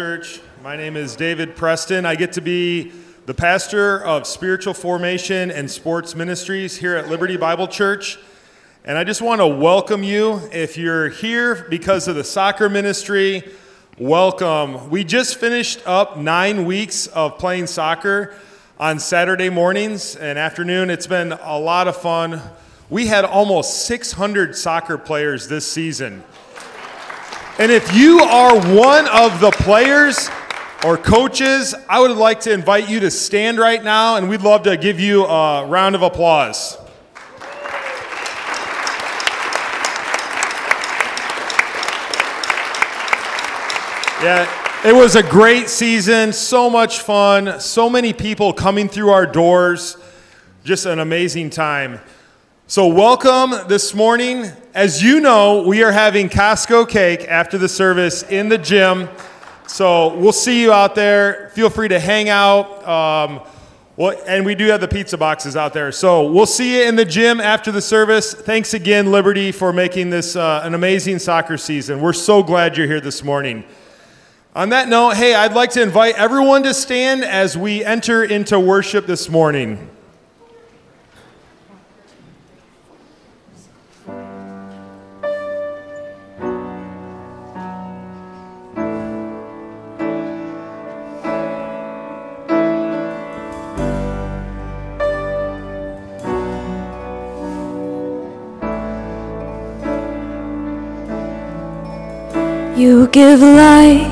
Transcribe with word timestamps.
Church. 0.00 0.40
My 0.62 0.76
name 0.76 0.96
is 0.96 1.14
David 1.14 1.56
Preston. 1.56 2.06
I 2.06 2.14
get 2.14 2.32
to 2.32 2.40
be 2.40 2.90
the 3.26 3.34
pastor 3.34 4.02
of 4.02 4.26
spiritual 4.26 4.72
formation 4.72 5.50
and 5.50 5.70
sports 5.70 6.14
ministries 6.14 6.74
here 6.74 6.96
at 6.96 7.10
Liberty 7.10 7.36
Bible 7.36 7.68
Church. 7.68 8.18
And 8.82 8.96
I 8.96 9.04
just 9.04 9.20
want 9.20 9.42
to 9.42 9.46
welcome 9.46 10.02
you. 10.02 10.40
If 10.52 10.78
you're 10.78 11.10
here 11.10 11.66
because 11.68 12.08
of 12.08 12.16
the 12.16 12.24
soccer 12.24 12.70
ministry, 12.70 13.42
welcome. 13.98 14.88
We 14.88 15.04
just 15.04 15.38
finished 15.38 15.86
up 15.86 16.16
nine 16.16 16.64
weeks 16.64 17.06
of 17.08 17.36
playing 17.36 17.66
soccer 17.66 18.34
on 18.78 19.00
Saturday 19.00 19.50
mornings 19.50 20.16
and 20.16 20.38
afternoon. 20.38 20.88
It's 20.88 21.06
been 21.06 21.32
a 21.32 21.58
lot 21.58 21.88
of 21.88 21.96
fun. 21.98 22.40
We 22.88 23.08
had 23.08 23.26
almost 23.26 23.84
600 23.84 24.56
soccer 24.56 24.96
players 24.96 25.48
this 25.48 25.70
season. 25.70 26.24
And 27.60 27.70
if 27.70 27.94
you 27.94 28.20
are 28.20 28.54
one 28.74 29.06
of 29.08 29.38
the 29.38 29.50
players 29.50 30.30
or 30.82 30.96
coaches, 30.96 31.74
I 31.90 32.00
would 32.00 32.12
like 32.12 32.40
to 32.40 32.52
invite 32.54 32.88
you 32.88 33.00
to 33.00 33.10
stand 33.10 33.58
right 33.58 33.84
now 33.84 34.16
and 34.16 34.30
we'd 34.30 34.40
love 34.40 34.62
to 34.62 34.78
give 34.78 34.98
you 34.98 35.26
a 35.26 35.66
round 35.66 35.94
of 35.94 36.00
applause. 36.00 36.78
Yeah, 44.22 44.48
it 44.86 44.94
was 44.94 45.14
a 45.14 45.22
great 45.22 45.68
season, 45.68 46.32
so 46.32 46.70
much 46.70 47.00
fun, 47.00 47.60
so 47.60 47.90
many 47.90 48.14
people 48.14 48.54
coming 48.54 48.88
through 48.88 49.10
our 49.10 49.26
doors. 49.26 49.98
Just 50.64 50.86
an 50.86 50.98
amazing 50.98 51.50
time. 51.50 52.00
So, 52.66 52.86
welcome 52.86 53.68
this 53.68 53.94
morning. 53.94 54.50
As 54.72 55.02
you 55.02 55.18
know, 55.18 55.66
we 55.66 55.82
are 55.82 55.90
having 55.90 56.28
Costco 56.28 56.88
cake 56.88 57.24
after 57.26 57.58
the 57.58 57.68
service 57.68 58.22
in 58.22 58.48
the 58.48 58.56
gym. 58.56 59.08
So, 59.66 60.14
we'll 60.14 60.30
see 60.30 60.62
you 60.62 60.72
out 60.72 60.94
there. 60.94 61.50
Feel 61.54 61.70
free 61.70 61.88
to 61.88 61.98
hang 61.98 62.28
out. 62.28 62.86
Um, 62.86 63.40
well, 63.96 64.16
and 64.28 64.46
we 64.46 64.54
do 64.54 64.68
have 64.68 64.80
the 64.80 64.86
pizza 64.86 65.18
boxes 65.18 65.56
out 65.56 65.72
there. 65.72 65.90
So, 65.90 66.30
we'll 66.30 66.46
see 66.46 66.76
you 66.76 66.88
in 66.88 66.94
the 66.94 67.04
gym 67.04 67.40
after 67.40 67.72
the 67.72 67.80
service. 67.80 68.32
Thanks 68.32 68.72
again, 68.72 69.10
Liberty, 69.10 69.50
for 69.50 69.72
making 69.72 70.10
this 70.10 70.36
uh, 70.36 70.60
an 70.62 70.74
amazing 70.74 71.18
soccer 71.18 71.56
season. 71.58 72.00
We're 72.00 72.12
so 72.12 72.40
glad 72.40 72.76
you're 72.76 72.86
here 72.86 73.00
this 73.00 73.24
morning. 73.24 73.64
On 74.54 74.68
that 74.68 74.88
note, 74.88 75.16
hey, 75.16 75.34
I'd 75.34 75.54
like 75.54 75.70
to 75.70 75.82
invite 75.82 76.14
everyone 76.14 76.62
to 76.62 76.74
stand 76.74 77.24
as 77.24 77.58
we 77.58 77.84
enter 77.84 78.22
into 78.22 78.60
worship 78.60 79.06
this 79.06 79.28
morning. 79.28 79.90
You 102.80 103.08
give 103.08 103.42
life, 103.42 104.10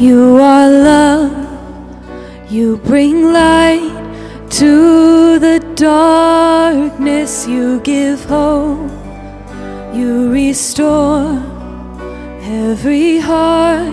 you 0.00 0.36
are 0.36 0.70
love, 0.70 1.32
you 2.48 2.76
bring 2.76 3.32
light 3.32 3.90
to 4.50 5.40
the 5.40 5.58
darkness, 5.74 7.48
you 7.48 7.80
give 7.80 8.24
hope, 8.26 8.92
you 9.92 10.30
restore 10.30 11.42
every 12.42 13.18
heart 13.18 13.92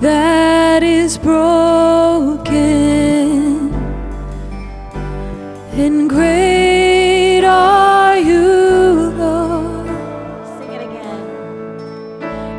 that 0.00 0.82
is 0.82 1.16
broken. 1.16 2.50
And 5.74 6.10
great 6.10 7.44
are 7.44 8.18
you, 8.18 9.12
Lord. 9.16 9.35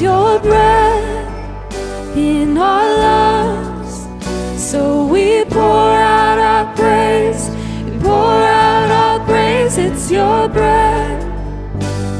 It's 0.00 0.06
your 0.06 0.40
breath 0.40 2.16
in 2.16 2.56
our 2.56 2.88
lungs. 3.04 4.08
So 4.56 5.04
we 5.04 5.44
pour 5.44 5.60
out 5.60 6.38
our 6.38 6.74
praise. 6.74 7.50
We 7.84 7.98
pour 7.98 8.08
out 8.08 8.90
our 8.90 9.26
praise. 9.26 9.76
It's 9.76 10.10
your 10.10 10.48
breath 10.48 11.22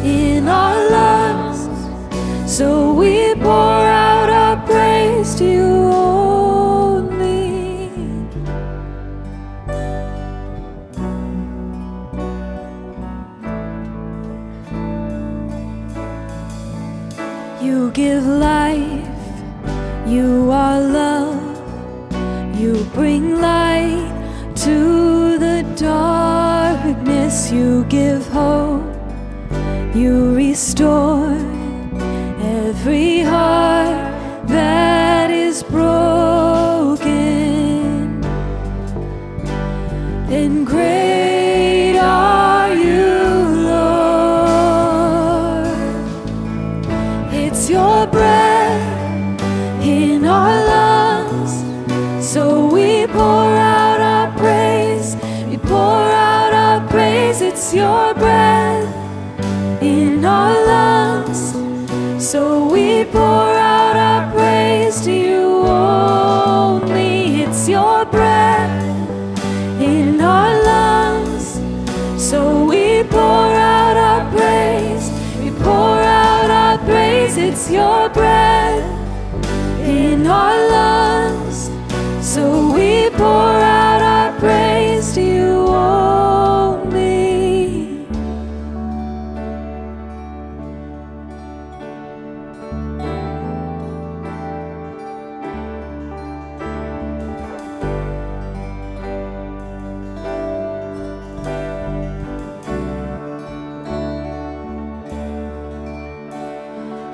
in 0.04 0.46
our 0.46 0.90
lungs. 0.90 1.60
So 2.46 2.92
we 2.92 3.34
pour 3.36 3.79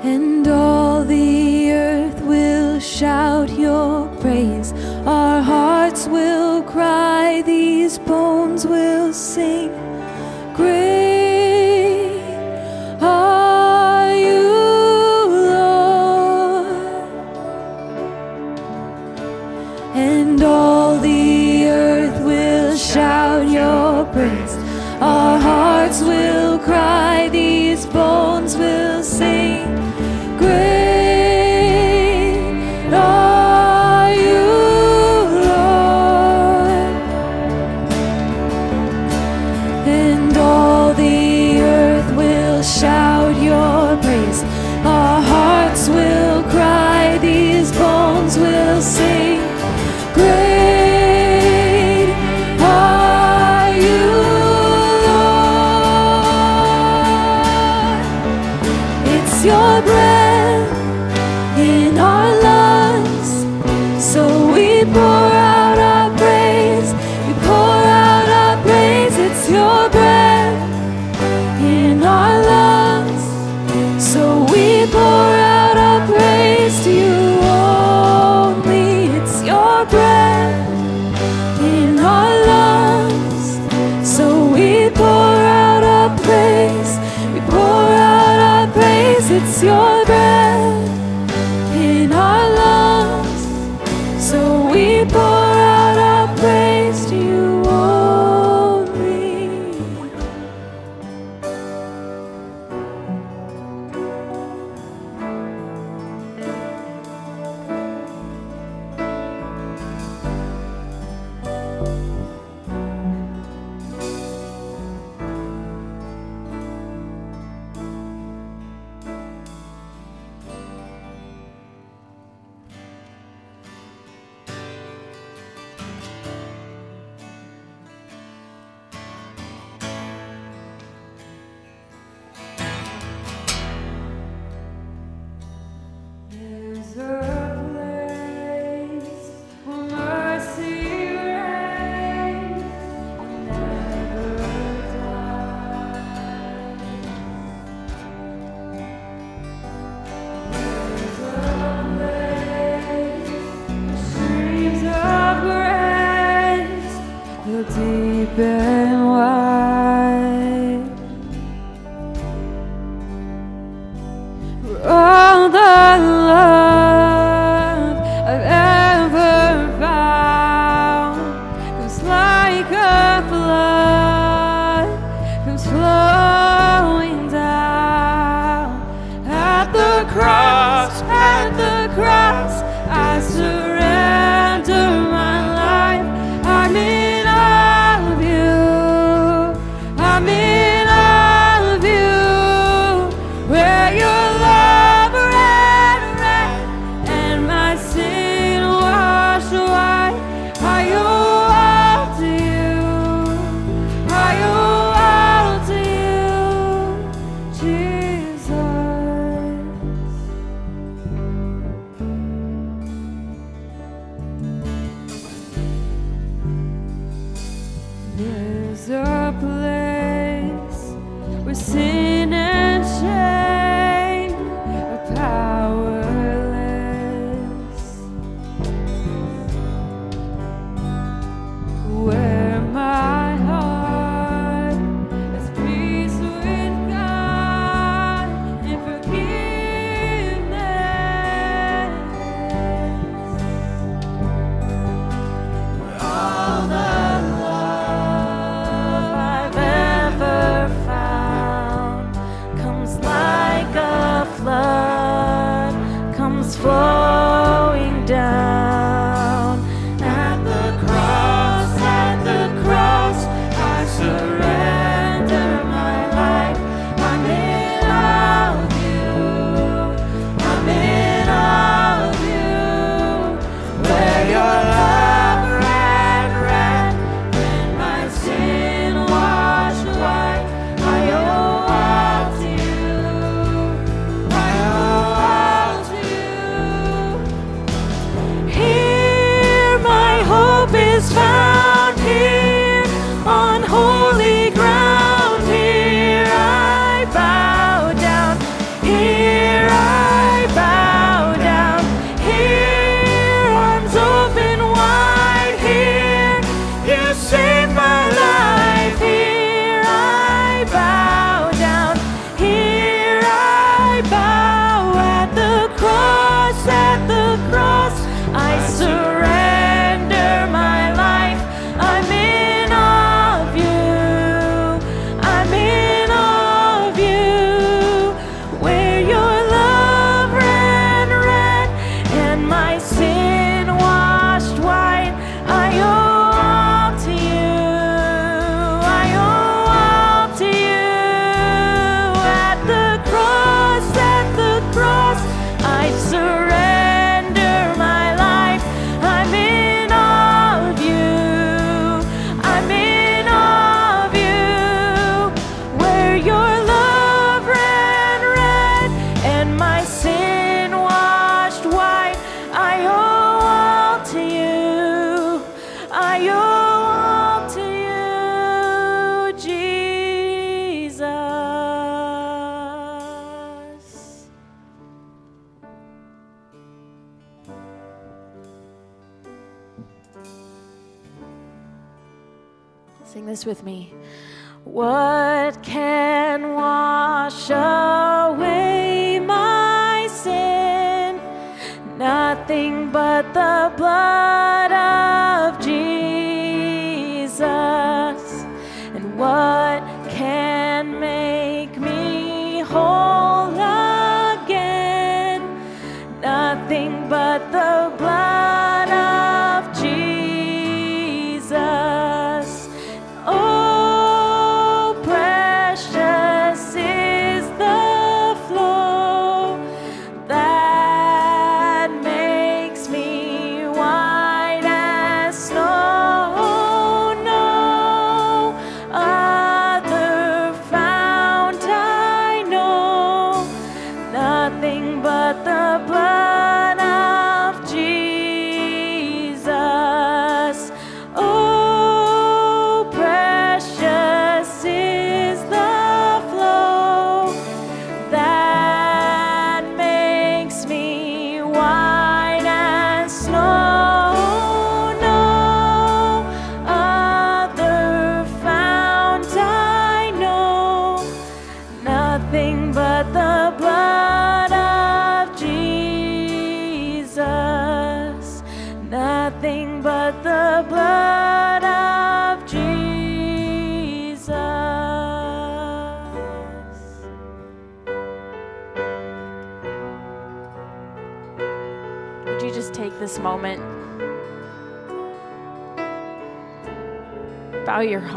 and 0.03 0.47
all 0.47 0.66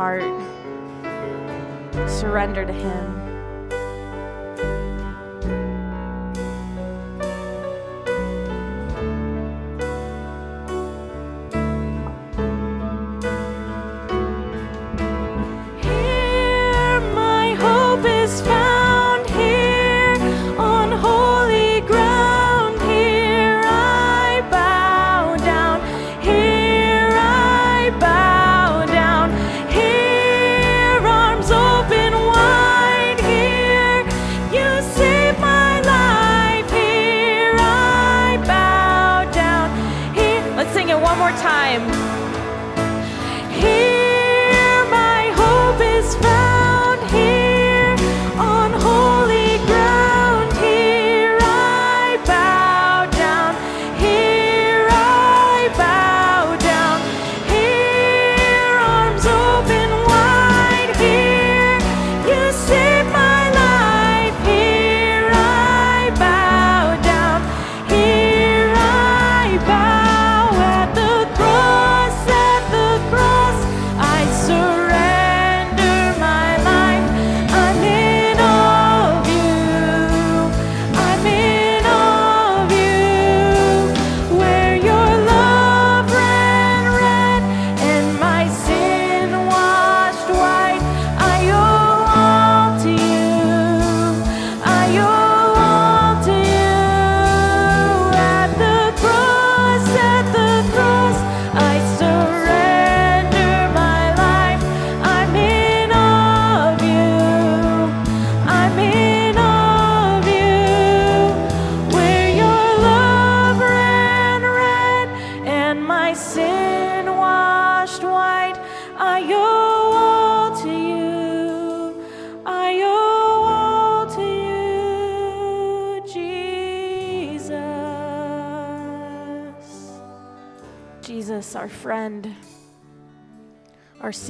heart. 0.00 0.29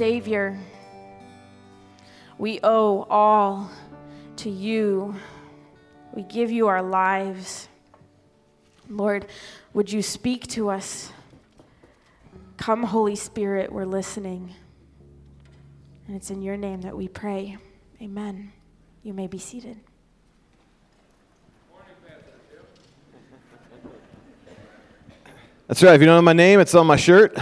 Savior. 0.01 0.57
We 2.39 2.59
owe 2.63 3.05
all 3.07 3.69
to 4.37 4.49
you. 4.49 5.15
We 6.11 6.23
give 6.23 6.49
you 6.49 6.69
our 6.69 6.81
lives. 6.81 7.67
Lord, 8.89 9.27
would 9.75 9.91
you 9.91 10.01
speak 10.01 10.47
to 10.47 10.71
us? 10.71 11.11
Come, 12.57 12.81
Holy 12.81 13.15
Spirit, 13.15 13.71
we're 13.71 13.85
listening. 13.85 14.55
And 16.07 16.15
it's 16.15 16.31
in 16.31 16.41
your 16.41 16.57
name 16.57 16.81
that 16.81 16.97
we 16.97 17.07
pray. 17.07 17.57
Amen. 18.01 18.51
You 19.03 19.13
may 19.13 19.27
be 19.27 19.37
seated. 19.37 19.77
That's 25.67 25.83
right. 25.83 25.93
If 25.93 26.01
you 26.01 26.07
don't 26.07 26.15
know 26.15 26.23
my 26.23 26.33
name, 26.33 26.59
it's 26.59 26.73
on 26.73 26.87
my 26.87 26.95
shirt. 26.95 27.37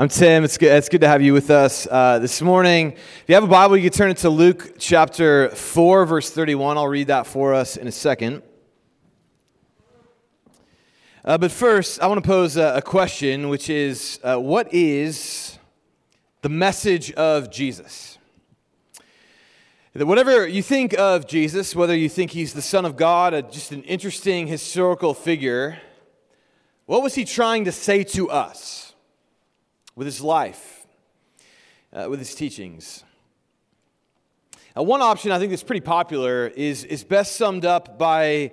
I'm 0.00 0.08
Tim. 0.08 0.44
It's 0.44 0.56
good, 0.58 0.70
it's 0.70 0.88
good 0.88 1.00
to 1.00 1.08
have 1.08 1.22
you 1.22 1.32
with 1.32 1.50
us 1.50 1.88
uh, 1.90 2.20
this 2.20 2.40
morning. 2.40 2.92
If 2.92 3.24
you 3.26 3.34
have 3.34 3.42
a 3.42 3.48
Bible, 3.48 3.76
you 3.76 3.90
can 3.90 3.98
turn 3.98 4.10
it 4.10 4.18
to 4.18 4.30
Luke 4.30 4.74
chapter 4.78 5.48
4, 5.48 6.06
verse 6.06 6.30
31. 6.30 6.76
I'll 6.76 6.86
read 6.86 7.08
that 7.08 7.26
for 7.26 7.52
us 7.52 7.76
in 7.76 7.88
a 7.88 7.90
second. 7.90 8.44
Uh, 11.24 11.36
but 11.36 11.50
first, 11.50 12.00
I 12.00 12.06
want 12.06 12.22
to 12.22 12.28
pose 12.28 12.56
a, 12.56 12.76
a 12.76 12.80
question, 12.80 13.48
which 13.48 13.68
is 13.68 14.20
uh, 14.22 14.36
what 14.36 14.72
is 14.72 15.58
the 16.42 16.48
message 16.48 17.10
of 17.14 17.50
Jesus? 17.50 18.18
That 19.94 20.06
whatever 20.06 20.46
you 20.46 20.62
think 20.62 20.96
of 20.96 21.26
Jesus, 21.26 21.74
whether 21.74 21.96
you 21.96 22.08
think 22.08 22.30
he's 22.30 22.52
the 22.52 22.62
Son 22.62 22.84
of 22.84 22.96
God, 22.96 23.34
uh, 23.34 23.42
just 23.42 23.72
an 23.72 23.82
interesting 23.82 24.46
historical 24.46 25.12
figure, 25.12 25.80
what 26.86 27.02
was 27.02 27.16
he 27.16 27.24
trying 27.24 27.64
to 27.64 27.72
say 27.72 28.04
to 28.04 28.30
us 28.30 28.87
with 29.98 30.06
his 30.06 30.22
life? 30.22 30.78
uh, 31.92 32.06
with 32.08 32.18
his 32.18 32.34
teachings. 32.34 33.04
Uh, 34.76 34.82
one 34.82 35.02
option 35.02 35.32
I 35.32 35.38
think 35.38 35.50
that's 35.50 35.62
pretty 35.62 35.80
popular 35.80 36.46
is, 36.46 36.84
is 36.84 37.04
best 37.04 37.36
summed 37.36 37.64
up 37.64 37.98
by 37.98 38.52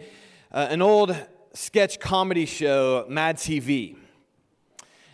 uh, 0.51 0.67
an 0.69 0.81
old 0.81 1.15
sketch 1.53 1.99
comedy 1.99 2.45
show, 2.45 3.05
Mad 3.09 3.37
TV. 3.37 3.97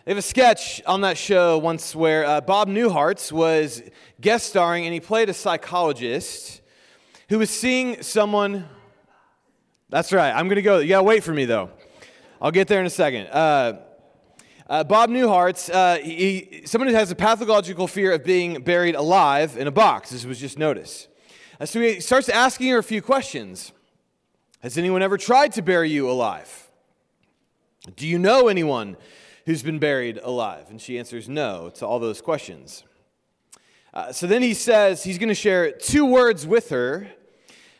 They 0.04 0.10
have 0.10 0.18
a 0.18 0.22
sketch 0.22 0.82
on 0.84 1.02
that 1.02 1.16
show 1.16 1.58
once 1.58 1.94
where 1.94 2.24
uh, 2.24 2.40
Bob 2.40 2.68
Newhart 2.68 3.30
was 3.30 3.82
guest 4.20 4.48
starring 4.48 4.84
and 4.84 4.92
he 4.92 5.00
played 5.00 5.28
a 5.28 5.34
psychologist 5.34 6.60
who 7.28 7.38
was 7.38 7.50
seeing 7.50 8.02
someone. 8.02 8.68
That's 9.90 10.12
right, 10.12 10.32
I'm 10.32 10.48
to 10.48 10.62
go. 10.62 10.78
You 10.78 10.88
got 10.88 10.98
to 10.98 11.04
wait 11.04 11.22
for 11.22 11.32
me 11.32 11.44
though. 11.44 11.70
I'll 12.40 12.50
get 12.50 12.66
there 12.66 12.80
in 12.80 12.86
a 12.86 12.90
second. 12.90 13.28
Uh, 13.28 13.80
uh, 14.72 14.82
Bob 14.82 15.10
Newhart, 15.10 15.70
uh, 15.70 15.98
he, 15.98 16.62
someone 16.64 16.88
who 16.88 16.94
has 16.94 17.10
a 17.10 17.14
pathological 17.14 17.86
fear 17.86 18.10
of 18.12 18.24
being 18.24 18.62
buried 18.62 18.94
alive 18.94 19.58
in 19.58 19.66
a 19.66 19.70
box. 19.70 20.08
This 20.08 20.24
was 20.24 20.40
just 20.40 20.58
noticed. 20.58 21.08
Uh, 21.60 21.66
so 21.66 21.78
he 21.78 22.00
starts 22.00 22.30
asking 22.30 22.68
her 22.68 22.78
a 22.78 22.82
few 22.82 23.02
questions. 23.02 23.72
Has 24.60 24.78
anyone 24.78 25.02
ever 25.02 25.18
tried 25.18 25.52
to 25.52 25.62
bury 25.62 25.90
you 25.90 26.10
alive? 26.10 26.70
Do 27.96 28.08
you 28.08 28.18
know 28.18 28.48
anyone 28.48 28.96
who's 29.44 29.62
been 29.62 29.78
buried 29.78 30.18
alive? 30.22 30.70
And 30.70 30.80
she 30.80 30.98
answers 30.98 31.28
no 31.28 31.68
to 31.74 31.86
all 31.86 31.98
those 31.98 32.22
questions. 32.22 32.82
Uh, 33.92 34.10
so 34.10 34.26
then 34.26 34.40
he 34.40 34.54
says 34.54 35.04
he's 35.04 35.18
going 35.18 35.28
to 35.28 35.34
share 35.34 35.70
two 35.70 36.06
words 36.06 36.46
with 36.46 36.70
her 36.70 37.08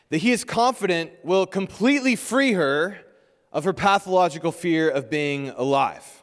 that 0.09 0.19
he 0.19 0.31
is 0.31 0.43
confident 0.43 1.09
will 1.23 1.47
completely 1.47 2.15
free 2.15 2.53
her 2.53 2.99
of 3.51 3.63
her 3.63 3.73
pathological 3.73 4.51
fear 4.51 4.87
of 4.87 5.09
being 5.09 5.49
alive. 5.57 6.22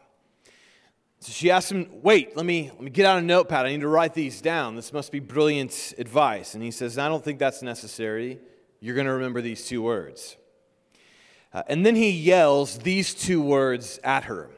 So 1.21 1.33
she 1.33 1.51
asks 1.51 1.71
him, 1.71 1.87
Wait, 2.03 2.35
let 2.37 2.47
me, 2.47 2.71
let 2.71 2.81
me 2.81 2.91
get 2.91 3.05
out 3.05 3.19
a 3.19 3.23
notepad. 3.23 3.67
I 3.67 3.73
need 3.73 3.83
to 3.83 3.89
write 3.89 4.15
these 4.15 4.41
down. 4.41 4.75
This 4.75 4.93
must 4.93 5.13
be 5.13 5.21
brilliant 5.21 5.95
advice. 5.99 6.55
And 6.55 6.63
he 6.63 6.71
says, 6.71 6.97
I 6.97 7.09
don't 7.09 7.23
think 7.23 7.39
that's 7.39 7.63
necessary. 7.63 8.41
You're 8.81 8.95
going 8.95 9.07
to 9.07 9.13
remember 9.13 9.43
these 9.43 9.67
two 9.67 9.83
words. 9.83 10.37
Uh, 11.53 11.63
and 11.69 11.85
then 11.85 11.95
he 11.95 12.11
yells 12.11 12.79
these 12.79 13.13
two 13.15 13.43
words 13.43 14.01
at 14.03 14.25
her 14.25 14.51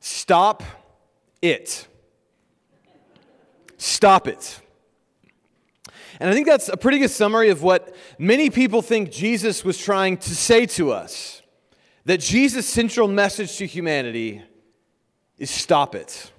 Stop 0.00 0.62
it. 1.40 1.86
Stop 3.76 4.26
it. 4.26 4.60
And 6.20 6.28
I 6.28 6.32
think 6.32 6.48
that's 6.48 6.68
a 6.68 6.76
pretty 6.76 6.98
good 6.98 7.10
summary 7.10 7.50
of 7.50 7.62
what 7.62 7.94
many 8.18 8.50
people 8.50 8.82
think 8.82 9.12
Jesus 9.12 9.64
was 9.64 9.78
trying 9.78 10.16
to 10.16 10.34
say 10.34 10.66
to 10.66 10.90
us. 10.90 11.42
That 12.06 12.18
Jesus' 12.18 12.66
central 12.66 13.06
message 13.06 13.56
to 13.58 13.66
humanity 13.66 14.42
is 15.38 15.50
stop 15.50 15.94
it. 15.94 16.30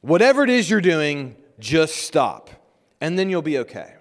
Whatever 0.00 0.44
it 0.44 0.50
is 0.50 0.68
you're 0.68 0.80
doing, 0.80 1.36
just 1.58 1.96
stop, 1.96 2.50
and 3.00 3.18
then 3.18 3.30
you'll 3.30 3.42
be 3.42 3.58
okay. 3.58 3.94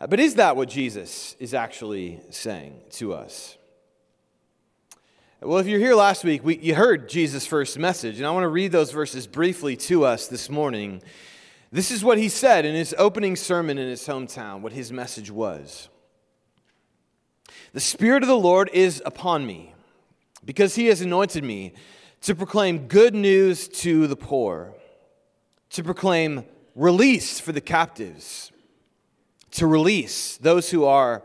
Uh, 0.00 0.06
but 0.06 0.20
is 0.20 0.34
that 0.34 0.56
what 0.56 0.68
Jesus 0.68 1.34
is 1.38 1.54
actually 1.54 2.20
saying 2.30 2.80
to 2.90 3.14
us? 3.14 3.56
Well, 5.40 5.58
if 5.58 5.66
you're 5.66 5.80
here 5.80 5.94
last 5.94 6.24
week, 6.24 6.44
we, 6.44 6.58
you 6.58 6.74
heard 6.74 7.08
Jesus' 7.08 7.46
first 7.46 7.78
message, 7.78 8.18
and 8.18 8.26
I 8.26 8.30
want 8.30 8.44
to 8.44 8.48
read 8.48 8.72
those 8.72 8.90
verses 8.90 9.26
briefly 9.26 9.76
to 9.76 10.04
us 10.04 10.28
this 10.28 10.48
morning. 10.48 11.02
This 11.72 11.90
is 11.90 12.04
what 12.04 12.18
he 12.18 12.28
said 12.28 12.64
in 12.64 12.74
his 12.74 12.94
opening 12.98 13.36
sermon 13.36 13.78
in 13.78 13.88
his 13.88 14.06
hometown, 14.06 14.60
what 14.60 14.72
his 14.72 14.92
message 14.92 15.30
was. 15.30 15.88
The 17.72 17.80
Spirit 17.80 18.22
of 18.22 18.28
the 18.28 18.36
Lord 18.36 18.70
is 18.72 19.02
upon 19.04 19.46
me, 19.46 19.74
because 20.44 20.74
he 20.74 20.86
has 20.86 21.00
anointed 21.00 21.44
me 21.44 21.74
to 22.26 22.34
proclaim 22.34 22.88
good 22.88 23.14
news 23.14 23.68
to 23.68 24.08
the 24.08 24.16
poor, 24.16 24.74
to 25.70 25.84
proclaim 25.84 26.44
release 26.74 27.38
for 27.38 27.52
the 27.52 27.60
captives, 27.60 28.50
to 29.52 29.64
release 29.64 30.36
those 30.38 30.68
who 30.72 30.84
are 30.84 31.22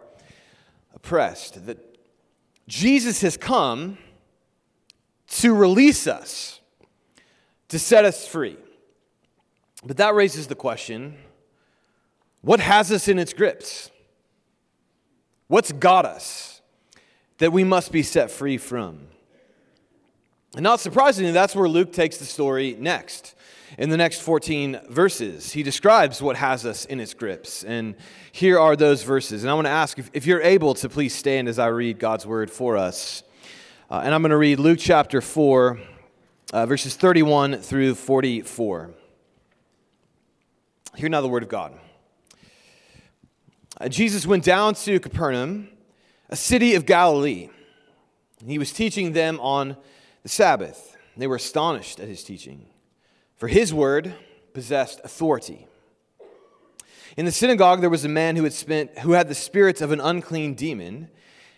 oppressed. 0.94 1.66
That 1.66 1.80
Jesus 2.68 3.22
has 3.22 3.36
come 3.36 3.98
to 5.40 5.56
release 5.56 6.06
us, 6.06 6.60
to 7.70 7.80
set 7.80 8.06
us 8.06 8.28
free. 8.28 8.58
But 9.84 9.98
that 9.98 10.14
raises 10.14 10.46
the 10.46 10.56
question 10.56 11.18
what 12.42 12.60
has 12.60 12.92
us 12.92 13.08
in 13.08 13.18
its 13.18 13.34
grips? 13.34 13.90
What's 15.48 15.72
got 15.72 16.06
us 16.06 16.62
that 17.40 17.52
we 17.52 17.64
must 17.64 17.92
be 17.92 18.04
set 18.04 18.30
free 18.30 18.60
from? 18.60 19.08
And 20.54 20.64
not 20.64 20.82
surprisingly, 20.82 21.32
that's 21.32 21.56
where 21.56 21.70
Luke 21.70 21.94
takes 21.94 22.18
the 22.18 22.26
story 22.26 22.76
next. 22.78 23.36
In 23.78 23.90
the 23.90 23.96
next 23.96 24.22
14 24.22 24.82
verses, 24.90 25.54
he 25.54 25.64
describes 25.64 26.22
what 26.22 26.36
has 26.36 26.66
us 26.66 26.84
in 26.84 27.00
its 27.00 27.14
grips. 27.14 27.64
And 27.64 27.96
here 28.34 28.60
are 28.60 28.76
those 28.76 29.04
verses. 29.04 29.44
And 29.44 29.50
I 29.50 29.54
want 29.54 29.68
to 29.68 29.72
ask 29.72 29.98
if, 29.98 30.10
if 30.12 30.26
you're 30.26 30.42
able 30.42 30.74
to 30.74 30.90
please 30.90 31.16
stand 31.16 31.48
as 31.48 31.58
I 31.58 31.68
read 31.68 31.98
God's 31.98 32.26
word 32.26 32.52
for 32.52 32.76
us. 32.76 33.24
Uh, 33.90 34.02
and 34.04 34.14
I'm 34.14 34.22
going 34.22 34.32
to 34.32 34.38
read 34.38 34.60
Luke 34.60 34.80
chapter 34.80 35.22
4, 35.22 35.80
uh, 36.52 36.66
verses 36.66 36.98
31 36.98 37.60
through 37.60 37.96
44. 37.96 38.92
Hear 40.98 41.08
now 41.08 41.22
the 41.22 41.30
word 41.30 41.44
of 41.44 41.50
God. 41.50 41.80
Uh, 43.80 43.88
Jesus 43.88 44.28
went 44.28 44.44
down 44.44 44.74
to 44.76 45.00
Capernaum, 45.00 45.70
a 46.30 46.36
city 46.36 46.76
of 46.76 46.86
Galilee. 46.86 47.50
He 48.46 48.60
was 48.60 48.74
teaching 48.74 49.14
them 49.14 49.40
on 49.40 49.78
the 50.24 50.30
Sabbath. 50.30 50.96
They 51.18 51.28
were 51.28 51.36
astonished 51.36 52.00
at 52.00 52.08
his 52.08 52.24
teaching, 52.24 52.68
for 53.36 53.48
his 53.48 53.74
word 53.74 54.14
possessed 54.54 55.02
authority. 55.04 55.68
In 57.18 57.26
the 57.26 57.32
synagogue, 57.32 57.82
there 57.82 57.90
was 57.90 58.06
a 58.06 58.10
man 58.10 58.36
who 58.36 58.44
had, 58.44 58.54
spent, 58.54 59.00
who 59.00 59.12
had 59.12 59.28
the 59.28 59.36
spirits 59.36 59.82
of 59.82 59.92
an 59.92 60.00
unclean 60.00 60.54
demon, 60.54 61.10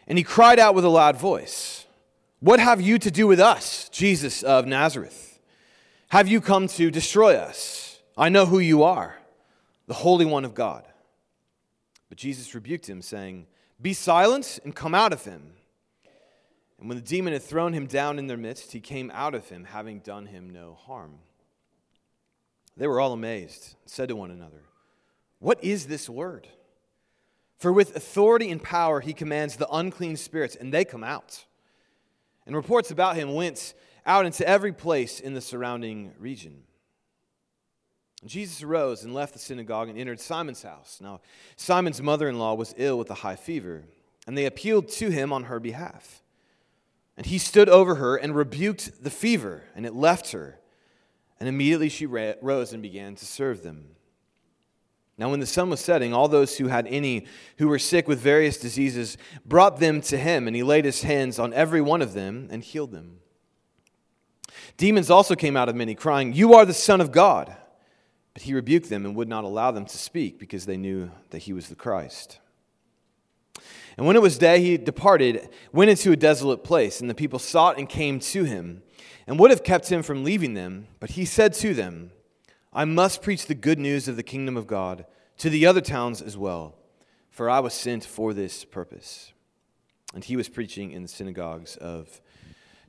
and 0.07 0.17
he 0.17 0.23
cried 0.23 0.59
out 0.59 0.75
with 0.75 0.85
a 0.85 0.89
loud 0.89 1.17
voice, 1.17 1.85
What 2.39 2.59
have 2.59 2.81
you 2.81 2.97
to 2.97 3.11
do 3.11 3.27
with 3.27 3.39
us, 3.39 3.89
Jesus 3.89 4.41
of 4.41 4.65
Nazareth? 4.65 5.39
Have 6.09 6.27
you 6.27 6.41
come 6.41 6.67
to 6.69 6.91
destroy 6.91 7.35
us? 7.35 7.99
I 8.17 8.29
know 8.29 8.45
who 8.45 8.59
you 8.59 8.83
are, 8.83 9.17
the 9.87 9.93
Holy 9.93 10.25
One 10.25 10.45
of 10.45 10.53
God. 10.53 10.87
But 12.09 12.17
Jesus 12.17 12.53
rebuked 12.53 12.87
him, 12.89 13.01
saying, 13.01 13.47
Be 13.81 13.93
silent 13.93 14.59
and 14.63 14.75
come 14.75 14.93
out 14.93 15.13
of 15.13 15.25
him. 15.25 15.53
And 16.83 16.89
when 16.89 16.97
the 16.97 17.05
demon 17.05 17.31
had 17.31 17.41
thrown 17.41 17.71
him 17.71 17.85
down 17.85 18.19
in 18.19 18.27
their 18.27 18.35
midst, 18.35 18.73
he 18.73 18.81
came 18.81 19.09
out 19.13 19.33
of 19.33 19.47
him, 19.47 19.63
having 19.63 19.99
done 19.99 20.25
him 20.25 20.49
no 20.49 20.73
harm. 20.73 21.13
They 22.75 22.87
were 22.87 22.99
all 22.99 23.13
amazed 23.13 23.77
and 23.81 23.89
said 23.89 24.09
to 24.09 24.17
one 24.17 24.31
another, 24.31 24.63
What 25.39 25.63
is 25.63 25.87
this 25.87 26.09
word? 26.09 26.45
For 27.57 27.71
with 27.71 27.95
authority 27.95 28.51
and 28.51 28.61
power 28.61 28.99
he 28.99 29.13
commands 29.13 29.55
the 29.55 29.69
unclean 29.71 30.17
spirits, 30.17 30.57
and 30.57 30.73
they 30.73 30.83
come 30.83 31.05
out. 31.05 31.45
And 32.45 32.53
reports 32.53 32.91
about 32.91 33.15
him 33.15 33.33
went 33.33 33.75
out 34.05 34.25
into 34.25 34.45
every 34.45 34.73
place 34.73 35.21
in 35.21 35.35
the 35.35 35.39
surrounding 35.39 36.11
region. 36.19 36.63
Jesus 38.25 38.61
arose 38.61 39.05
and 39.05 39.13
left 39.13 39.31
the 39.31 39.39
synagogue 39.39 39.87
and 39.87 39.97
entered 39.97 40.19
Simon's 40.19 40.63
house. 40.63 40.99
Now, 41.01 41.21
Simon's 41.55 42.01
mother 42.01 42.27
in 42.27 42.37
law 42.37 42.55
was 42.55 42.75
ill 42.75 42.97
with 42.97 43.09
a 43.09 43.13
high 43.13 43.37
fever, 43.37 43.85
and 44.27 44.37
they 44.37 44.45
appealed 44.45 44.89
to 44.89 45.11
him 45.11 45.31
on 45.31 45.43
her 45.43 45.61
behalf. 45.61 46.22
And 47.15 47.25
he 47.25 47.37
stood 47.37 47.69
over 47.69 47.95
her 47.95 48.15
and 48.15 48.35
rebuked 48.35 49.03
the 49.03 49.09
fever, 49.09 49.63
and 49.75 49.85
it 49.85 49.93
left 49.93 50.31
her. 50.31 50.59
And 51.39 51.47
immediately 51.47 51.89
she 51.89 52.05
rose 52.05 52.73
and 52.73 52.81
began 52.81 53.15
to 53.15 53.25
serve 53.25 53.63
them. 53.63 53.89
Now, 55.17 55.29
when 55.29 55.39
the 55.39 55.45
sun 55.45 55.69
was 55.69 55.79
setting, 55.79 56.11
all 56.11 56.27
those 56.27 56.57
who 56.57 56.67
had 56.67 56.87
any 56.87 57.27
who 57.57 57.67
were 57.67 57.77
sick 57.77 58.07
with 58.07 58.19
various 58.19 58.57
diseases 58.57 59.17
brought 59.45 59.79
them 59.79 60.01
to 60.01 60.17
him, 60.17 60.47
and 60.47 60.55
he 60.55 60.63
laid 60.63 60.85
his 60.85 61.03
hands 61.03 61.37
on 61.37 61.53
every 61.53 61.81
one 61.81 62.01
of 62.01 62.13
them 62.13 62.47
and 62.49 62.63
healed 62.63 62.91
them. 62.91 63.19
Demons 64.77 65.11
also 65.11 65.35
came 65.35 65.55
out 65.55 65.69
of 65.69 65.75
many, 65.75 65.93
crying, 65.93 66.33
You 66.33 66.55
are 66.55 66.65
the 66.65 66.73
Son 66.73 66.99
of 66.99 67.11
God. 67.11 67.55
But 68.33 68.43
he 68.43 68.53
rebuked 68.53 68.89
them 68.89 69.05
and 69.05 69.15
would 69.15 69.29
not 69.29 69.43
allow 69.43 69.71
them 69.71 69.85
to 69.85 69.97
speak 69.97 70.39
because 70.39 70.65
they 70.65 70.77
knew 70.77 71.11
that 71.29 71.43
he 71.43 71.53
was 71.53 71.69
the 71.69 71.75
Christ. 71.75 72.39
And 73.97 74.05
when 74.07 74.15
it 74.15 74.21
was 74.21 74.37
day, 74.37 74.59
he 74.61 74.77
departed, 74.77 75.49
went 75.71 75.91
into 75.91 76.11
a 76.11 76.15
desolate 76.15 76.63
place, 76.63 76.99
and 76.99 77.09
the 77.09 77.15
people 77.15 77.39
sought 77.39 77.77
and 77.77 77.87
came 77.87 78.19
to 78.19 78.43
him, 78.43 78.81
and 79.27 79.39
would 79.39 79.51
have 79.51 79.63
kept 79.63 79.91
him 79.91 80.01
from 80.01 80.23
leaving 80.23 80.53
them. 80.53 80.87
But 80.99 81.11
he 81.11 81.25
said 81.25 81.53
to 81.55 81.73
them, 81.73 82.11
I 82.73 82.85
must 82.85 83.21
preach 83.21 83.45
the 83.45 83.55
good 83.55 83.79
news 83.79 84.07
of 84.07 84.15
the 84.15 84.23
kingdom 84.23 84.57
of 84.57 84.67
God 84.67 85.05
to 85.37 85.49
the 85.49 85.65
other 85.65 85.81
towns 85.81 86.21
as 86.21 86.37
well, 86.37 86.75
for 87.29 87.49
I 87.49 87.59
was 87.59 87.73
sent 87.73 88.03
for 88.03 88.33
this 88.33 88.65
purpose. 88.65 89.31
And 90.13 90.23
he 90.23 90.35
was 90.35 90.49
preaching 90.49 90.91
in 90.91 91.03
the 91.03 91.07
synagogues 91.07 91.75
of 91.77 92.21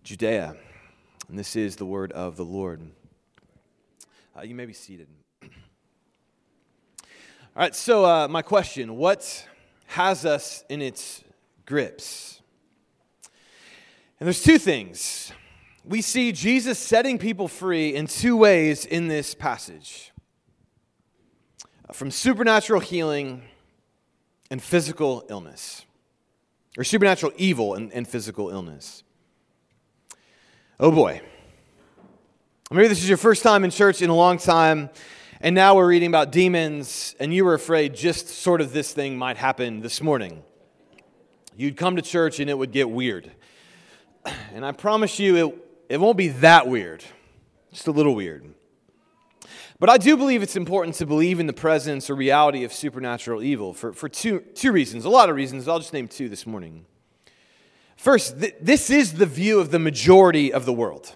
Judea. 0.02 0.56
And 1.28 1.38
this 1.38 1.56
is 1.56 1.76
the 1.76 1.86
word 1.86 2.12
of 2.12 2.36
the 2.36 2.44
Lord. 2.44 2.82
Uh, 4.36 4.42
you 4.42 4.54
may 4.54 4.66
be 4.66 4.72
seated. 4.72 5.08
All 5.42 5.48
right, 7.56 7.74
so 7.74 8.04
uh, 8.04 8.28
my 8.28 8.42
question 8.42 8.96
what 8.96 9.46
has 9.86 10.24
us 10.24 10.64
in 10.68 10.82
its 10.82 11.22
grips. 11.66 12.40
And 14.18 14.26
there's 14.26 14.42
two 14.42 14.58
things 14.58 15.32
we 15.84 16.00
see 16.00 16.32
Jesus 16.32 16.78
setting 16.78 17.18
people 17.18 17.46
free 17.46 17.94
in 17.94 18.06
two 18.06 18.36
ways 18.36 18.86
in 18.86 19.08
this 19.08 19.34
passage 19.34 20.12
from 21.92 22.10
supernatural 22.10 22.80
healing 22.80 23.42
and 24.50 24.62
physical 24.62 25.24
illness, 25.28 25.84
or 26.78 26.84
supernatural 26.84 27.32
evil 27.36 27.74
and, 27.74 27.92
and 27.92 28.08
physical 28.08 28.50
illness. 28.50 29.04
Oh 30.80 30.90
boy. 30.90 31.20
Maybe 32.70 32.88
this 32.88 33.02
is 33.02 33.08
your 33.08 33.18
first 33.18 33.42
time 33.42 33.62
in 33.62 33.70
church 33.70 34.02
in 34.02 34.10
a 34.10 34.16
long 34.16 34.38
time, 34.38 34.90
and 35.44 35.54
now 35.54 35.74
we're 35.74 35.86
reading 35.86 36.08
about 36.08 36.32
demons, 36.32 37.14
and 37.20 37.32
you 37.34 37.44
were 37.44 37.52
afraid 37.52 37.94
just 37.94 38.28
sort 38.28 38.62
of 38.62 38.72
this 38.72 38.94
thing 38.94 39.18
might 39.18 39.36
happen 39.36 39.82
this 39.82 40.00
morning. 40.00 40.42
You'd 41.54 41.76
come 41.76 41.96
to 41.96 42.02
church 42.02 42.40
and 42.40 42.48
it 42.48 42.56
would 42.56 42.72
get 42.72 42.88
weird. 42.88 43.30
And 44.54 44.64
I 44.64 44.72
promise 44.72 45.18
you, 45.18 45.36
it, 45.36 45.68
it 45.90 46.00
won't 46.00 46.16
be 46.16 46.28
that 46.28 46.66
weird, 46.66 47.04
just 47.70 47.86
a 47.88 47.90
little 47.90 48.14
weird. 48.14 48.54
But 49.78 49.90
I 49.90 49.98
do 49.98 50.16
believe 50.16 50.42
it's 50.42 50.56
important 50.56 50.96
to 50.96 51.04
believe 51.04 51.38
in 51.38 51.46
the 51.46 51.52
presence 51.52 52.08
or 52.08 52.14
reality 52.14 52.64
of 52.64 52.72
supernatural 52.72 53.42
evil 53.42 53.74
for, 53.74 53.92
for 53.92 54.08
two, 54.08 54.40
two 54.54 54.72
reasons, 54.72 55.04
a 55.04 55.10
lot 55.10 55.28
of 55.28 55.36
reasons. 55.36 55.68
I'll 55.68 55.78
just 55.78 55.92
name 55.92 56.08
two 56.08 56.30
this 56.30 56.46
morning. 56.46 56.86
First, 57.98 58.40
th- 58.40 58.54
this 58.62 58.88
is 58.88 59.12
the 59.12 59.26
view 59.26 59.60
of 59.60 59.72
the 59.72 59.78
majority 59.78 60.54
of 60.54 60.64
the 60.64 60.72
world. 60.72 61.14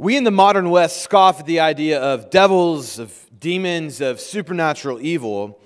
We 0.00 0.16
in 0.16 0.24
the 0.24 0.30
modern 0.30 0.70
West 0.70 1.02
scoff 1.02 1.40
at 1.40 1.46
the 1.46 1.60
idea 1.60 2.00
of 2.00 2.30
devils, 2.30 2.98
of 2.98 3.14
demons, 3.38 4.00
of 4.00 4.18
supernatural 4.18 4.98
evil. 4.98 5.60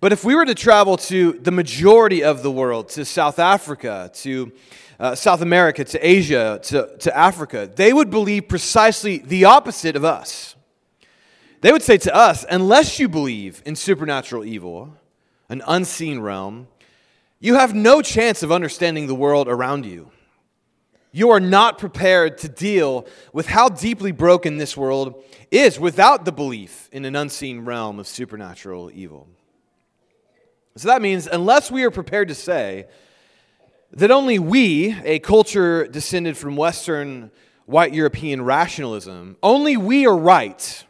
But 0.00 0.12
if 0.12 0.24
we 0.24 0.34
were 0.34 0.44
to 0.46 0.54
travel 0.56 0.96
to 0.96 1.34
the 1.34 1.52
majority 1.52 2.24
of 2.24 2.42
the 2.42 2.50
world, 2.50 2.88
to 2.88 3.04
South 3.04 3.38
Africa, 3.38 4.10
to 4.14 4.50
uh, 4.98 5.14
South 5.14 5.42
America, 5.42 5.84
to 5.84 5.98
Asia, 6.04 6.58
to, 6.64 6.96
to 6.98 7.16
Africa, 7.16 7.70
they 7.72 7.92
would 7.92 8.10
believe 8.10 8.48
precisely 8.48 9.18
the 9.18 9.44
opposite 9.44 9.94
of 9.94 10.04
us. 10.04 10.56
They 11.60 11.70
would 11.70 11.84
say 11.84 11.98
to 11.98 12.12
us, 12.12 12.44
unless 12.50 12.98
you 12.98 13.08
believe 13.08 13.62
in 13.64 13.76
supernatural 13.76 14.44
evil, 14.44 14.92
an 15.48 15.62
unseen 15.68 16.18
realm, 16.18 16.66
you 17.38 17.54
have 17.54 17.76
no 17.76 18.02
chance 18.02 18.42
of 18.42 18.50
understanding 18.50 19.06
the 19.06 19.14
world 19.14 19.46
around 19.46 19.86
you. 19.86 20.10
You 21.18 21.30
are 21.30 21.40
not 21.40 21.78
prepared 21.78 22.38
to 22.38 22.48
deal 22.48 23.04
with 23.32 23.48
how 23.48 23.68
deeply 23.70 24.12
broken 24.12 24.56
this 24.56 24.76
world 24.76 25.20
is 25.50 25.80
without 25.80 26.24
the 26.24 26.30
belief 26.30 26.88
in 26.92 27.04
an 27.04 27.16
unseen 27.16 27.64
realm 27.64 27.98
of 27.98 28.06
supernatural 28.06 28.88
evil. 28.94 29.26
So 30.76 30.86
that 30.86 31.02
means, 31.02 31.26
unless 31.26 31.72
we 31.72 31.82
are 31.82 31.90
prepared 31.90 32.28
to 32.28 32.36
say, 32.36 32.86
that 33.90 34.12
only 34.12 34.38
we, 34.38 34.94
a 35.02 35.18
culture 35.18 35.88
descended 35.88 36.36
from 36.36 36.54
Western 36.54 37.32
white 37.66 37.92
European 37.92 38.42
rationalism, 38.42 39.38
only 39.42 39.76
we 39.76 40.06
are 40.06 40.16
right, 40.16 40.84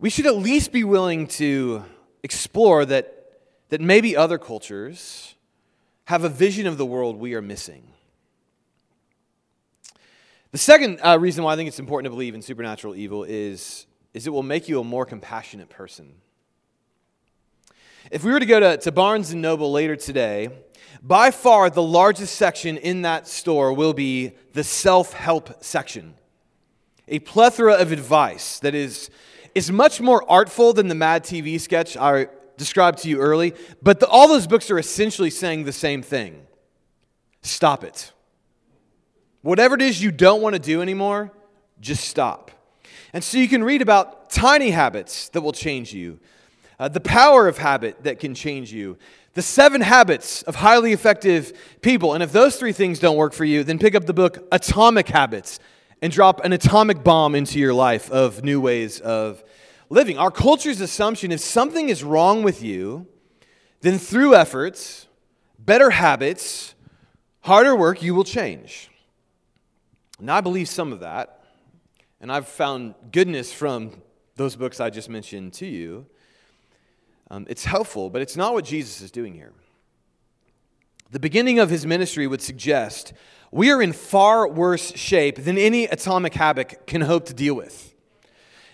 we 0.00 0.10
should 0.10 0.26
at 0.26 0.36
least 0.36 0.72
be 0.72 0.82
willing 0.82 1.28
to 1.28 1.84
explore 2.24 2.84
that, 2.86 3.38
that 3.68 3.80
maybe 3.80 4.16
other 4.16 4.36
cultures 4.36 5.36
have 6.06 6.24
a 6.24 6.28
vision 6.28 6.66
of 6.66 6.76
the 6.76 6.84
world 6.84 7.20
we 7.20 7.34
are 7.34 7.42
missing. 7.42 7.93
The 10.54 10.58
second 10.58 11.00
uh, 11.04 11.18
reason 11.18 11.42
why 11.42 11.52
I 11.52 11.56
think 11.56 11.66
it's 11.66 11.80
important 11.80 12.04
to 12.04 12.10
believe 12.10 12.36
in 12.36 12.40
supernatural 12.40 12.94
evil 12.94 13.24
is, 13.24 13.86
is 14.12 14.28
it 14.28 14.30
will 14.30 14.44
make 14.44 14.68
you 14.68 14.78
a 14.78 14.84
more 14.84 15.04
compassionate 15.04 15.68
person. 15.68 16.14
If 18.12 18.22
we 18.22 18.30
were 18.30 18.38
to 18.38 18.46
go 18.46 18.60
to, 18.60 18.76
to 18.76 18.92
Barnes 18.92 19.32
and 19.32 19.42
Noble 19.42 19.72
later 19.72 19.96
today 19.96 20.50
by 21.02 21.32
far, 21.32 21.70
the 21.70 21.82
largest 21.82 22.36
section 22.36 22.76
in 22.76 23.02
that 23.02 23.26
store 23.26 23.72
will 23.72 23.94
be 23.94 24.34
the 24.52 24.62
self 24.62 25.12
help 25.12 25.64
section. 25.64 26.14
A 27.08 27.18
plethora 27.18 27.74
of 27.74 27.90
advice 27.90 28.60
that 28.60 28.76
is, 28.76 29.10
is 29.56 29.72
much 29.72 30.00
more 30.00 30.24
artful 30.30 30.72
than 30.72 30.86
the 30.86 30.94
Mad 30.94 31.24
TV 31.24 31.60
sketch 31.60 31.96
I 31.96 32.28
described 32.56 32.98
to 33.00 33.08
you 33.08 33.18
early, 33.18 33.54
but 33.82 33.98
the, 33.98 34.06
all 34.06 34.28
those 34.28 34.46
books 34.46 34.70
are 34.70 34.78
essentially 34.78 35.30
saying 35.30 35.64
the 35.64 35.72
same 35.72 36.00
thing 36.00 36.46
stop 37.42 37.82
it. 37.82 38.12
Whatever 39.44 39.74
it 39.74 39.82
is 39.82 40.02
you 40.02 40.10
don't 40.10 40.40
want 40.40 40.54
to 40.54 40.58
do 40.58 40.80
anymore, 40.80 41.30
just 41.78 42.08
stop. 42.08 42.50
And 43.12 43.22
so 43.22 43.36
you 43.36 43.46
can 43.46 43.62
read 43.62 43.82
about 43.82 44.30
tiny 44.30 44.70
habits 44.70 45.28
that 45.28 45.42
will 45.42 45.52
change 45.52 45.92
you, 45.92 46.18
uh, 46.78 46.88
the 46.88 46.98
power 46.98 47.46
of 47.46 47.58
habit 47.58 48.04
that 48.04 48.18
can 48.18 48.34
change 48.34 48.72
you, 48.72 48.96
the 49.34 49.42
seven 49.42 49.82
habits 49.82 50.40
of 50.44 50.54
highly 50.54 50.94
effective 50.94 51.52
people. 51.82 52.14
And 52.14 52.22
if 52.22 52.32
those 52.32 52.56
three 52.56 52.72
things 52.72 52.98
don't 52.98 53.18
work 53.18 53.34
for 53.34 53.44
you, 53.44 53.64
then 53.64 53.78
pick 53.78 53.94
up 53.94 54.06
the 54.06 54.14
book 54.14 54.48
Atomic 54.50 55.08
Habits 55.08 55.58
and 56.00 56.10
drop 56.10 56.42
an 56.42 56.54
atomic 56.54 57.04
bomb 57.04 57.34
into 57.34 57.58
your 57.58 57.74
life 57.74 58.10
of 58.10 58.42
new 58.42 58.62
ways 58.62 58.98
of 58.98 59.44
living. 59.90 60.16
Our 60.16 60.30
culture's 60.30 60.80
assumption 60.80 61.30
if 61.30 61.40
something 61.40 61.90
is 61.90 62.02
wrong 62.02 62.44
with 62.44 62.62
you, 62.62 63.06
then 63.82 63.98
through 63.98 64.36
efforts, 64.36 65.06
better 65.58 65.90
habits, 65.90 66.74
harder 67.40 67.76
work, 67.76 68.02
you 68.02 68.14
will 68.14 68.24
change. 68.24 68.88
Now, 70.20 70.36
I 70.36 70.40
believe 70.40 70.68
some 70.68 70.92
of 70.92 71.00
that, 71.00 71.40
and 72.20 72.30
I've 72.30 72.48
found 72.48 72.94
goodness 73.10 73.52
from 73.52 74.02
those 74.36 74.56
books 74.56 74.80
I 74.80 74.90
just 74.90 75.08
mentioned 75.08 75.52
to 75.54 75.66
you. 75.66 76.06
Um, 77.30 77.46
it's 77.48 77.64
helpful, 77.64 78.10
but 78.10 78.22
it's 78.22 78.36
not 78.36 78.52
what 78.52 78.64
Jesus 78.64 79.00
is 79.00 79.10
doing 79.10 79.34
here. 79.34 79.52
The 81.10 81.20
beginning 81.20 81.58
of 81.58 81.70
his 81.70 81.86
ministry 81.86 82.26
would 82.26 82.42
suggest 82.42 83.12
we 83.50 83.70
are 83.70 83.80
in 83.80 83.92
far 83.92 84.48
worse 84.48 84.92
shape 84.96 85.36
than 85.44 85.56
any 85.56 85.84
atomic 85.84 86.34
habit 86.34 86.86
can 86.86 87.02
hope 87.02 87.26
to 87.26 87.34
deal 87.34 87.54
with. 87.54 87.93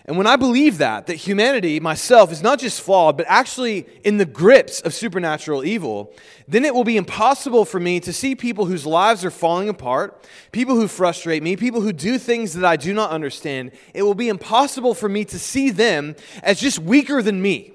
And 0.05 0.17
when 0.17 0.25
I 0.25 0.35
believe 0.35 0.79
that, 0.79 1.05
that 1.07 1.15
humanity, 1.15 1.79
myself, 1.79 2.31
is 2.31 2.41
not 2.41 2.59
just 2.59 2.81
flawed, 2.81 3.17
but 3.17 3.25
actually 3.29 3.85
in 4.03 4.17
the 4.17 4.25
grips 4.25 4.81
of 4.81 4.95
supernatural 4.95 5.63
evil, 5.63 6.13
then 6.47 6.65
it 6.65 6.73
will 6.73 6.83
be 6.83 6.97
impossible 6.97 7.65
for 7.65 7.79
me 7.79 7.99
to 7.99 8.11
see 8.11 8.35
people 8.35 8.65
whose 8.65 8.85
lives 8.85 9.23
are 9.23 9.31
falling 9.31 9.69
apart, 9.69 10.25
people 10.51 10.75
who 10.75 10.87
frustrate 10.87 11.43
me, 11.43 11.55
people 11.55 11.81
who 11.81 11.93
do 11.93 12.17
things 12.17 12.53
that 12.53 12.65
I 12.65 12.77
do 12.77 12.93
not 12.93 13.11
understand. 13.11 13.71
It 13.93 14.01
will 14.01 14.15
be 14.15 14.27
impossible 14.27 14.95
for 14.95 15.07
me 15.07 15.23
to 15.25 15.37
see 15.37 15.69
them 15.69 16.15
as 16.41 16.59
just 16.59 16.79
weaker 16.79 17.21
than 17.21 17.39
me. 17.39 17.73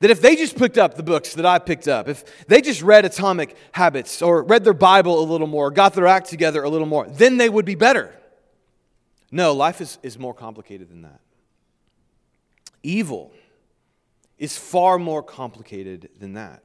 That 0.00 0.10
if 0.10 0.22
they 0.22 0.36
just 0.36 0.56
picked 0.56 0.78
up 0.78 0.94
the 0.94 1.02
books 1.02 1.34
that 1.34 1.46
I 1.46 1.58
picked 1.58 1.88
up, 1.88 2.08
if 2.08 2.46
they 2.46 2.62
just 2.62 2.82
read 2.82 3.04
Atomic 3.04 3.54
Habits 3.72 4.22
or 4.22 4.42
read 4.42 4.64
their 4.64 4.74
Bible 4.74 5.22
a 5.22 5.24
little 5.24 5.46
more, 5.46 5.70
got 5.70 5.92
their 5.92 6.06
act 6.06 6.28
together 6.28 6.64
a 6.64 6.70
little 6.70 6.86
more, 6.86 7.06
then 7.06 7.36
they 7.36 7.48
would 7.48 7.64
be 7.64 7.74
better. 7.74 8.12
No, 9.30 9.52
life 9.52 9.80
is, 9.80 9.98
is 10.02 10.18
more 10.18 10.34
complicated 10.34 10.88
than 10.88 11.02
that. 11.02 11.20
Evil 12.84 13.32
is 14.38 14.56
far 14.56 14.98
more 14.98 15.22
complicated 15.22 16.10
than 16.20 16.34
that. 16.34 16.62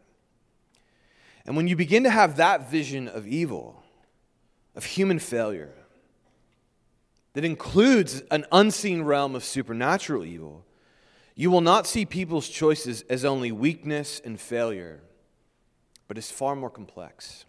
And 1.46 1.56
when 1.56 1.68
you 1.68 1.76
begin 1.76 2.04
to 2.04 2.10
have 2.10 2.36
that 2.36 2.70
vision 2.70 3.08
of 3.08 3.26
evil, 3.26 3.82
of 4.76 4.86
human 4.86 5.18
failure, 5.18 5.74
that 7.34 7.46
includes 7.46 8.22
an 8.32 8.46
unseen 8.52 9.04
realm 9.04 9.34
of 9.34 9.44
supernatural 9.44 10.26
evil, 10.26 10.66
you 11.36 11.50
will 11.50 11.62
not 11.62 11.88
see 11.88 12.06
people's 12.06 12.50
choices 12.50 13.04
as 13.04 13.24
only 13.24 13.52
weakness 13.52 14.22
and 14.26 14.40
failure, 14.40 15.02
but 16.08 16.18
as 16.18 16.30
far 16.30 16.56
more 16.56 16.70
complex. 16.70 17.46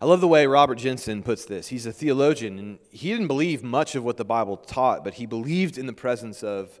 I 0.00 0.06
love 0.06 0.20
the 0.20 0.28
way 0.28 0.46
Robert 0.46 0.76
Jensen 0.76 1.24
puts 1.24 1.44
this. 1.44 1.68
He's 1.68 1.84
a 1.84 1.92
theologian, 1.92 2.58
and 2.58 2.78
he 2.92 3.10
didn't 3.10 3.26
believe 3.26 3.64
much 3.64 3.96
of 3.96 4.04
what 4.04 4.16
the 4.16 4.24
Bible 4.24 4.56
taught, 4.56 5.02
but 5.02 5.14
he 5.14 5.26
believed 5.26 5.76
in 5.76 5.86
the 5.86 5.92
presence 5.92 6.44
of 6.44 6.78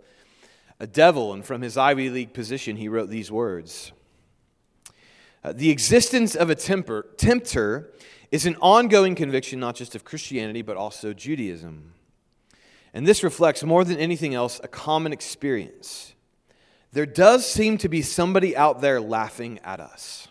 a 0.78 0.86
devil, 0.86 1.32
and 1.32 1.44
from 1.44 1.62
his 1.62 1.76
Ivy 1.76 2.10
League 2.10 2.32
position, 2.32 2.76
he 2.76 2.88
wrote 2.88 3.10
these 3.10 3.32
words 3.32 3.90
uh, 5.42 5.52
The 5.52 5.70
existence 5.70 6.36
of 6.36 6.48
a 6.48 6.54
temper, 6.54 7.06
tempter 7.16 7.90
is 8.30 8.46
an 8.46 8.56
ongoing 8.60 9.16
conviction 9.16 9.58
not 9.58 9.74
just 9.74 9.96
of 9.96 10.04
Christianity, 10.04 10.62
but 10.62 10.76
also 10.76 11.12
Judaism. 11.12 11.94
And 12.94 13.04
this 13.04 13.24
reflects 13.24 13.64
more 13.64 13.84
than 13.84 13.96
anything 13.96 14.34
else 14.34 14.60
a 14.62 14.68
common 14.68 15.12
experience. 15.12 16.14
There 16.92 17.06
does 17.06 17.46
seem 17.46 17.78
to 17.78 17.88
be 17.88 18.00
somebody 18.00 18.56
out 18.56 18.80
there 18.80 19.00
laughing 19.00 19.58
at 19.64 19.80
us. 19.80 20.28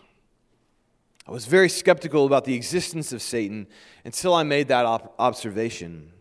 I 1.28 1.30
was 1.30 1.44
very 1.44 1.68
skeptical 1.68 2.24
about 2.24 2.46
the 2.46 2.54
existence 2.54 3.12
of 3.12 3.20
Satan 3.20 3.66
until 4.02 4.34
I 4.34 4.44
made 4.44 4.68
that 4.68 4.86
op- 4.86 5.14
observation. 5.18 6.12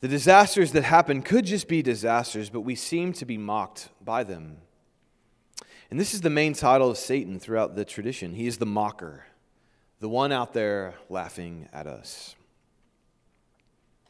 The 0.00 0.06
disasters 0.06 0.70
that 0.72 0.84
happen 0.84 1.20
could 1.20 1.44
just 1.44 1.66
be 1.66 1.82
disasters, 1.82 2.48
but 2.48 2.60
we 2.60 2.76
seem 2.76 3.12
to 3.14 3.24
be 3.24 3.36
mocked 3.36 3.88
by 4.00 4.22
them. 4.22 4.58
And 5.90 5.98
this 5.98 6.14
is 6.14 6.20
the 6.20 6.30
main 6.30 6.52
title 6.52 6.90
of 6.90 6.96
Satan 6.96 7.40
throughout 7.40 7.74
the 7.74 7.84
tradition. 7.84 8.34
He 8.34 8.46
is 8.46 8.58
the 8.58 8.66
mocker, 8.66 9.26
the 9.98 10.08
one 10.08 10.30
out 10.30 10.52
there 10.52 10.94
laughing 11.08 11.68
at 11.72 11.88
us. 11.88 12.36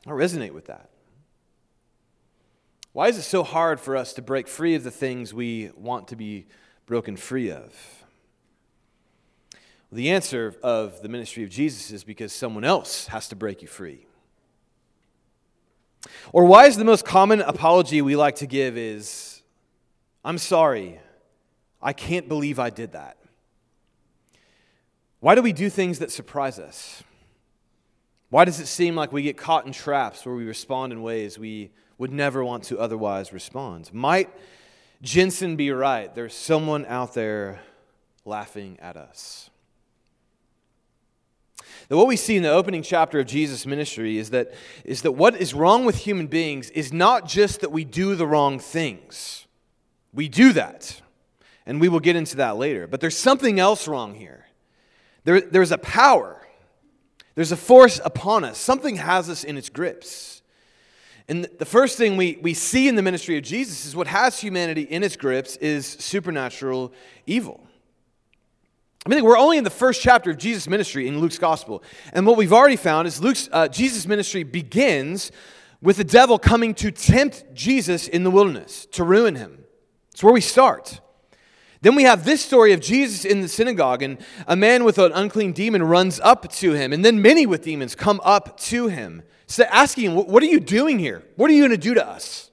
I 0.06 0.10
resonate 0.10 0.52
with 0.52 0.66
that. 0.66 0.90
Why 2.92 3.08
is 3.08 3.16
it 3.16 3.22
so 3.22 3.42
hard 3.42 3.80
for 3.80 3.96
us 3.96 4.12
to 4.14 4.22
break 4.22 4.48
free 4.48 4.74
of 4.74 4.84
the 4.84 4.90
things 4.90 5.32
we 5.32 5.70
want 5.74 6.08
to 6.08 6.16
be 6.16 6.46
broken 6.84 7.16
free 7.16 7.50
of? 7.50 8.03
The 9.94 10.10
answer 10.10 10.56
of 10.60 11.02
the 11.02 11.08
ministry 11.08 11.44
of 11.44 11.50
Jesus 11.50 11.92
is 11.92 12.02
because 12.02 12.32
someone 12.32 12.64
else 12.64 13.06
has 13.06 13.28
to 13.28 13.36
break 13.36 13.62
you 13.62 13.68
free. 13.68 14.08
Or 16.32 16.46
why 16.46 16.66
is 16.66 16.76
the 16.76 16.84
most 16.84 17.04
common 17.04 17.40
apology 17.40 18.02
we 18.02 18.16
like 18.16 18.34
to 18.36 18.48
give 18.48 18.76
is, 18.76 19.40
I'm 20.24 20.38
sorry, 20.38 20.98
I 21.80 21.92
can't 21.92 22.28
believe 22.28 22.58
I 22.58 22.70
did 22.70 22.90
that. 22.90 23.18
Why 25.20 25.36
do 25.36 25.42
we 25.42 25.52
do 25.52 25.70
things 25.70 26.00
that 26.00 26.10
surprise 26.10 26.58
us? 26.58 27.04
Why 28.30 28.44
does 28.44 28.58
it 28.58 28.66
seem 28.66 28.96
like 28.96 29.12
we 29.12 29.22
get 29.22 29.36
caught 29.36 29.64
in 29.64 29.72
traps 29.72 30.26
where 30.26 30.34
we 30.34 30.44
respond 30.44 30.92
in 30.92 31.02
ways 31.02 31.38
we 31.38 31.70
would 31.98 32.10
never 32.10 32.44
want 32.44 32.64
to 32.64 32.80
otherwise 32.80 33.32
respond? 33.32 33.94
Might 33.94 34.28
Jensen 35.02 35.54
be 35.54 35.70
right? 35.70 36.12
There's 36.12 36.34
someone 36.34 36.84
out 36.86 37.14
there 37.14 37.60
laughing 38.24 38.76
at 38.80 38.96
us. 38.96 39.50
That 41.88 41.96
what 41.96 42.06
we 42.06 42.16
see 42.16 42.36
in 42.36 42.42
the 42.42 42.50
opening 42.50 42.82
chapter 42.82 43.20
of 43.20 43.26
Jesus' 43.26 43.66
ministry 43.66 44.18
is 44.18 44.30
that, 44.30 44.54
is 44.84 45.02
that 45.02 45.12
what 45.12 45.36
is 45.36 45.54
wrong 45.54 45.84
with 45.84 45.96
human 45.96 46.26
beings 46.26 46.70
is 46.70 46.92
not 46.92 47.26
just 47.26 47.60
that 47.60 47.72
we 47.72 47.84
do 47.84 48.14
the 48.14 48.26
wrong 48.26 48.58
things. 48.58 49.46
We 50.12 50.28
do 50.28 50.52
that, 50.52 51.00
and 51.66 51.80
we 51.80 51.88
will 51.88 52.00
get 52.00 52.16
into 52.16 52.36
that 52.36 52.56
later. 52.56 52.86
But 52.86 53.00
there's 53.00 53.16
something 53.16 53.58
else 53.58 53.88
wrong 53.88 54.14
here. 54.14 54.46
There, 55.24 55.40
there's 55.40 55.72
a 55.72 55.78
power, 55.78 56.40
there's 57.34 57.52
a 57.52 57.56
force 57.56 58.00
upon 58.04 58.44
us. 58.44 58.58
Something 58.58 58.96
has 58.96 59.28
us 59.28 59.44
in 59.44 59.56
its 59.56 59.68
grips. 59.68 60.42
And 61.26 61.48
the 61.58 61.64
first 61.64 61.96
thing 61.96 62.16
we, 62.16 62.38
we 62.42 62.52
see 62.52 62.86
in 62.86 62.96
the 62.96 63.02
ministry 63.02 63.38
of 63.38 63.44
Jesus 63.44 63.86
is 63.86 63.96
what 63.96 64.06
has 64.06 64.38
humanity 64.38 64.82
in 64.82 65.02
its 65.02 65.16
grips 65.16 65.56
is 65.56 65.86
supernatural 65.86 66.92
evil. 67.26 67.66
I 69.06 69.10
mean, 69.10 69.22
we're 69.22 69.36
only 69.36 69.58
in 69.58 69.64
the 69.64 69.70
first 69.70 70.00
chapter 70.00 70.30
of 70.30 70.38
Jesus' 70.38 70.66
ministry 70.66 71.06
in 71.06 71.20
Luke's 71.20 71.38
gospel. 71.38 71.82
And 72.14 72.26
what 72.26 72.38
we've 72.38 72.54
already 72.54 72.76
found 72.76 73.06
is 73.06 73.22
Luke's, 73.22 73.50
uh, 73.52 73.68
Jesus' 73.68 74.06
ministry 74.06 74.44
begins 74.44 75.30
with 75.82 75.98
the 75.98 76.04
devil 76.04 76.38
coming 76.38 76.72
to 76.76 76.90
tempt 76.90 77.44
Jesus 77.52 78.08
in 78.08 78.24
the 78.24 78.30
wilderness, 78.30 78.86
to 78.92 79.04
ruin 79.04 79.34
him. 79.34 79.64
It's 80.12 80.22
where 80.22 80.32
we 80.32 80.40
start. 80.40 81.00
Then 81.82 81.94
we 81.96 82.04
have 82.04 82.24
this 82.24 82.42
story 82.42 82.72
of 82.72 82.80
Jesus 82.80 83.26
in 83.26 83.42
the 83.42 83.48
synagogue, 83.48 84.02
and 84.02 84.16
a 84.46 84.56
man 84.56 84.84
with 84.84 84.96
an 84.96 85.12
unclean 85.12 85.52
demon 85.52 85.82
runs 85.82 86.18
up 86.20 86.50
to 86.50 86.72
him, 86.72 86.94
and 86.94 87.04
then 87.04 87.20
many 87.20 87.44
with 87.44 87.62
demons 87.62 87.94
come 87.94 88.22
up 88.24 88.58
to 88.60 88.88
him, 88.88 89.22
asking 89.70 90.12
him, 90.12 90.16
What 90.16 90.42
are 90.42 90.46
you 90.46 90.60
doing 90.60 90.98
here? 90.98 91.22
What 91.36 91.50
are 91.50 91.52
you 91.52 91.60
going 91.60 91.72
to 91.72 91.76
do 91.76 91.92
to 91.92 92.08
us? 92.08 92.50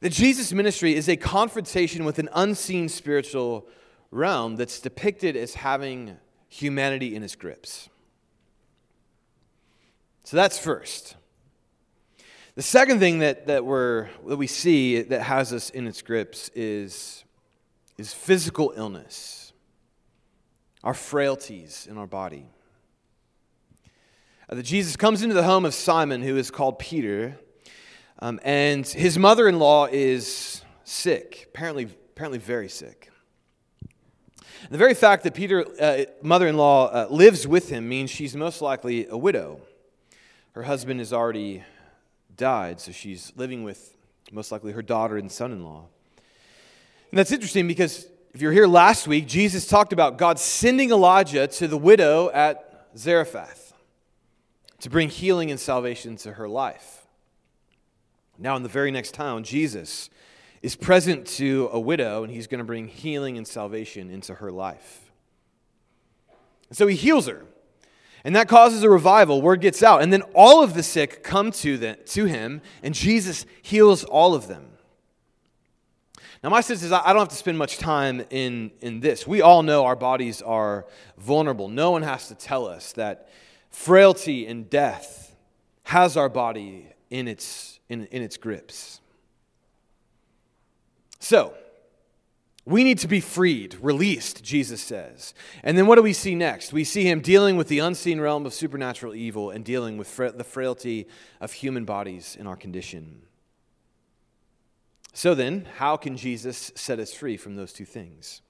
That 0.00 0.10
Jesus' 0.10 0.52
ministry 0.52 0.96
is 0.96 1.08
a 1.08 1.16
confrontation 1.16 2.04
with 2.04 2.18
an 2.18 2.28
unseen 2.32 2.88
spiritual 2.88 3.68
realm 4.10 4.56
that's 4.56 4.80
depicted 4.80 5.36
as 5.36 5.54
having 5.54 6.16
humanity 6.48 7.14
in 7.14 7.22
its 7.22 7.36
grips. 7.36 7.88
So 10.24 10.36
that's 10.36 10.58
first. 10.58 11.16
The 12.56 12.62
second 12.62 12.98
thing 12.98 13.20
that, 13.20 13.46
that, 13.46 13.64
we're, 13.64 14.08
that 14.26 14.36
we 14.36 14.46
see 14.46 15.02
that 15.02 15.22
has 15.22 15.52
us 15.52 15.70
in 15.70 15.86
its 15.86 16.02
grips 16.02 16.50
is, 16.54 17.24
is 17.96 18.12
physical 18.12 18.72
illness, 18.76 19.52
our 20.82 20.94
frailties 20.94 21.86
in 21.88 21.96
our 21.96 22.06
body. 22.06 22.46
Uh, 24.48 24.56
that 24.56 24.64
Jesus 24.64 24.96
comes 24.96 25.22
into 25.22 25.34
the 25.34 25.44
home 25.44 25.64
of 25.64 25.74
Simon, 25.74 26.22
who 26.22 26.36
is 26.36 26.50
called 26.50 26.78
Peter, 26.78 27.38
um, 28.18 28.40
and 28.42 28.86
his 28.86 29.16
mother 29.16 29.48
in 29.48 29.58
law 29.58 29.86
is 29.90 30.62
sick, 30.84 31.48
apparently, 31.54 31.84
apparently 31.84 32.38
very 32.38 32.68
sick. 32.68 33.10
The 34.68 34.78
very 34.78 34.94
fact 34.94 35.24
that 35.24 35.34
Peter's 35.34 35.66
uh, 35.78 36.04
mother 36.22 36.46
in 36.46 36.56
law 36.56 36.88
uh, 36.88 37.06
lives 37.08 37.46
with 37.46 37.70
him 37.70 37.88
means 37.88 38.10
she's 38.10 38.36
most 38.36 38.60
likely 38.60 39.06
a 39.06 39.16
widow. 39.16 39.60
Her 40.52 40.64
husband 40.64 41.00
has 41.00 41.12
already 41.12 41.64
died, 42.36 42.80
so 42.80 42.92
she's 42.92 43.32
living 43.36 43.64
with 43.64 43.96
most 44.32 44.52
likely 44.52 44.72
her 44.72 44.82
daughter 44.82 45.16
and 45.16 45.30
son 45.30 45.52
in 45.52 45.64
law. 45.64 45.86
And 47.10 47.18
that's 47.18 47.32
interesting 47.32 47.66
because 47.66 48.06
if 48.34 48.42
you're 48.42 48.52
here 48.52 48.66
last 48.66 49.08
week, 49.08 49.26
Jesus 49.26 49.66
talked 49.66 49.92
about 49.92 50.18
God 50.18 50.38
sending 50.38 50.90
Elijah 50.90 51.46
to 51.46 51.66
the 51.66 51.78
widow 51.78 52.30
at 52.30 52.88
Zarephath 52.96 53.72
to 54.80 54.90
bring 54.90 55.08
healing 55.08 55.50
and 55.50 55.58
salvation 55.58 56.16
to 56.18 56.32
her 56.32 56.48
life. 56.48 57.06
Now, 58.38 58.56
in 58.56 58.62
the 58.62 58.68
very 58.68 58.90
next 58.90 59.14
town, 59.14 59.44
Jesus 59.44 60.08
is 60.62 60.76
present 60.76 61.26
to 61.26 61.68
a 61.72 61.80
widow, 61.80 62.22
and 62.22 62.32
he's 62.32 62.46
going 62.46 62.58
to 62.58 62.64
bring 62.64 62.86
healing 62.86 63.38
and 63.38 63.46
salvation 63.46 64.10
into 64.10 64.34
her 64.34 64.52
life. 64.52 65.10
And 66.68 66.76
so 66.76 66.86
he 66.86 66.96
heals 66.96 67.26
her. 67.26 67.44
And 68.24 68.36
that 68.36 68.48
causes 68.48 68.82
a 68.82 68.90
revival. 68.90 69.40
Word 69.40 69.60
gets 69.60 69.82
out. 69.82 70.02
And 70.02 70.12
then 70.12 70.22
all 70.34 70.62
of 70.62 70.74
the 70.74 70.82
sick 70.82 71.22
come 71.22 71.50
to, 71.52 71.78
the, 71.78 71.94
to 71.94 72.26
him, 72.26 72.60
and 72.82 72.94
Jesus 72.94 73.46
heals 73.62 74.04
all 74.04 74.34
of 74.34 74.46
them. 74.46 74.66
Now, 76.42 76.48
my 76.48 76.62
sense 76.62 76.82
is 76.82 76.90
I 76.90 77.12
don't 77.12 77.18
have 77.18 77.28
to 77.28 77.34
spend 77.34 77.58
much 77.58 77.76
time 77.76 78.22
in, 78.30 78.70
in 78.80 79.00
this. 79.00 79.26
We 79.26 79.42
all 79.42 79.62
know 79.62 79.84
our 79.84 79.96
bodies 79.96 80.40
are 80.40 80.86
vulnerable. 81.18 81.68
No 81.68 81.90
one 81.90 82.02
has 82.02 82.28
to 82.28 82.34
tell 82.34 82.66
us 82.66 82.92
that 82.92 83.28
frailty 83.70 84.46
and 84.46 84.68
death 84.68 85.36
has 85.84 86.16
our 86.16 86.30
body 86.30 86.86
in 87.10 87.28
its, 87.28 87.78
in, 87.90 88.06
in 88.06 88.22
its 88.22 88.38
grips. 88.38 89.00
So, 91.20 91.54
we 92.64 92.84
need 92.84 92.98
to 92.98 93.08
be 93.08 93.20
freed, 93.20 93.76
released, 93.80 94.44
Jesus 94.44 94.80
says. 94.80 95.34
And 95.62 95.78
then 95.78 95.86
what 95.86 95.96
do 95.96 96.02
we 96.02 96.12
see 96.12 96.34
next? 96.34 96.72
We 96.72 96.84
see 96.84 97.04
him 97.04 97.20
dealing 97.20 97.56
with 97.56 97.68
the 97.68 97.78
unseen 97.78 98.20
realm 98.20 98.44
of 98.44 98.52
supernatural 98.52 99.14
evil 99.14 99.50
and 99.50 99.64
dealing 99.64 99.96
with 99.96 100.08
fra- 100.08 100.32
the 100.32 100.44
frailty 100.44 101.06
of 101.40 101.52
human 101.52 101.84
bodies 101.84 102.36
in 102.38 102.46
our 102.46 102.56
condition. 102.56 103.22
So 105.12 105.34
then, 105.34 105.66
how 105.76 105.96
can 105.96 106.16
Jesus 106.16 106.70
set 106.74 106.98
us 106.98 107.12
free 107.12 107.36
from 107.36 107.56
those 107.56 107.72
two 107.72 107.84
things? 107.84 108.42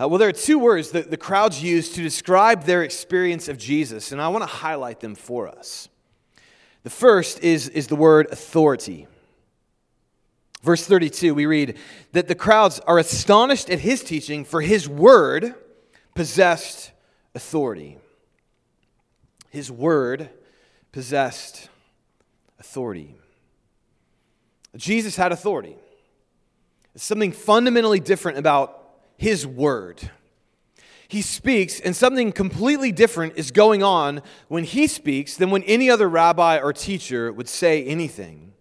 Uh, 0.00 0.08
well, 0.08 0.18
there 0.18 0.28
are 0.28 0.32
two 0.32 0.58
words 0.58 0.90
that 0.90 1.10
the 1.10 1.16
crowds 1.16 1.62
use 1.62 1.90
to 1.92 2.02
describe 2.02 2.64
their 2.64 2.82
experience 2.82 3.48
of 3.48 3.58
Jesus, 3.58 4.12
and 4.12 4.20
I 4.20 4.28
want 4.28 4.42
to 4.42 4.46
highlight 4.46 5.00
them 5.00 5.14
for 5.14 5.48
us. 5.48 5.88
The 6.82 6.90
first 6.90 7.42
is, 7.42 7.68
is 7.68 7.88
the 7.88 7.96
word 7.96 8.28
authority. 8.30 9.06
Verse 10.66 10.84
32, 10.84 11.32
we 11.32 11.46
read 11.46 11.78
that 12.10 12.26
the 12.26 12.34
crowds 12.34 12.80
are 12.80 12.98
astonished 12.98 13.70
at 13.70 13.78
his 13.78 14.02
teaching, 14.02 14.44
for 14.44 14.60
his 14.60 14.88
word 14.88 15.54
possessed 16.16 16.90
authority. 17.36 17.98
His 19.50 19.70
word 19.70 20.28
possessed 20.90 21.68
authority. 22.58 23.14
Jesus 24.74 25.14
had 25.14 25.30
authority. 25.30 25.76
It's 26.96 27.04
something 27.04 27.30
fundamentally 27.30 28.00
different 28.00 28.36
about 28.36 28.90
his 29.16 29.46
word. 29.46 30.10
He 31.06 31.22
speaks, 31.22 31.78
and 31.78 31.94
something 31.94 32.32
completely 32.32 32.90
different 32.90 33.34
is 33.36 33.52
going 33.52 33.84
on 33.84 34.20
when 34.48 34.64
he 34.64 34.88
speaks 34.88 35.36
than 35.36 35.50
when 35.50 35.62
any 35.62 35.88
other 35.88 36.08
rabbi 36.08 36.58
or 36.58 36.72
teacher 36.72 37.32
would 37.32 37.48
say 37.48 37.84
anything. 37.84 38.54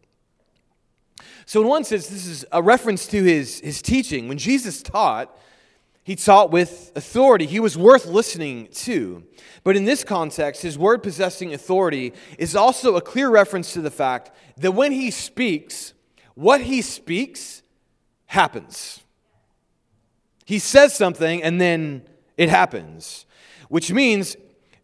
So, 1.45 1.61
in 1.61 1.67
one 1.67 1.83
sense, 1.83 2.07
this 2.07 2.25
is 2.25 2.45
a 2.51 2.61
reference 2.61 3.07
to 3.07 3.23
his, 3.23 3.59
his 3.59 3.81
teaching. 3.81 4.27
When 4.27 4.37
Jesus 4.37 4.81
taught, 4.81 5.35
he 6.03 6.15
taught 6.15 6.51
with 6.51 6.91
authority. 6.95 7.45
He 7.45 7.59
was 7.59 7.77
worth 7.77 8.05
listening 8.05 8.67
to. 8.73 9.23
But 9.63 9.75
in 9.75 9.85
this 9.85 10.03
context, 10.03 10.61
his 10.61 10.77
word 10.77 11.01
possessing 11.01 11.53
authority 11.53 12.13
is 12.37 12.55
also 12.55 12.95
a 12.95 13.01
clear 13.01 13.29
reference 13.29 13.73
to 13.73 13.81
the 13.81 13.89
fact 13.89 14.31
that 14.57 14.73
when 14.73 14.91
he 14.91 15.09
speaks, 15.09 15.93
what 16.35 16.61
he 16.61 16.83
speaks 16.83 17.63
happens. 18.27 19.01
He 20.45 20.59
says 20.59 20.95
something 20.95 21.41
and 21.41 21.59
then 21.59 22.03
it 22.37 22.49
happens, 22.49 23.25
which 23.69 23.91
means 23.91 24.35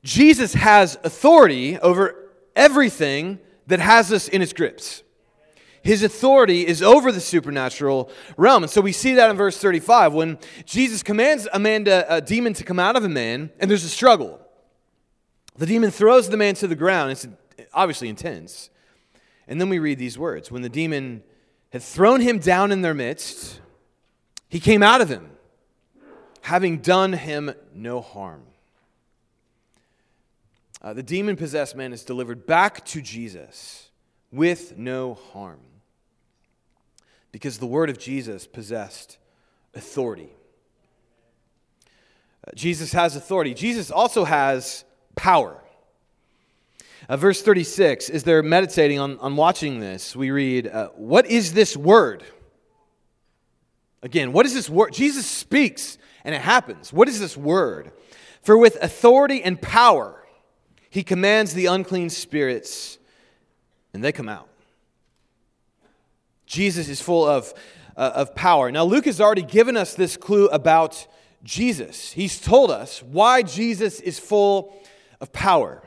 Jesus 0.03 0.53
has 0.55 0.97
authority 1.03 1.77
over 1.79 2.31
everything 2.55 3.39
that 3.67 3.79
has 3.79 4.11
us 4.11 4.27
in 4.27 4.41
its 4.41 4.53
grips. 4.53 5.03
His 5.83 6.03
authority 6.03 6.65
is 6.65 6.83
over 6.83 7.11
the 7.11 7.19
supernatural 7.19 8.11
realm. 8.37 8.63
And 8.63 8.69
so 8.69 8.81
we 8.81 8.91
see 8.91 9.15
that 9.15 9.29
in 9.31 9.37
verse 9.37 9.57
35 9.57 10.13
when 10.13 10.37
Jesus 10.65 11.01
commands 11.01 11.47
a, 11.51 11.59
man 11.59 11.85
to, 11.85 12.15
a 12.15 12.21
demon 12.21 12.53
to 12.53 12.63
come 12.63 12.79
out 12.79 12.95
of 12.95 13.03
a 13.03 13.09
man, 13.09 13.49
and 13.59 13.69
there's 13.69 13.83
a 13.83 13.89
struggle. 13.89 14.39
The 15.57 15.65
demon 15.65 15.89
throws 15.89 16.29
the 16.29 16.37
man 16.37 16.53
to 16.55 16.67
the 16.67 16.75
ground. 16.75 17.11
It's 17.11 17.27
obviously 17.73 18.09
intense. 18.09 18.69
And 19.47 19.59
then 19.59 19.69
we 19.69 19.79
read 19.79 19.97
these 19.97 20.17
words 20.19 20.51
When 20.51 20.61
the 20.61 20.69
demon 20.69 21.23
had 21.71 21.81
thrown 21.81 22.21
him 22.21 22.37
down 22.37 22.71
in 22.71 22.81
their 22.81 22.93
midst, 22.93 23.59
he 24.49 24.59
came 24.59 24.83
out 24.83 25.01
of 25.01 25.09
him, 25.09 25.31
having 26.41 26.77
done 26.77 27.13
him 27.13 27.53
no 27.73 28.01
harm. 28.01 28.43
Uh, 30.79 30.93
the 30.93 31.03
demon 31.03 31.35
possessed 31.35 31.75
man 31.75 31.91
is 31.93 32.03
delivered 32.03 32.45
back 32.45 32.85
to 32.85 33.01
Jesus 33.01 33.89
with 34.31 34.77
no 34.77 35.15
harm 35.15 35.59
because 37.31 37.57
the 37.57 37.65
word 37.65 37.89
of 37.89 37.97
Jesus 37.97 38.47
possessed 38.47 39.17
authority. 39.73 40.33
Uh, 42.45 42.51
Jesus 42.55 42.91
has 42.93 43.15
authority. 43.15 43.53
Jesus 43.53 43.91
also 43.91 44.25
has 44.25 44.83
power. 45.15 45.61
Uh, 47.07 47.17
verse 47.17 47.41
36, 47.41 48.09
as 48.09 48.23
they're 48.23 48.43
meditating 48.43 48.99
on, 48.99 49.17
on 49.19 49.35
watching 49.35 49.79
this, 49.79 50.15
we 50.15 50.31
read, 50.31 50.67
uh, 50.67 50.89
What 50.95 51.25
is 51.25 51.53
this 51.53 51.75
word? 51.75 52.23
Again, 54.03 54.33
what 54.33 54.45
is 54.45 54.53
this 54.53 54.69
word? 54.69 54.93
Jesus 54.93 55.25
speaks 55.25 55.97
and 56.23 56.33
it 56.33 56.41
happens. 56.41 56.91
What 56.91 57.07
is 57.07 57.19
this 57.19 57.37
word? 57.37 57.91
For 58.41 58.57
with 58.57 58.81
authority 58.81 59.43
and 59.43 59.61
power, 59.61 60.25
he 60.89 61.03
commands 61.03 61.53
the 61.53 61.67
unclean 61.67 62.09
spirits 62.09 62.97
and 63.93 64.03
they 64.03 64.11
come 64.11 64.29
out. 64.29 64.47
Jesus 66.51 66.89
is 66.89 66.99
full 66.99 67.25
of, 67.25 67.53
uh, 67.95 68.11
of 68.13 68.35
power. 68.35 68.69
Now, 68.73 68.83
Luke 68.83 69.05
has 69.05 69.21
already 69.21 69.41
given 69.41 69.77
us 69.77 69.93
this 69.93 70.17
clue 70.17 70.49
about 70.49 71.07
Jesus. 71.45 72.11
He's 72.11 72.41
told 72.41 72.69
us 72.69 73.01
why 73.01 73.41
Jesus 73.41 74.01
is 74.01 74.19
full 74.19 74.75
of 75.21 75.31
power. 75.31 75.81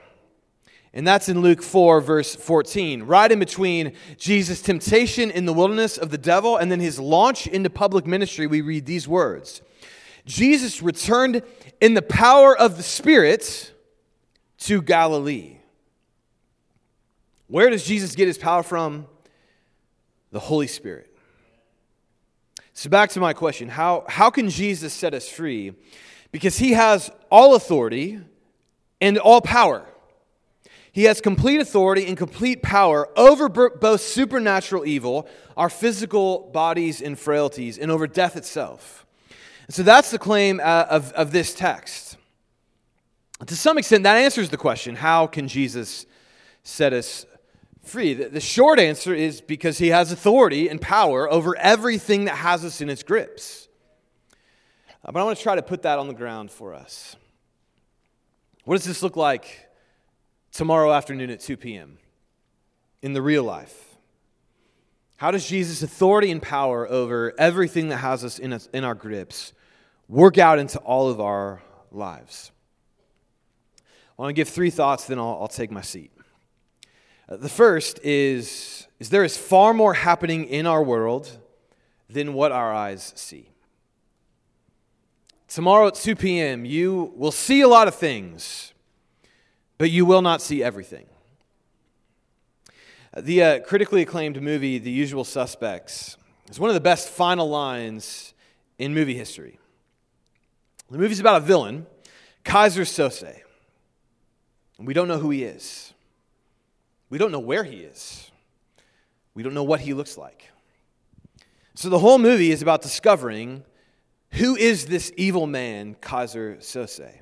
And 0.95 1.07
that's 1.07 1.29
in 1.29 1.43
Luke 1.43 1.63
4, 1.63 2.01
verse 2.01 2.35
14. 2.35 3.03
Right 3.03 3.31
in 3.31 3.39
between 3.39 3.93
Jesus' 4.17 4.63
temptation 4.63 5.31
in 5.31 5.45
the 5.45 5.53
wilderness 5.53 5.99
of 5.99 6.09
the 6.09 6.17
devil 6.17 6.57
and 6.57 6.73
then 6.73 6.81
his 6.81 6.99
launch 6.99 7.47
into 7.47 7.69
public 7.69 8.07
ministry, 8.07 8.47
we 8.47 8.63
read 8.63 8.87
these 8.87 9.07
words 9.07 9.61
Jesus 10.25 10.81
returned 10.81 11.43
in 11.83 11.93
the 11.93 12.01
power 12.01 12.57
of 12.57 12.79
the 12.79 12.83
Spirit 12.83 13.71
to 14.61 14.81
Galilee. 14.81 15.59
Where 17.49 17.69
does 17.69 17.85
Jesus 17.85 18.15
get 18.15 18.29
his 18.29 18.39
power 18.39 18.63
from? 18.63 19.09
The 20.35 20.41
Holy 20.41 20.67
Spirit. 20.67 21.17
So, 22.73 22.91
back 22.91 23.11
to 23.11 23.21
my 23.21 23.35
question 23.35 23.69
how, 23.69 24.05
how 24.09 24.31
can 24.31 24.51
Jesus 24.51 24.93
set 24.93 25.15
us 25.15 25.29
free? 25.29 25.75
Because 26.33 26.59
he 26.59 26.73
has 26.73 27.09
all 27.31 27.55
authority 27.55 28.19
and 29.01 29.17
all 29.17 29.41
power. 29.41 29.87
He 30.91 31.05
has 31.05 31.21
complete 31.21 31.61
authority 31.61 32.07
and 32.07 32.17
complete 32.17 32.63
power 32.63 33.09
over 33.17 33.49
both 33.49 34.01
supernatural 34.01 34.85
evil, 34.85 35.29
our 35.57 35.71
physical 35.71 36.51
bodies 36.53 37.01
and 37.01 37.17
frailties, 37.17 37.79
and 37.79 37.93
over 37.93 38.09
death 38.09 38.37
itself. 38.37 39.07
And 39.69 39.75
so 39.75 39.85
that's 39.85 40.11
the 40.11 40.19
claim 40.19 40.59
uh, 40.59 40.87
of, 40.91 41.13
of 41.13 41.31
this 41.31 41.55
text. 41.55 42.17
To 43.47 43.55
some 43.55 43.79
extent, 43.79 44.03
that 44.03 44.17
answers 44.17 44.51
the 44.51 44.57
question 44.57 44.97
how 44.97 45.29
can 45.29 45.47
Jesus 45.47 46.07
set 46.65 46.93
us 46.93 47.25
free? 47.87 48.15
The, 48.15 48.29
the 48.29 48.41
short 48.41 48.79
answer 48.79 49.15
is 49.15 49.41
because 49.41 49.79
he 49.79 49.89
has 49.89 50.13
authority 50.13 50.69
and 50.69 50.81
power 50.81 51.31
over 51.31 51.57
everything 51.57 52.25
that 52.27 52.37
has 52.37 52.65
us 52.65 52.81
in 52.81 52.89
its 52.89 53.03
grips. 53.03 53.69
Uh, 55.05 55.13
but 55.13 55.21
I 55.21 55.25
want 55.25 55.37
to 55.37 55.43
try 55.43 55.55
to 55.55 55.63
put 55.63 55.83
that 55.83 55.99
on 55.99 56.09
the 56.09 56.15
ground 56.15 56.51
for 56.51 56.75
us. 56.75 57.17
What 58.65 58.77
does 58.77 58.85
this 58.85 59.03
look 59.03 59.17
like 59.17 59.69
tomorrow 60.53 60.93
afternoon 60.93 61.31
at 61.31 61.41
2 61.41 61.57
p.m. 61.57 61.99
in 63.03 63.13
the 63.13 63.21
real 63.21 63.45
life? 63.45 63.97
How 65.17 65.31
does 65.31 65.47
Jesus' 65.47 65.83
authority 65.83 66.31
and 66.31 66.41
power 66.41 66.89
over 66.89 67.35
everything 67.39 67.89
that 67.89 67.99
has 67.99 68.25
us 68.25 68.39
in, 68.39 68.53
us, 68.53 68.69
in 68.73 68.85
our 68.85 68.95
grips 68.95 69.53
work 70.09 70.39
out 70.39 70.59
into 70.59 70.79
all 70.79 71.09
of 71.09 71.21
our 71.21 71.63
lives? 71.93 72.51
I 74.19 74.23
want 74.23 74.31
to 74.31 74.35
give 74.35 74.49
three 74.49 74.71
thoughts, 74.71 75.07
then 75.07 75.19
I'll, 75.19 75.39
I'll 75.41 75.49
take 75.49 75.71
my 75.71 75.83
seat. 75.83 76.14
Uh, 77.29 77.37
the 77.37 77.49
first 77.49 77.99
is, 78.03 78.87
is 78.99 79.11
there 79.11 79.25
is 79.25 79.37
far 79.37 79.75
more 79.75 79.95
happening 79.95 80.45
in 80.45 80.67
our 80.67 80.83
world 80.83 81.39
than 82.09 82.35
what 82.35 82.53
our 82.53 82.73
eyes 82.73 83.13
see. 83.17 83.51
Tomorrow 85.49 85.89
at 85.89 85.95
2 85.95 86.17
p.m., 86.17 86.65
you 86.65 87.13
will 87.17 87.33
see 87.33 87.61
a 87.61 87.69
lot 87.69 87.89
of 87.89 87.95
things 87.95 88.75
but 89.79 89.91
you 89.91 90.05
will 90.05 90.23
not 90.23 90.41
see 90.41 90.63
everything. 90.63 91.07
The 93.17 93.43
uh, 93.43 93.61
critically 93.61 94.03
acclaimed 94.03 94.41
movie, 94.43 94.79
The 94.79 94.91
Usual 94.91 95.25
Suspects, 95.25 96.17
is 96.51 96.59
one 96.59 96.71
of 96.71 96.75
the 96.75 96.81
best 96.81 97.09
final 97.09 97.49
lines 97.49 98.35
in 98.79 98.93
movie 98.93 99.15
history. 99.15 99.59
The 100.91 100.99
movie's 100.99 101.21
about 101.21 101.43
a 101.43 101.45
villain, 101.45 101.87
Keyser. 102.45 103.41
And 104.79 104.87
we 104.87 104.95
don't 104.95 105.09
know 105.09 105.19
who 105.19 105.31
he 105.31 105.45
is. 105.45 105.94
We 107.15 107.19
don't 107.19 107.31
know 107.31 107.39
where 107.39 107.63
he 107.63 107.77
is. 107.77 108.29
We 109.35 109.45
don't 109.45 109.55
know 109.55 109.63
what 109.63 109.79
he 109.79 109.95
looks 109.95 110.19
like. 110.19 110.51
So 111.77 111.89
the 111.89 112.01
whole 112.01 112.19
movie 112.19 112.51
is 112.51 112.61
about 112.61 112.83
discovering 112.83 113.63
who 114.33 114.57
is 114.57 114.87
this 114.87 115.13
evil 115.17 115.47
man, 115.47 115.95
Keyser 116.03 116.59
Söze. 116.59 117.21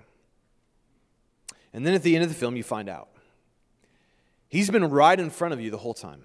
And 1.74 1.86
then 1.86 1.92
at 1.92 2.02
the 2.02 2.14
end 2.14 2.22
of 2.22 2.30
the 2.30 2.34
film, 2.34 2.56
you 2.56 2.62
find 2.62 2.88
out. 2.88 3.10
He's 4.48 4.70
been 4.70 4.88
right 4.88 5.20
in 5.20 5.28
front 5.28 5.52
of 5.52 5.60
you 5.60 5.70
the 5.70 5.76
whole 5.76 5.92
time, 5.92 6.24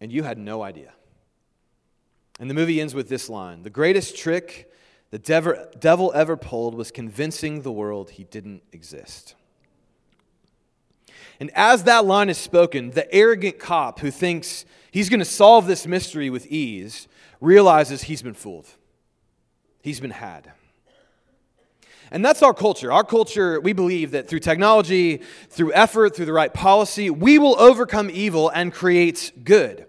and 0.00 0.10
you 0.10 0.24
had 0.24 0.36
no 0.36 0.60
idea. 0.60 0.94
And 2.40 2.50
the 2.50 2.54
movie 2.54 2.80
ends 2.80 2.92
with 2.92 3.08
this 3.08 3.28
line 3.28 3.62
The 3.62 3.70
greatest 3.70 4.16
trick 4.16 4.68
the 5.12 5.20
devil 5.78 6.10
ever 6.12 6.36
pulled 6.36 6.74
was 6.74 6.90
convincing 6.90 7.62
the 7.62 7.70
world 7.70 8.10
he 8.10 8.24
didn't 8.24 8.64
exist. 8.72 9.36
And 11.40 11.50
as 11.54 11.84
that 11.84 12.04
line 12.04 12.28
is 12.28 12.38
spoken, 12.38 12.90
the 12.90 13.12
arrogant 13.14 13.58
cop 13.58 14.00
who 14.00 14.10
thinks 14.10 14.64
he's 14.90 15.08
going 15.08 15.20
to 15.20 15.24
solve 15.24 15.66
this 15.66 15.86
mystery 15.86 16.30
with 16.30 16.46
ease 16.46 17.06
realizes 17.40 18.02
he's 18.02 18.22
been 18.22 18.34
fooled. 18.34 18.66
He's 19.82 20.00
been 20.00 20.10
had. 20.10 20.52
And 22.10 22.24
that's 22.24 22.42
our 22.42 22.54
culture. 22.54 22.90
Our 22.90 23.04
culture, 23.04 23.60
we 23.60 23.72
believe 23.72 24.12
that 24.12 24.28
through 24.28 24.40
technology, 24.40 25.20
through 25.50 25.72
effort, 25.74 26.16
through 26.16 26.24
the 26.26 26.32
right 26.32 26.52
policy, 26.52 27.10
we 27.10 27.38
will 27.38 27.58
overcome 27.60 28.10
evil 28.10 28.48
and 28.48 28.72
create 28.72 29.32
good. 29.44 29.86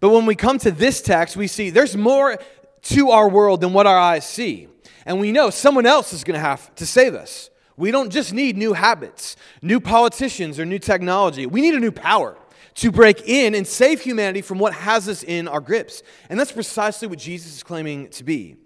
But 0.00 0.10
when 0.10 0.26
we 0.26 0.34
come 0.34 0.58
to 0.58 0.72
this 0.72 1.00
text, 1.00 1.36
we 1.36 1.46
see 1.46 1.70
there's 1.70 1.96
more 1.96 2.38
to 2.82 3.10
our 3.10 3.28
world 3.28 3.60
than 3.60 3.72
what 3.72 3.86
our 3.86 3.96
eyes 3.96 4.26
see. 4.26 4.66
And 5.06 5.20
we 5.20 5.30
know 5.30 5.50
someone 5.50 5.86
else 5.86 6.12
is 6.12 6.24
going 6.24 6.34
to 6.34 6.40
have 6.40 6.74
to 6.74 6.86
save 6.86 7.14
us. 7.14 7.50
We 7.76 7.90
don't 7.90 8.10
just 8.10 8.32
need 8.32 8.56
new 8.56 8.72
habits, 8.72 9.36
new 9.62 9.80
politicians, 9.80 10.58
or 10.58 10.64
new 10.64 10.78
technology. 10.78 11.46
We 11.46 11.60
need 11.60 11.74
a 11.74 11.80
new 11.80 11.92
power 11.92 12.36
to 12.74 12.90
break 12.90 13.28
in 13.28 13.54
and 13.54 13.66
save 13.66 14.00
humanity 14.00 14.42
from 14.42 14.58
what 14.58 14.72
has 14.72 15.08
us 15.08 15.22
in 15.22 15.48
our 15.48 15.60
grips. 15.60 16.02
And 16.28 16.38
that's 16.38 16.52
precisely 16.52 17.08
what 17.08 17.18
Jesus 17.18 17.56
is 17.56 17.62
claiming 17.62 18.08
to 18.10 18.24
be. 18.24 18.56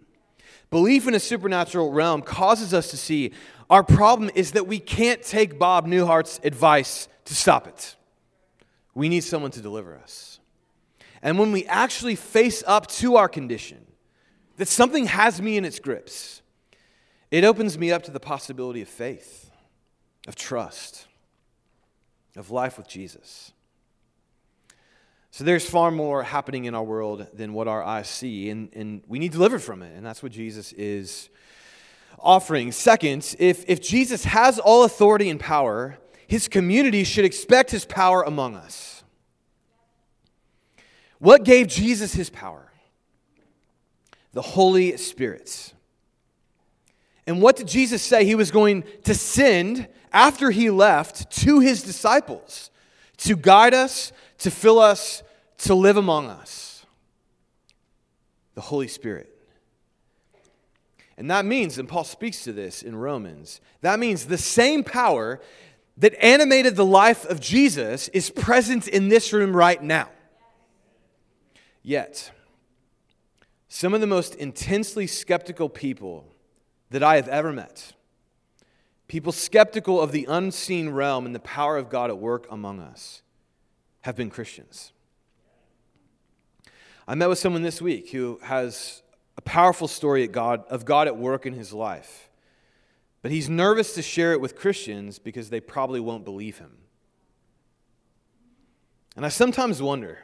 Belief 0.71 1.07
in 1.07 1.15
a 1.15 1.21
supernatural 1.21 1.93
realm 1.93 2.23
causes 2.23 2.75
us 2.75 2.91
to 2.91 2.97
see 2.97 3.33
our 3.71 3.83
problem 3.83 4.31
is 4.35 4.53
that 4.53 4.67
we 4.67 4.79
can't 4.79 5.23
take 5.23 5.59
Bob 5.59 5.87
Newhart's 5.87 6.41
advice 6.45 7.09
to 7.25 7.35
stop 7.35 7.67
it. 7.67 7.97
We 8.95 9.09
need 9.09 9.25
someone 9.25 9.51
to 9.53 9.61
deliver 9.61 9.97
us. 9.97 10.39
And 11.23 11.39
when 11.39 11.53
we 11.53 11.65
actually 11.67 12.15
face 12.15 12.63
up 12.67 12.87
to 12.89 13.17
our 13.17 13.29
condition, 13.29 13.85
that 14.57 14.69
something 14.69 15.07
has 15.07 15.41
me 15.41 15.57
in 15.57 15.65
its 15.65 15.79
grips, 15.81 16.43
it 17.37 17.45
opens 17.45 17.77
me 17.77 17.93
up 17.93 18.03
to 18.05 18.11
the 18.11 18.21
possibility 18.21 18.81
of 18.81 18.89
faith, 18.89 19.51
of 20.27 20.35
trust, 20.37 21.07
of 22.37 22.51
life 22.51 22.79
with 22.79 22.89
Jesus. 22.89 23.53
So 25.31 25.45
there's 25.45 25.69
far 25.69 25.91
more 25.91 26.23
happening 26.23 26.65
in 26.65 26.75
our 26.75 26.83
world 26.83 27.27
than 27.35 27.53
what 27.53 27.69
our 27.69 27.83
eyes 27.83 28.09
see, 28.09 28.49
and, 28.49 28.73
and 28.75 29.03
we 29.07 29.19
need 29.19 29.33
delivered 29.33 29.59
from 29.63 29.83
it. 29.83 29.95
And 29.95 30.07
that's 30.07 30.23
what 30.23 30.33
Jesus 30.33 30.73
is 30.73 31.29
offering. 32.19 32.73
Second, 32.73 33.37
if, 33.39 33.69
if 33.69 33.83
Jesus 33.83 34.25
has 34.25 34.59
all 34.59 34.85
authority 34.85 35.29
and 35.29 35.39
power, 35.39 35.99
his 36.27 36.49
community 36.49 37.05
should 37.05 37.27
expect 37.27 37.71
his 37.71 37.85
power 37.85 38.23
among 38.23 38.57
us. 38.57 39.05
What 41.19 41.45
gave 41.45 41.67
Jesus 41.67 42.15
his 42.15 42.31
power? 42.31 42.73
The 44.33 44.43
Holy 44.43 44.97
Spirit. 44.97 45.75
And 47.27 47.43
what 47.43 47.57
did 47.57 47.69
Jesus 47.69 48.03
say 48.03 48.25
he 48.25 48.35
was 48.35 48.51
going 48.51 48.85
to 49.05 49.15
send 49.15 49.89
after 50.13 50.51
he 50.51 50.71
left 50.71 51.31
to 51.43 51.61
his 51.61 51.83
disciples? 51.83 52.71
To 53.19 53.37
guide 53.37 53.75
us, 53.75 54.13
to 54.39 54.51
fill 54.51 54.79
us, 54.79 55.23
to 55.59 55.75
live 55.75 55.97
among 55.97 56.29
us 56.29 56.67
the 58.57 58.63
Holy 58.63 58.89
Spirit. 58.89 59.33
And 61.17 61.31
that 61.31 61.45
means, 61.45 61.79
and 61.79 61.89
Paul 61.89 62.05
speaks 62.05 62.43
to 62.45 62.53
this 62.53 62.83
in 62.83 62.97
Romans, 62.97 63.61
that 63.83 64.01
means 64.01 64.27
the 64.27 64.39
same 64.39 64.83
power 64.83 65.41
that 65.99 66.15
animated 66.23 66.75
the 66.75 66.85
life 66.85 67.25
of 67.27 67.41
Jesus 67.41 68.09
is 68.09 68.29
present 68.29 68.89
in 68.89 69.09
this 69.09 69.33
room 69.33 69.55
right 69.55 69.83
now. 69.83 70.09
Yet, 71.83 72.33
some 73.69 73.95
of 73.95 74.01
the 74.01 74.07
most 74.07 74.35
intensely 74.35 75.07
skeptical 75.07 75.69
people 75.69 76.27
that 76.91 77.03
I 77.03 77.17
have 77.17 77.29
ever 77.29 77.53
met, 77.53 77.93
people 79.09 79.33
skeptical 79.33 80.01
of 80.01 80.13
the 80.13 80.27
unseen 80.29 80.91
realm 80.91 81.27
and 81.27 81.35
the 81.35 81.41
power 81.41 81.77
of 81.77 81.89
God 81.89 82.11
at 82.11 82.19
work 82.19 82.47
among 82.51 82.81
us, 82.81 83.23
have 84.03 84.17
been 84.17 84.31
Christians. 84.31 84.93
I 87.09 87.15
met 87.15 87.29
with 87.29 87.39
someone 87.39 87.63
this 87.63 87.81
week 87.81 88.11
who 88.11 88.39
has 88.43 89.03
a 89.37 89.43
powerful 89.43 89.89
story 89.89 90.25
of 90.25 90.33
God, 90.33 90.65
of 90.69 90.85
God 90.85 91.07
at 91.07 91.17
work 91.17 91.47
in 91.47 91.55
his 91.55 91.73
life. 91.73 92.31
But 93.23 93.31
he's 93.31 93.49
nervous 93.49 93.95
to 93.95 94.03
share 94.03 94.33
it 94.33 94.41
with 94.41 94.57
Christians 94.57 95.19
because 95.19 95.51
they 95.51 95.61
probably 95.61 96.01
won't 96.01 96.25
believe 96.25 96.59
him. 96.59 96.79
And 99.17 99.25
I 99.25 99.29
sometimes 99.29 99.81
wonder 99.83 100.19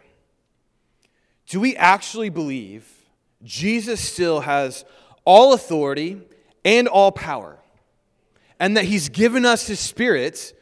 do 1.47 1.61
we 1.61 1.77
actually 1.77 2.31
believe 2.31 2.87
Jesus 3.43 4.01
still 4.01 4.41
has 4.41 4.85
all 5.25 5.53
authority 5.53 6.21
and 6.65 6.89
all 6.89 7.13
power? 7.13 7.59
And 8.59 8.77
that 8.77 8.85
he's 8.85 9.09
given 9.09 9.45
us 9.45 9.67
his 9.67 9.81
spirit 9.81 10.55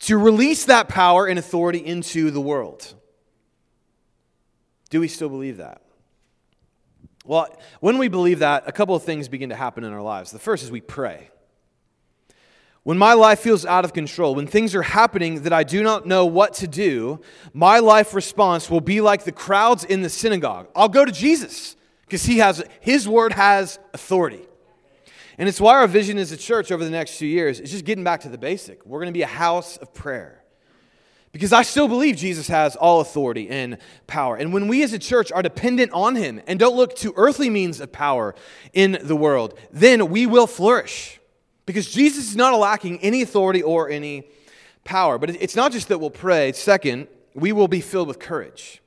to 0.00 0.16
release 0.16 0.64
that 0.66 0.88
power 0.88 1.26
and 1.26 1.38
authority 1.38 1.84
into 1.84 2.30
the 2.30 2.40
world? 2.40 2.94
Do 4.90 5.00
we 5.00 5.08
still 5.08 5.28
believe 5.28 5.58
that? 5.58 5.82
Well, 7.24 7.54
when 7.80 7.98
we 7.98 8.08
believe 8.08 8.38
that, 8.38 8.64
a 8.66 8.72
couple 8.72 8.94
of 8.94 9.02
things 9.02 9.28
begin 9.28 9.50
to 9.50 9.54
happen 9.54 9.84
in 9.84 9.92
our 9.92 10.00
lives. 10.00 10.30
The 10.30 10.38
first 10.38 10.64
is 10.64 10.70
we 10.70 10.80
pray. 10.80 11.30
When 12.84 12.96
my 12.96 13.12
life 13.12 13.40
feels 13.40 13.66
out 13.66 13.84
of 13.84 13.92
control, 13.92 14.34
when 14.34 14.46
things 14.46 14.74
are 14.74 14.80
happening 14.80 15.42
that 15.42 15.52
I 15.52 15.62
do 15.62 15.82
not 15.82 16.06
know 16.06 16.24
what 16.24 16.54
to 16.54 16.66
do, 16.66 17.20
my 17.52 17.80
life 17.80 18.14
response 18.14 18.70
will 18.70 18.80
be 18.80 19.02
like 19.02 19.24
the 19.24 19.32
crowds 19.32 19.84
in 19.84 20.00
the 20.00 20.08
synagogue. 20.08 20.68
I'll 20.74 20.88
go 20.88 21.04
to 21.04 21.12
Jesus 21.12 21.76
because 22.06 22.24
he 22.24 22.38
has 22.38 22.64
his 22.80 23.06
word 23.06 23.34
has 23.34 23.78
authority. 23.92 24.47
And 25.38 25.48
it's 25.48 25.60
why 25.60 25.74
our 25.76 25.86
vision 25.86 26.18
as 26.18 26.32
a 26.32 26.36
church 26.36 26.72
over 26.72 26.84
the 26.84 26.90
next 26.90 27.16
few 27.16 27.28
years 27.28 27.60
is 27.60 27.70
just 27.70 27.84
getting 27.84 28.02
back 28.02 28.20
to 28.22 28.28
the 28.28 28.36
basic. 28.36 28.84
We're 28.84 28.98
going 28.98 29.12
to 29.12 29.16
be 29.16 29.22
a 29.22 29.26
house 29.26 29.76
of 29.76 29.94
prayer. 29.94 30.42
Because 31.30 31.52
I 31.52 31.62
still 31.62 31.86
believe 31.86 32.16
Jesus 32.16 32.48
has 32.48 32.74
all 32.74 33.00
authority 33.00 33.48
and 33.48 33.78
power. 34.08 34.34
And 34.34 34.52
when 34.52 34.66
we 34.66 34.82
as 34.82 34.92
a 34.92 34.98
church 34.98 35.30
are 35.30 35.42
dependent 35.42 35.92
on 35.92 36.16
him 36.16 36.40
and 36.48 36.58
don't 36.58 36.74
look 36.74 36.96
to 36.96 37.12
earthly 37.16 37.50
means 37.50 37.80
of 37.80 37.92
power 37.92 38.34
in 38.72 38.98
the 39.02 39.14
world, 39.14 39.56
then 39.70 40.08
we 40.08 40.26
will 40.26 40.48
flourish. 40.48 41.20
Because 41.66 41.88
Jesus 41.88 42.30
is 42.30 42.36
not 42.36 42.58
lacking 42.58 42.98
any 43.00 43.22
authority 43.22 43.62
or 43.62 43.88
any 43.88 44.24
power. 44.82 45.18
But 45.18 45.30
it's 45.30 45.54
not 45.54 45.70
just 45.70 45.88
that 45.88 45.98
we'll 45.98 46.10
pray. 46.10 46.50
Second, 46.52 47.06
we 47.34 47.52
will 47.52 47.68
be 47.68 47.80
filled 47.80 48.08
with 48.08 48.18
courage. 48.18 48.82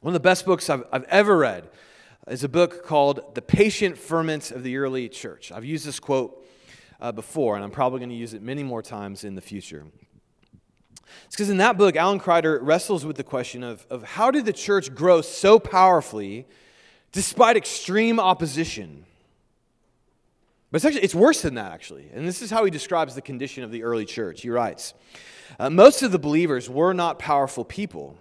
One 0.00 0.10
of 0.10 0.20
the 0.20 0.28
best 0.28 0.44
books 0.44 0.68
I've, 0.68 0.84
I've 0.92 1.04
ever 1.04 1.38
read 1.38 1.68
is 2.28 2.44
a 2.44 2.48
book 2.48 2.84
called 2.84 3.34
The 3.34 3.42
Patient 3.42 3.96
Ferments 3.96 4.50
of 4.50 4.62
the 4.62 4.76
Early 4.76 5.08
Church. 5.08 5.50
I've 5.50 5.64
used 5.64 5.86
this 5.86 5.98
quote 5.98 6.46
uh, 7.00 7.12
before, 7.12 7.56
and 7.56 7.64
I'm 7.64 7.70
probably 7.70 7.98
going 7.98 8.10
to 8.10 8.14
use 8.14 8.34
it 8.34 8.42
many 8.42 8.62
more 8.62 8.82
times 8.82 9.24
in 9.24 9.34
the 9.34 9.40
future. 9.40 9.86
It's 11.24 11.34
because 11.34 11.50
in 11.50 11.56
that 11.56 11.76
book, 11.76 11.96
Alan 11.96 12.20
Kreider 12.20 12.58
wrestles 12.60 13.04
with 13.04 13.16
the 13.16 13.24
question 13.24 13.64
of, 13.64 13.86
of 13.90 14.02
how 14.02 14.30
did 14.30 14.44
the 14.44 14.52
church 14.52 14.94
grow 14.94 15.22
so 15.22 15.58
powerfully 15.58 16.46
despite 17.10 17.56
extreme 17.56 18.20
opposition? 18.20 19.06
But 20.70 20.76
it's 20.76 20.84
actually 20.84 21.02
it's 21.02 21.14
worse 21.14 21.42
than 21.42 21.54
that 21.54 21.72
actually. 21.72 22.10
And 22.12 22.28
this 22.28 22.42
is 22.42 22.50
how 22.50 22.64
he 22.64 22.70
describes 22.70 23.14
the 23.16 23.22
condition 23.22 23.64
of 23.64 23.72
the 23.72 23.82
early 23.82 24.04
church. 24.04 24.42
He 24.42 24.50
writes, 24.50 24.94
uh, 25.58 25.68
most 25.68 26.02
of 26.02 26.12
the 26.12 26.18
believers 26.18 26.70
were 26.70 26.92
not 26.92 27.18
powerful 27.18 27.64
people. 27.64 28.16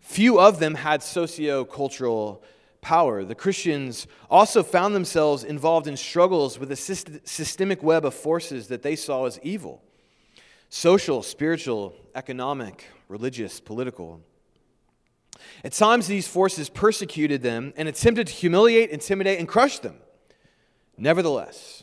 Few 0.00 0.40
of 0.40 0.58
them 0.58 0.76
had 0.76 1.02
socio-cultural 1.02 2.42
power. 2.80 3.24
The 3.24 3.34
Christians 3.34 4.06
also 4.30 4.62
found 4.62 4.94
themselves 4.94 5.44
involved 5.44 5.86
in 5.86 5.96
struggles 5.96 6.58
with 6.58 6.70
a 6.72 6.76
systemic 6.76 7.82
web 7.82 8.04
of 8.04 8.14
forces 8.14 8.68
that 8.68 8.82
they 8.82 8.96
saw 8.96 9.26
as 9.26 9.38
evil 9.42 9.82
social, 10.72 11.20
spiritual, 11.20 11.92
economic, 12.14 12.86
religious, 13.08 13.58
political. 13.58 14.20
At 15.64 15.72
times, 15.72 16.06
these 16.06 16.28
forces 16.28 16.68
persecuted 16.68 17.42
them 17.42 17.72
and 17.76 17.88
attempted 17.88 18.28
to 18.28 18.32
humiliate, 18.32 18.90
intimidate, 18.90 19.40
and 19.40 19.48
crush 19.48 19.80
them. 19.80 19.96
Nevertheless, 20.96 21.82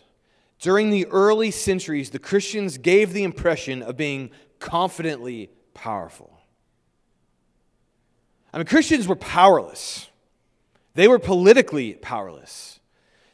during 0.60 0.90
the 0.90 1.06
early 1.08 1.52
centuries, 1.52 2.12
the 2.12 2.20
Christians 2.20 2.78
gave 2.78 3.14
the 3.14 3.24
impression 3.24 3.84
of 3.84 3.98
being 3.98 4.32
confidently 4.60 5.50
powerful. 5.74 6.40
I 8.54 8.58
mean, 8.58 8.68
Christians 8.68 9.08
were 9.08 9.16
powerless. 9.16 10.08
They 10.98 11.08
were 11.08 11.20
politically 11.20 11.94
powerless. 11.94 12.80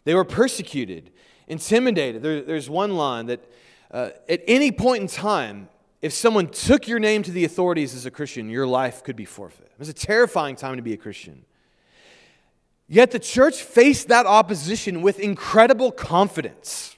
They 0.03 0.14
were 0.14 0.26
persecuted, 0.26 1.11
intimidated. 1.47 2.22
There, 2.22 2.41
there's 2.41 2.70
one 2.70 2.97
line 2.97 3.28
that 3.28 3.39
uh, 3.89 4.09
at 4.28 4.41
any 4.47 4.70
point 4.70 5.03
in 5.03 5.07
time, 5.07 5.70
if 6.01 6.11
someone 6.11 6.49
took 6.49 6.89
your 6.89 6.99
name 6.99 7.24
to 7.24 7.32
the 7.32 7.45
authorities 7.45 7.95
as 7.95 8.05
a 8.05 8.11
Christian, 8.11 8.49
your 8.49 8.68
life 8.68 9.01
could 9.01 9.16
be 9.16 9.24
forfeit. 9.24 9.68
It 9.72 9.80
was 9.80 9.88
a 9.88 9.93
terrifying 9.93 10.57
time 10.57 10.76
to 10.76 10.82
be 10.82 10.91
a 10.91 10.97
Christian. 10.97 11.45
Yet 12.89 13.11
the 13.11 13.20
church 13.20 13.61
faced 13.61 14.09
that 14.09 14.26
opposition 14.26 15.01
with 15.01 15.18
incredible 15.22 15.93
confidence. 15.93 16.97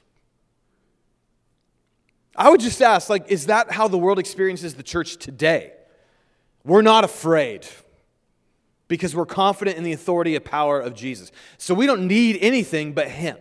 I 2.34 2.50
would 2.50 2.60
just 2.60 2.82
ask, 2.82 3.08
like, 3.08 3.30
is 3.30 3.46
that 3.46 3.70
how 3.70 3.86
the 3.86 3.98
world 3.98 4.18
experiences 4.18 4.74
the 4.74 4.82
church 4.82 5.18
today? 5.18 5.74
We're 6.64 6.82
not 6.82 7.04
afraid 7.04 7.68
because 8.88 9.14
we're 9.14 9.26
confident 9.26 9.76
in 9.76 9.84
the 9.84 9.92
authority 9.92 10.36
and 10.36 10.44
power 10.44 10.80
of 10.80 10.94
Jesus. 10.94 11.32
So 11.58 11.74
we 11.74 11.86
don't 11.86 12.06
need 12.06 12.38
anything 12.40 12.92
but 12.92 13.08
Him. 13.08 13.36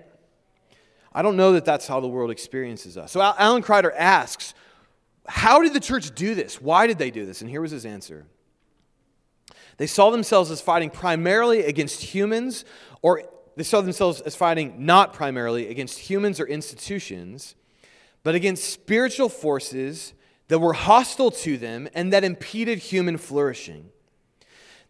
I 1.14 1.22
don't 1.22 1.38
know 1.38 1.54
that 1.54 1.66
that's 1.66 1.88
how 1.88 2.00
the 2.00 2.08
world 2.08 2.32
experiences 2.32 2.98
us. 2.98 3.12
So 3.12 3.22
Alan 3.22 3.64
Kreider 3.64 3.92
asks, 3.96 4.54
how 5.28 5.62
did 5.62 5.74
the 5.74 5.80
church 5.80 6.14
do 6.14 6.36
this? 6.36 6.62
Why 6.62 6.88
did 6.88 6.98
they 6.98 7.10
do 7.10 7.26
this? 7.26 7.42
And 7.42 7.50
here 7.50 7.62
was 7.62 7.72
his 7.72 7.86
answer 7.86 8.26
they 9.78 9.88
saw 9.88 10.10
themselves 10.10 10.52
as 10.52 10.62
fighting 10.62 10.90
primarily 10.90 11.64
against 11.66 12.02
humans, 12.02 12.64
or 13.02 13.24
they 13.58 13.64
saw 13.64 13.82
themselves 13.82 14.22
as 14.22 14.36
fighting 14.36 14.86
not 14.86 15.14
primarily 15.14 15.68
against 15.68 16.00
humans 16.00 16.40
or 16.40 16.48
institutions, 16.48 17.56
but 18.24 18.36
against 18.36 18.70
spiritual 18.70 19.28
forces 19.28 20.14
that 20.48 20.60
were 20.60 20.74
hostile 20.74 21.32
to 21.32 21.58
them 21.58 21.90
and 21.94 22.14
that 22.14 22.24
impeded 22.24 22.80
human 22.80 23.18
flourishing. 23.18 23.90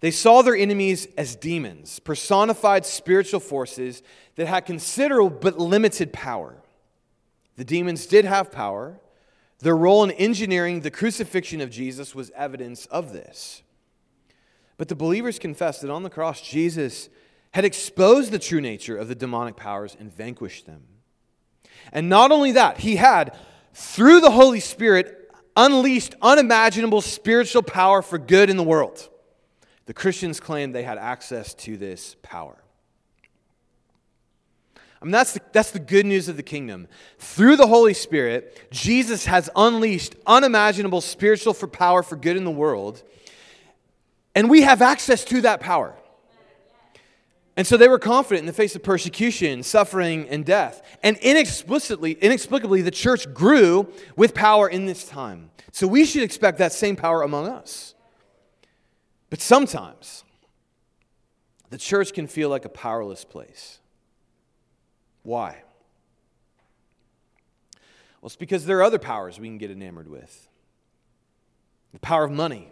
They 0.05 0.11
saw 0.11 0.43
their 0.43 0.55
enemies 0.55 1.07
as 1.17 1.35
demons, 1.35 1.97
personified 1.97 2.85
spiritual 2.85 3.39
forces 3.39 4.03
that 4.35 4.45
had 4.45 4.67
considerable 4.67 5.31
but 5.31 5.57
limited 5.57 6.13
power. 6.13 6.57
The 7.55 7.63
demons 7.63 8.05
did 8.05 8.23
have 8.23 8.51
power. 8.51 8.99
Their 9.61 9.75
role 9.75 10.03
in 10.03 10.11
engineering 10.11 10.81
the 10.81 10.91
crucifixion 10.91 11.59
of 11.59 11.71
Jesus 11.71 12.13
was 12.13 12.29
evidence 12.35 12.85
of 12.85 13.13
this. 13.13 13.63
But 14.77 14.89
the 14.89 14.95
believers 14.95 15.39
confessed 15.39 15.81
that 15.81 15.89
on 15.89 16.03
the 16.03 16.11
cross, 16.11 16.39
Jesus 16.39 17.09
had 17.55 17.65
exposed 17.65 18.31
the 18.31 18.37
true 18.37 18.61
nature 18.61 18.95
of 18.95 19.07
the 19.07 19.15
demonic 19.15 19.55
powers 19.55 19.97
and 19.99 20.15
vanquished 20.15 20.67
them. 20.67 20.83
And 21.91 22.09
not 22.09 22.31
only 22.31 22.51
that, 22.51 22.77
he 22.77 22.97
had, 22.97 23.35
through 23.73 24.19
the 24.19 24.29
Holy 24.29 24.59
Spirit, 24.59 25.31
unleashed 25.57 26.13
unimaginable 26.21 27.01
spiritual 27.01 27.63
power 27.63 28.03
for 28.03 28.19
good 28.19 28.51
in 28.51 28.57
the 28.57 28.61
world. 28.61 29.09
The 29.86 29.93
Christians 29.93 30.39
claimed 30.39 30.73
they 30.73 30.83
had 30.83 30.97
access 30.97 31.53
to 31.55 31.77
this 31.77 32.15
power. 32.21 32.57
I 35.01 35.05
mean, 35.05 35.11
that's 35.11 35.33
the, 35.33 35.41
that's 35.51 35.71
the 35.71 35.79
good 35.79 36.05
news 36.05 36.29
of 36.29 36.38
the 36.38 36.43
kingdom. 36.43 36.88
Through 37.19 37.57
the 37.57 37.67
Holy 37.67 37.93
Spirit, 37.93 38.71
Jesus 38.71 39.25
has 39.25 39.49
unleashed 39.55 40.15
unimaginable 40.25 41.01
spiritual 41.01 41.53
for 41.53 41.67
power 41.67 42.01
for 42.01 42.15
good 42.15 42.38
in 42.38 42.43
the 42.43 42.51
world. 42.51 43.03
And 44.33 44.49
we 44.49 44.63
have 44.63 44.81
access 44.81 45.23
to 45.25 45.41
that 45.41 45.59
power. 45.59 45.95
And 47.57 47.65
so 47.65 47.77
they 47.77 47.88
were 47.88 47.99
confident 47.99 48.41
in 48.41 48.45
the 48.47 48.53
face 48.53 48.75
of 48.75 48.83
persecution, 48.83 49.63
suffering, 49.63 50.27
and 50.27 50.45
death. 50.45 50.81
And 51.03 51.17
inexplicably, 51.17 52.13
inexplicably, 52.13 52.81
the 52.81 52.91
church 52.91 53.33
grew 53.33 53.91
with 54.17 54.33
power 54.33 54.67
in 54.67 54.86
this 54.86 55.07
time. 55.07 55.51
So 55.71 55.88
we 55.88 56.05
should 56.05 56.23
expect 56.23 56.57
that 56.57 56.73
same 56.73 56.95
power 56.95 57.21
among 57.21 57.47
us. 57.47 57.94
But 59.36 59.41
sometimes 59.41 60.23
the 61.69 61.77
church 61.77 62.13
can 62.13 62.25
feel 62.25 62.47
like 62.47 62.63
a 62.63 62.69
powerless 62.69 63.25
place. 63.25 63.79
Why? 65.23 65.61
Well, 68.21 68.27
it's 68.27 68.38
because 68.38 68.65
there 68.65 68.77
are 68.77 68.83
other 68.83 68.97
powers 68.97 69.38
we 69.38 69.49
can 69.49 69.57
get 69.57 69.71
enamored 69.71 70.09
with 70.09 70.47
the 71.91 71.99
power 71.99 72.23
of 72.23 72.31
money, 72.31 72.71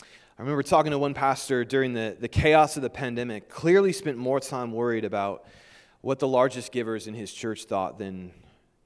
I 0.00 0.42
remember 0.42 0.62
talking 0.62 0.92
to 0.92 0.98
one 0.98 1.12
pastor 1.12 1.64
during 1.64 1.92
the, 1.92 2.16
the 2.20 2.28
chaos 2.28 2.76
of 2.76 2.82
the 2.84 2.90
pandemic, 2.90 3.48
clearly 3.48 3.92
spent 3.92 4.16
more 4.16 4.38
time 4.38 4.70
worried 4.70 5.04
about 5.04 5.44
what 6.02 6.20
the 6.20 6.28
largest 6.28 6.70
givers 6.70 7.08
in 7.08 7.14
his 7.14 7.34
church 7.34 7.64
thought 7.64 7.98
than 7.98 8.30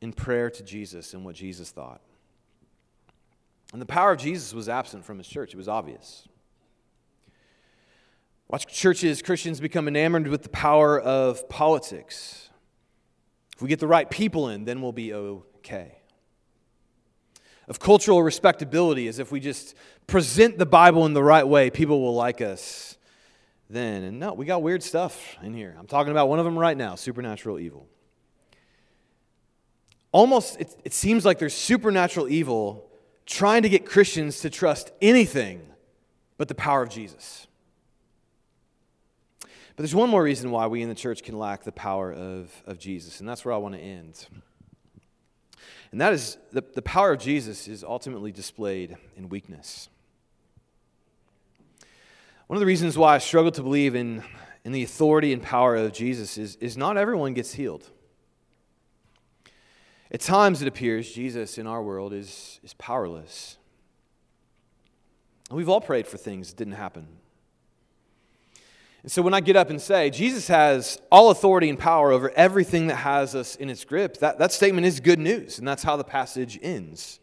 in 0.01 0.15
prayer 0.15 0.49
to 0.53 0.63
Jesus 0.63 1.13
and 1.13 1.23
what 1.23 1.35
Jesus 1.35 1.71
thought. 1.71 2.01
And 3.73 3.83
the 3.83 3.87
power 3.87 4.13
of 4.13 4.19
Jesus 4.19 4.55
was 4.55 4.69
absent 4.69 5.05
from 5.05 5.19
his 5.19 5.29
church, 5.29 5.55
it 5.55 5.57
was 5.57 5.69
obvious. 5.69 6.27
Watch 8.49 8.67
churches, 8.67 9.21
Christians 9.21 9.61
become 9.61 9.89
enamored 9.89 10.27
with 10.29 10.43
the 10.43 10.49
power 10.49 10.99
of 10.99 11.49
politics. 11.51 12.49
If 13.55 13.63
we 13.63 13.69
get 13.69 13.79
the 13.79 13.87
right 13.87 14.09
people 14.09 14.49
in, 14.49 14.65
then 14.65 14.81
we'll 14.81 14.93
be 14.93 15.13
okay 15.13 15.99
of 17.69 17.79
cultural 17.79 18.23
respectability, 18.23 19.09
as 19.09 19.19
if 19.19 19.31
we 19.31 19.41
just 19.41 19.75
present 20.07 20.59
the 20.59 20.67
Bible 20.67 21.05
in 21.05 21.13
the 21.13 21.23
right 21.23 21.47
way, 21.47 21.69
people 21.69 22.01
will 22.01 22.15
like 22.15 22.41
us 22.41 22.97
then. 23.69 24.03
And 24.03 24.19
no, 24.19 24.33
we 24.33 24.47
got 24.47 24.63
weird 24.63 24.83
stuff 24.83 25.37
in 25.43 25.53
here. 25.53 25.77
I'm 25.79 25.87
talking 25.87 26.11
about 26.11 26.31
one 26.31 26.39
of 26.39 26.47
them 26.47 26.59
right 26.59 26.77
now 26.77 26.95
supernatural 26.95 27.59
evil. 27.59 27.87
Almost, 30.11 30.59
it, 30.59 30.75
it 30.85 30.95
seems 30.95 31.27
like 31.27 31.39
there's 31.39 31.55
supernatural 31.55 32.29
evil 32.31 32.88
trying 33.29 33.63
to 33.63 33.69
get 33.69 33.85
Christians 33.85 34.41
to 34.41 34.51
trust 34.51 34.91
anything 35.03 35.61
but 36.39 36.49
the 36.49 36.55
power 36.55 36.83
of 36.83 36.89
Jesus. 36.89 37.47
But 39.41 39.85
there's 39.85 39.95
one 39.95 40.11
more 40.11 40.23
reason 40.23 40.51
why 40.51 40.67
we 40.67 40.83
in 40.83 40.89
the 40.89 40.95
church 40.95 41.23
can 41.23 41.39
lack 41.39 41.63
the 41.63 41.71
power 41.71 42.13
of, 42.13 42.51
of 42.67 42.79
Jesus, 42.79 43.21
and 43.21 43.29
that's 43.29 43.45
where 43.45 43.55
I 43.55 43.59
want 43.59 43.75
to 43.75 43.81
end. 43.81 44.27
And 45.93 46.01
that 46.01 46.13
is 46.13 46.37
the, 46.53 46.65
the 46.75 46.83
power 46.83 47.13
of 47.13 47.21
Jesus 47.21 47.69
is 47.69 47.85
ultimately 47.85 48.33
displayed 48.33 48.97
in 49.17 49.29
weakness. 49.29 49.89
One 52.47 52.57
of 52.57 52.61
the 52.61 52.67
reasons 52.67 52.97
why 52.97 53.15
I 53.15 53.19
struggle 53.19 53.53
to 53.53 53.63
believe 53.63 53.95
in, 53.95 54.25
in 54.65 54.73
the 54.73 54.83
authority 54.83 55.33
and 55.33 55.43
power 55.43 55.77
of 55.77 55.93
Jesus 55.93 56.39
is, 56.39 56.57
is 56.57 56.77
not 56.77 56.97
everyone 56.97 57.35
gets 57.35 57.53
healed. 57.53 57.91
At 60.11 60.21
times, 60.21 60.63
it 60.63 60.69
appears 60.69 61.11
Jesus 61.11 61.59
in 61.59 61.67
our 61.67 61.83
world 61.83 62.13
is, 62.13 62.61
is 62.63 62.75
powerless. 62.75 63.59
We've 65.51 65.69
all 65.69 65.81
prayed 65.81 66.07
for 66.07 66.17
things 66.17 66.49
that 66.49 66.57
didn't 66.57 66.75
happen. 66.75 67.07
And 69.03 69.13
so 69.13 69.23
when 69.23 69.33
I 69.33 69.41
get 69.41 69.57
up 69.57 69.71
and 69.71 69.81
say, 69.81 70.11
Jesus 70.11 70.49
has 70.49 71.01
all 71.11 71.31
authority 71.31 71.69
and 71.69 71.79
power 71.79 72.11
over 72.11 72.31
everything 72.31 72.89
that 72.89 72.97
has 72.97 73.35
us 73.35 73.55
in 73.57 73.71
its 73.71 73.85
grip, 73.85 74.19
that, 74.19 74.39
that 74.39 74.53
statement 74.53 74.87
is 74.87 75.01
good 75.01 75.19
news, 75.19 75.59
and 75.59 75.67
that's 75.67 75.83
how 75.83 75.97
the 75.97 76.05
passage 76.05 76.59
ends. 76.61 77.21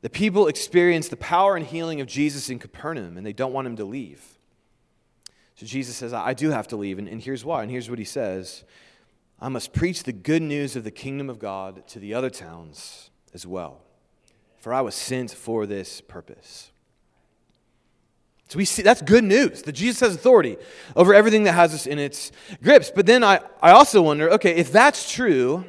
The 0.00 0.10
people 0.10 0.46
experience 0.46 1.08
the 1.08 1.16
power 1.16 1.56
and 1.56 1.66
healing 1.66 2.00
of 2.00 2.06
Jesus 2.06 2.48
in 2.48 2.58
Capernaum, 2.58 3.16
and 3.16 3.26
they 3.26 3.32
don't 3.32 3.52
want 3.52 3.66
him 3.66 3.76
to 3.76 3.84
leave. 3.84 4.22
So 5.56 5.66
Jesus 5.66 5.96
says, 5.96 6.12
I 6.12 6.34
do 6.34 6.50
have 6.50 6.68
to 6.68 6.76
leave, 6.76 6.98
and, 6.98 7.08
and 7.08 7.20
here's 7.20 7.44
why. 7.44 7.62
And 7.62 7.70
here's 7.70 7.90
what 7.90 7.98
he 7.98 8.04
says 8.04 8.64
I 9.40 9.48
must 9.48 9.72
preach 9.72 10.02
the 10.02 10.12
good 10.12 10.42
news 10.42 10.74
of 10.74 10.84
the 10.84 10.90
kingdom 10.90 11.30
of 11.30 11.38
God 11.38 11.86
to 11.88 11.98
the 11.98 12.14
other 12.14 12.30
towns 12.30 13.10
as 13.32 13.46
well, 13.46 13.80
for 14.58 14.74
I 14.74 14.80
was 14.80 14.94
sent 14.94 15.30
for 15.30 15.66
this 15.66 16.00
purpose. 16.00 16.70
So 18.48 18.56
we 18.56 18.64
see 18.64 18.82
that's 18.82 19.02
good 19.02 19.24
news 19.24 19.62
that 19.62 19.72
Jesus 19.72 20.00
has 20.00 20.14
authority 20.14 20.56
over 20.96 21.12
everything 21.12 21.44
that 21.44 21.52
has 21.52 21.74
us 21.74 21.86
in 21.86 21.98
its 21.98 22.32
grips. 22.62 22.90
But 22.92 23.04
then 23.04 23.22
I, 23.22 23.40
I 23.60 23.72
also 23.72 24.00
wonder, 24.00 24.30
okay, 24.32 24.56
if 24.56 24.72
that's 24.72 25.12
true, 25.12 25.64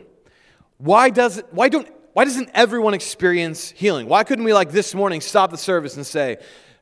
why 0.78 1.10
does 1.10 1.44
why 1.52 1.68
don't 1.68 1.88
why 2.14 2.24
doesn't 2.24 2.50
everyone 2.54 2.94
experience 2.94 3.70
healing? 3.72 4.08
Why 4.08 4.24
couldn't 4.24 4.46
we, 4.46 4.54
like 4.54 4.72
this 4.72 4.96
morning, 4.96 5.22
stop 5.22 5.52
the 5.52 5.58
service 5.58 5.96
and 5.96 6.06
say, 6.06 6.38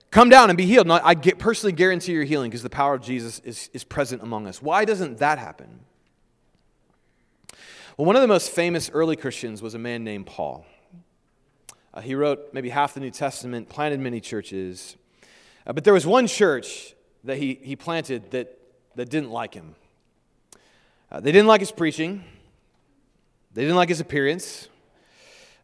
Come 0.10 0.30
down 0.30 0.50
and 0.50 0.56
be 0.56 0.66
healed? 0.66 0.90
I 0.90 1.16
get, 1.16 1.38
personally 1.38 1.74
guarantee 1.74 2.14
your 2.14 2.24
healing 2.24 2.50
because 2.50 2.64
the 2.64 2.70
power 2.70 2.94
of 2.94 3.02
Jesus 3.02 3.40
is, 3.40 3.70
is 3.74 3.84
present 3.84 4.24
among 4.24 4.48
us. 4.48 4.62
Why 4.62 4.86
doesn't 4.86 5.18
that 5.18 5.38
happen? 5.38 5.82
Well, 7.98 8.06
one 8.06 8.16
of 8.16 8.22
the 8.22 8.28
most 8.28 8.52
famous 8.52 8.92
early 8.94 9.16
Christians 9.16 9.64
was 9.64 9.74
a 9.74 9.80
man 9.80 10.04
named 10.04 10.28
Paul. 10.28 10.68
Uh, 11.92 12.02
he 12.02 12.14
wrote 12.14 12.54
maybe 12.54 12.70
half 12.70 12.94
the 12.94 13.00
New 13.00 13.10
Testament, 13.10 13.70
planted 13.70 14.00
many 14.00 14.22
churches. 14.22 14.96
Uh, 15.66 15.74
but 15.74 15.84
there 15.84 15.96
was 15.96 16.06
one 16.06 16.28
church 16.28 16.94
that 17.24 17.40
he, 17.40 17.58
he 17.60 17.76
planted 17.76 18.30
that, 18.30 18.56
that 18.98 19.10
didn't 19.10 19.32
like 19.32 19.56
him. 19.56 19.74
Uh, 21.12 21.22
they 21.22 21.32
didn't 21.32 21.48
like 21.48 21.60
his 21.60 21.72
preaching, 21.72 22.24
they 23.56 23.64
didn't 23.64 23.78
like 23.78 23.90
his 23.90 24.00
appearance, 24.00 24.68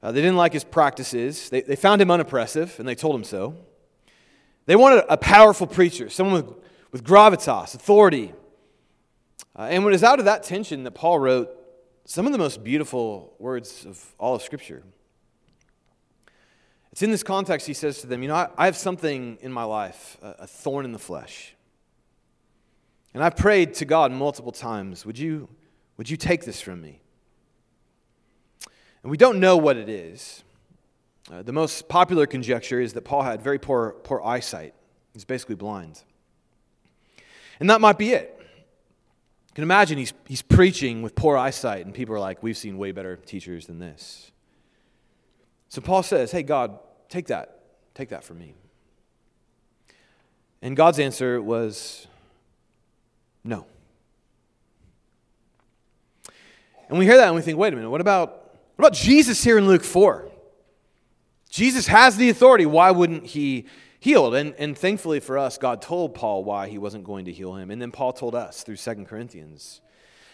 uh, 0.01 0.11
they 0.11 0.21
didn't 0.21 0.37
like 0.37 0.53
his 0.53 0.63
practices. 0.63 1.51
They, 1.51 1.61
they 1.61 1.75
found 1.75 2.01
him 2.01 2.09
unoppressive, 2.09 2.79
and 2.79 2.87
they 2.87 2.95
told 2.95 3.15
him 3.15 3.23
so. 3.23 3.55
They 4.65 4.75
wanted 4.75 5.05
a 5.07 5.17
powerful 5.17 5.67
preacher, 5.67 6.09
someone 6.09 6.43
with, 6.43 6.55
with 6.91 7.03
gravitas, 7.03 7.75
authority. 7.75 8.33
Uh, 9.55 9.67
and 9.69 9.83
it 9.83 9.87
was 9.87 10.03
out 10.03 10.17
of 10.17 10.25
that 10.25 10.41
tension 10.41 10.83
that 10.85 10.95
Paul 10.95 11.19
wrote 11.19 11.59
some 12.05 12.25
of 12.25 12.31
the 12.31 12.37
most 12.37 12.63
beautiful 12.63 13.33
words 13.39 13.85
of 13.85 14.13
all 14.17 14.35
of 14.35 14.41
Scripture. 14.41 14.83
It's 16.91 17.01
in 17.01 17.11
this 17.11 17.23
context 17.23 17.65
he 17.65 17.73
says 17.73 18.01
to 18.01 18.07
them, 18.07 18.21
You 18.21 18.27
know, 18.27 18.35
I, 18.35 18.49
I 18.57 18.65
have 18.65 18.77
something 18.77 19.37
in 19.41 19.51
my 19.51 19.63
life, 19.63 20.17
a, 20.21 20.35
a 20.39 20.47
thorn 20.47 20.85
in 20.85 20.91
the 20.91 20.99
flesh. 20.99 21.55
And 23.13 23.23
I've 23.23 23.35
prayed 23.35 23.75
to 23.75 23.85
God 23.85 24.11
multiple 24.11 24.51
times, 24.51 25.05
Would 25.05 25.17
you, 25.17 25.49
would 25.97 26.09
you 26.09 26.17
take 26.17 26.45
this 26.45 26.61
from 26.61 26.81
me? 26.81 26.99
And 29.01 29.09
we 29.09 29.17
don't 29.17 29.39
know 29.39 29.57
what 29.57 29.77
it 29.77 29.89
is. 29.89 30.43
Uh, 31.31 31.41
the 31.41 31.53
most 31.53 31.87
popular 31.87 32.25
conjecture 32.25 32.81
is 32.81 32.93
that 32.93 33.03
Paul 33.03 33.23
had 33.23 33.41
very 33.41 33.59
poor, 33.59 33.95
poor 34.03 34.21
eyesight. 34.21 34.73
He's 35.13 35.25
basically 35.25 35.55
blind. 35.55 36.01
And 37.59 37.69
that 37.69 37.79
might 37.79 37.97
be 37.97 38.11
it. 38.11 38.32
You 39.53 39.57
can 39.57 39.63
imagine 39.65 39.99
he's, 39.99 40.13
he's 40.27 40.41
preaching 40.41 41.03
with 41.03 41.13
poor 41.13 41.37
eyesight, 41.37 41.85
and 41.85 41.93
people 41.93 42.15
are 42.15 42.19
like, 42.19 42.41
We've 42.41 42.57
seen 42.57 42.79
way 42.79 42.91
better 42.91 43.17
teachers 43.17 43.67
than 43.67 43.77
this. 43.77 44.31
So 45.69 45.79
Paul 45.79 46.01
says, 46.01 46.31
Hey, 46.31 46.41
God, 46.41 46.79
take 47.07 47.27
that. 47.27 47.59
Take 47.93 48.09
that 48.09 48.23
from 48.23 48.39
me. 48.39 48.55
And 50.63 50.75
God's 50.75 50.97
answer 50.97 51.39
was, 51.39 52.07
No. 53.43 53.67
And 56.89 56.97
we 56.97 57.05
hear 57.05 57.17
that 57.17 57.27
and 57.27 57.35
we 57.35 57.41
think, 57.41 57.57
wait 57.57 57.73
a 57.73 57.75
minute, 57.75 57.89
what 57.89 58.01
about 58.01 58.29
what 58.75 58.87
about 58.87 58.93
Jesus 58.93 59.43
here 59.43 59.57
in 59.57 59.67
Luke 59.67 59.83
4? 59.83 60.29
Jesus 61.49 61.87
has 61.87 62.17
the 62.17 62.29
authority. 62.29 62.65
Why 62.65 62.91
wouldn't 62.91 63.27
he 63.27 63.65
heal? 64.03 64.35
And, 64.35 64.53
and 64.57 64.77
thankfully 64.77 65.21
for 65.21 65.37
us, 65.37 65.57
God 65.57 65.81
told 65.81 66.13
Paul 66.13 66.43
why 66.43 66.67
he 66.67 66.77
wasn't 66.77 67.05
going 67.05 67.23
to 67.25 67.31
heal 67.31 67.55
him. 67.55 67.71
And 67.71 67.81
then 67.81 67.91
Paul 67.91 68.11
told 68.11 68.35
us 68.35 68.61
through 68.61 68.75
2 68.75 69.05
Corinthians. 69.05 69.79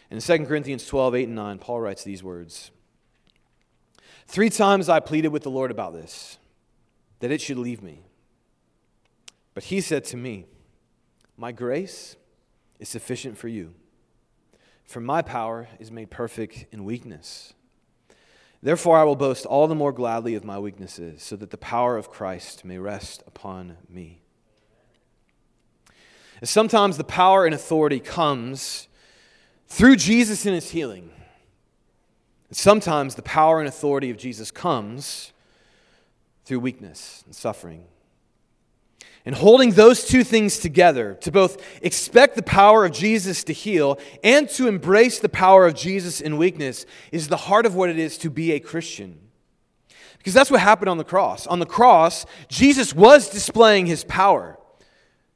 In 0.09 0.19
2 0.19 0.45
Corinthians 0.45 0.87
12, 0.87 1.15
8 1.15 1.23
and 1.25 1.35
9, 1.35 1.59
Paul 1.59 1.81
writes 1.81 2.03
these 2.03 2.23
words 2.23 2.71
Three 4.25 4.49
times 4.49 4.89
I 4.89 4.99
pleaded 4.99 5.27
with 5.29 5.43
the 5.43 5.51
Lord 5.51 5.69
about 5.69 5.93
this, 5.93 6.39
that 7.19 7.29
it 7.29 7.41
should 7.41 7.59
leave 7.59 7.83
me. 7.83 8.01
But 9.53 9.65
he 9.65 9.81
said 9.81 10.03
to 10.05 10.17
me, 10.17 10.45
My 11.37 11.51
grace 11.51 12.15
is 12.79 12.89
sufficient 12.89 13.37
for 13.37 13.47
you, 13.49 13.75
for 14.83 14.99
my 14.99 15.21
power 15.21 15.67
is 15.79 15.91
made 15.91 16.09
perfect 16.09 16.65
in 16.71 16.85
weakness. 16.85 17.53
Therefore, 18.61 18.97
I 18.97 19.03
will 19.03 19.15
boast 19.15 19.45
all 19.45 19.67
the 19.67 19.75
more 19.75 19.93
gladly 19.93 20.35
of 20.35 20.43
my 20.43 20.59
weaknesses, 20.59 21.23
so 21.23 21.35
that 21.37 21.49
the 21.49 21.57
power 21.57 21.95
of 21.97 22.09
Christ 22.09 22.65
may 22.65 22.77
rest 22.77 23.23
upon 23.25 23.77
me. 23.89 24.21
sometimes 26.43 26.97
the 26.97 27.03
power 27.03 27.45
and 27.45 27.53
authority 27.53 27.99
comes 27.99 28.87
through 29.67 29.95
Jesus 29.97 30.45
in 30.45 30.53
his 30.53 30.71
healing. 30.71 31.11
Sometimes 32.51 33.15
the 33.15 33.21
power 33.21 33.59
and 33.59 33.67
authority 33.67 34.09
of 34.09 34.17
Jesus 34.17 34.49
comes 34.51 35.31
through 36.45 36.59
weakness 36.59 37.23
and 37.25 37.35
suffering. 37.35 37.85
And 39.25 39.35
holding 39.35 39.71
those 39.71 40.05
two 40.05 40.23
things 40.23 40.59
together, 40.59 41.15
to 41.21 41.31
both 41.31 41.61
expect 41.83 42.35
the 42.35 42.43
power 42.43 42.85
of 42.85 42.91
Jesus 42.91 43.43
to 43.45 43.53
heal 43.53 43.99
and 44.23 44.49
to 44.51 44.67
embrace 44.67 45.19
the 45.19 45.29
power 45.29 45.65
of 45.65 45.75
Jesus 45.75 46.21
in 46.21 46.37
weakness, 46.37 46.85
is 47.11 47.27
the 47.27 47.37
heart 47.37 47.65
of 47.65 47.75
what 47.75 47.89
it 47.89 47.99
is 47.99 48.17
to 48.19 48.29
be 48.29 48.51
a 48.51 48.59
Christian. 48.59 49.19
Because 50.19 50.33
that's 50.33 50.51
what 50.51 50.59
happened 50.59 50.89
on 50.89 50.97
the 50.97 51.05
cross. 51.05 51.47
On 51.47 51.59
the 51.59 51.65
cross, 51.65 52.25
Jesus 52.49 52.93
was 52.93 53.29
displaying 53.29 53.85
his 53.85 54.03
power, 54.03 54.58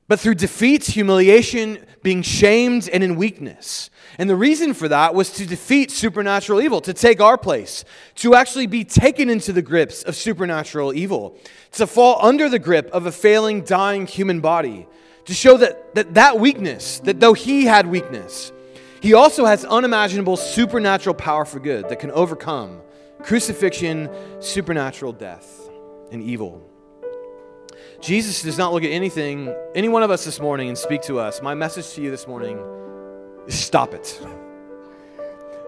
but 0.08 0.20
through 0.20 0.36
defeat, 0.36 0.86
humiliation, 0.86 1.86
being 2.02 2.22
shamed, 2.22 2.90
and 2.90 3.04
in 3.04 3.16
weakness. 3.16 3.90
And 4.18 4.30
the 4.30 4.36
reason 4.36 4.74
for 4.74 4.88
that 4.90 5.16
was 5.16 5.32
to 5.32 5.46
defeat 5.46 5.90
supernatural 5.90 6.62
evil, 6.62 6.82
to 6.82 6.94
take 6.94 7.22
our 7.22 7.38
place, 7.38 7.84
to 8.16 8.36
actually 8.36 8.68
be 8.68 8.84
taken 8.84 9.30
into 9.30 9.54
the 9.54 9.62
grips 9.62 10.04
of 10.04 10.16
supernatural 10.16 10.94
evil, 10.94 11.38
to 11.74 11.88
fall 11.88 12.20
under 12.22 12.50
the 12.50 12.60
grip 12.60 12.90
of 12.92 13.06
a 13.06 13.12
failing, 13.12 13.62
dying 13.62 14.06
human 14.06 14.40
body, 14.40 14.88
to 15.26 15.34
show 15.34 15.58
that 15.58 15.96
that, 15.96 16.14
that 16.16 16.40
weakness, 16.40 17.00
that 17.00 17.20
though 17.20 17.34
he 17.34 17.66
had 17.66 17.88
weakness, 17.88 18.52
he 19.02 19.14
also 19.14 19.46
has 19.46 19.66
unimaginable 19.66 20.38
supernatural 20.38 21.16
power 21.16 21.46
for 21.46 21.60
good 21.60 21.90
that 21.90 22.00
can 22.00 22.12
overcome 22.12 22.82
crucifixion, 23.22 24.10
supernatural 24.40 25.14
death, 25.14 25.70
and 26.12 26.22
evil. 26.22 26.73
Jesus 28.04 28.42
does 28.42 28.58
not 28.58 28.74
look 28.74 28.84
at 28.84 28.92
anything, 28.92 29.56
any 29.74 29.88
one 29.88 30.04
of 30.04 30.12
us 30.12 30.26
this 30.26 30.42
morning, 30.42 30.68
and 30.68 30.78
speak 30.78 31.02
to 31.04 31.20
us. 31.20 31.42
My 31.42 31.54
message 31.54 31.94
to 31.94 32.02
you 32.02 32.12
this 32.12 32.28
morning 32.28 32.60
is 33.48 33.58
Stop 33.58 33.94
it. 33.94 34.20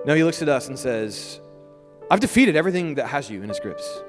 No, 0.06 0.14
he 0.14 0.22
looks 0.22 0.42
at 0.42 0.50
us 0.50 0.68
and 0.68 0.78
says, 0.78 1.40
I've 2.12 2.20
defeated 2.20 2.58
everything 2.58 2.96
that 2.96 3.08
has 3.08 3.30
you 3.30 3.42
in 3.42 3.48
his 3.48 3.62
grips. 3.62 4.04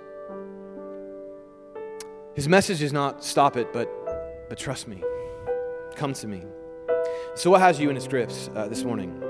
His 2.35 2.49
message 2.49 2.83
is 2.83 2.93
not 2.93 3.23
stop 3.23 3.57
it, 3.57 3.73
but, 3.73 3.89
but 4.49 4.59
trust 4.59 4.89
me. 4.89 5.05
Come 5.95 6.13
to 6.15 6.27
me. 6.27 6.43
So, 7.37 7.53
what 7.53 7.61
has 7.61 7.79
you 7.79 7.91
in 7.91 7.95
his 7.95 8.09
grips 8.09 8.51
uh, 8.57 8.67
this 8.67 8.83
morning? 8.83 9.23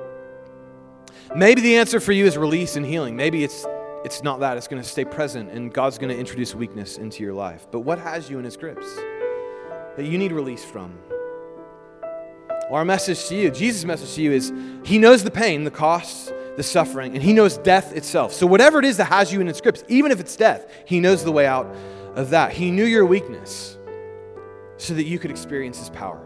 Maybe 1.34 1.60
the 1.60 1.76
answer 1.76 2.00
for 2.00 2.12
you 2.12 2.24
is 2.24 2.38
release 2.38 2.76
and 2.76 2.86
healing. 2.86 3.14
Maybe 3.14 3.44
it's, 3.44 3.66
it's 4.06 4.22
not 4.22 4.38
that. 4.38 4.56
It's 4.56 4.68
going 4.68 4.80
to 4.80 4.88
stay 4.88 5.04
present, 5.04 5.50
and 5.50 5.74
God's 5.74 5.98
going 5.98 6.14
to 6.14 6.18
introduce 6.18 6.54
weakness 6.54 6.96
into 6.96 7.24
your 7.24 7.34
life. 7.34 7.66
But 7.72 7.80
what 7.80 7.98
has 7.98 8.30
you 8.30 8.38
in 8.38 8.44
his 8.44 8.56
grips 8.56 8.86
that 9.96 10.06
you 10.06 10.16
need 10.16 10.30
release 10.30 10.64
from? 10.64 10.96
Our 12.70 12.84
message 12.84 13.26
to 13.26 13.34
you, 13.34 13.50
Jesus' 13.50 13.84
message 13.84 14.14
to 14.14 14.22
you 14.22 14.30
is 14.30 14.52
He 14.84 14.98
knows 14.98 15.24
the 15.24 15.30
pain, 15.32 15.64
the 15.64 15.72
costs, 15.72 16.32
the 16.56 16.62
suffering, 16.62 17.14
and 17.14 17.22
He 17.22 17.32
knows 17.32 17.58
death 17.58 17.96
itself. 17.96 18.32
So, 18.32 18.46
whatever 18.46 18.78
it 18.78 18.84
is 18.84 18.96
that 18.98 19.06
has 19.06 19.32
you 19.32 19.40
in 19.40 19.48
its 19.48 19.60
grips, 19.60 19.82
even 19.88 20.12
if 20.12 20.20
it's 20.20 20.36
death, 20.36 20.72
He 20.84 21.00
knows 21.00 21.24
the 21.24 21.32
way 21.32 21.46
out 21.46 21.66
of 22.14 22.30
that. 22.30 22.52
He 22.52 22.70
knew 22.70 22.84
your 22.84 23.06
weakness 23.06 23.76
so 24.76 24.94
that 24.94 25.04
you 25.04 25.18
could 25.18 25.32
experience 25.32 25.80
His 25.80 25.90
power. 25.90 26.24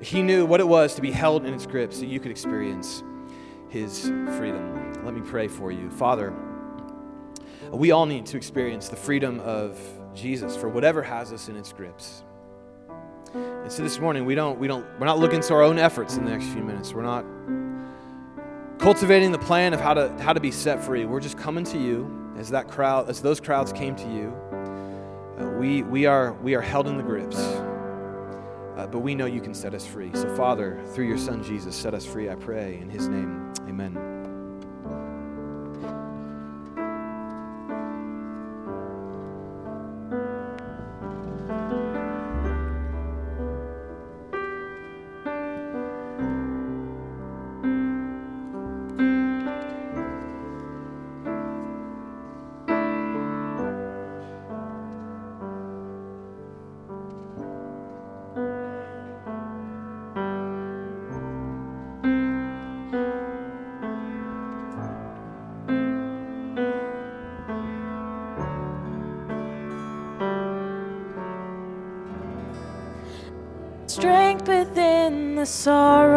He 0.00 0.20
knew 0.20 0.46
what 0.46 0.58
it 0.58 0.66
was 0.66 0.96
to 0.96 1.00
be 1.00 1.12
held 1.12 1.46
in 1.46 1.54
its 1.54 1.64
grips 1.64 1.98
so 1.98 2.04
you 2.04 2.18
could 2.18 2.32
experience 2.32 3.04
His 3.72 4.02
freedom. 4.36 5.02
Let 5.02 5.14
me 5.14 5.22
pray 5.22 5.48
for 5.48 5.72
you. 5.72 5.88
Father, 5.88 6.34
we 7.70 7.90
all 7.90 8.04
need 8.04 8.26
to 8.26 8.36
experience 8.36 8.90
the 8.90 8.96
freedom 8.96 9.40
of 9.40 9.80
Jesus 10.14 10.54
for 10.54 10.68
whatever 10.68 11.02
has 11.02 11.32
us 11.32 11.48
in 11.48 11.56
its 11.56 11.72
grips. 11.72 12.22
And 13.32 13.72
so 13.72 13.82
this 13.82 13.98
morning 13.98 14.26
we 14.26 14.34
don't 14.34 14.58
we 14.58 14.66
don't 14.66 14.84
we're 15.00 15.06
not 15.06 15.18
looking 15.18 15.40
to 15.40 15.54
our 15.54 15.62
own 15.62 15.78
efforts 15.78 16.18
in 16.18 16.26
the 16.26 16.30
next 16.30 16.48
few 16.48 16.62
minutes. 16.62 16.92
We're 16.92 17.00
not 17.00 17.24
cultivating 18.78 19.32
the 19.32 19.38
plan 19.38 19.72
of 19.72 19.80
how 19.80 19.94
to 19.94 20.10
how 20.22 20.34
to 20.34 20.40
be 20.40 20.50
set 20.50 20.84
free. 20.84 21.06
We're 21.06 21.20
just 21.20 21.38
coming 21.38 21.64
to 21.64 21.78
you 21.78 22.34
as 22.36 22.50
that 22.50 22.68
crowd 22.68 23.08
as 23.08 23.22
those 23.22 23.40
crowds 23.40 23.72
came 23.72 23.96
to 23.96 24.08
you. 24.12 24.34
Uh, 25.38 25.48
we 25.58 25.82
we 25.82 26.04
are 26.04 26.34
we 26.42 26.54
are 26.54 26.60
held 26.60 26.88
in 26.88 26.98
the 26.98 27.02
grips. 27.02 27.38
Uh, 28.76 28.86
but 28.86 29.00
we 29.00 29.14
know 29.14 29.26
you 29.26 29.40
can 29.40 29.54
set 29.54 29.74
us 29.74 29.86
free. 29.86 30.10
So 30.14 30.34
Father, 30.36 30.80
through 30.94 31.06
your 31.06 31.18
son 31.18 31.42
Jesus, 31.42 31.76
set 31.76 31.94
us 31.94 32.04
free, 32.04 32.30
I 32.30 32.34
pray 32.34 32.78
in 32.80 32.88
his 32.88 33.08
name. 33.08 33.52
Amen. 33.68 34.11
Sorrow. 75.52 76.16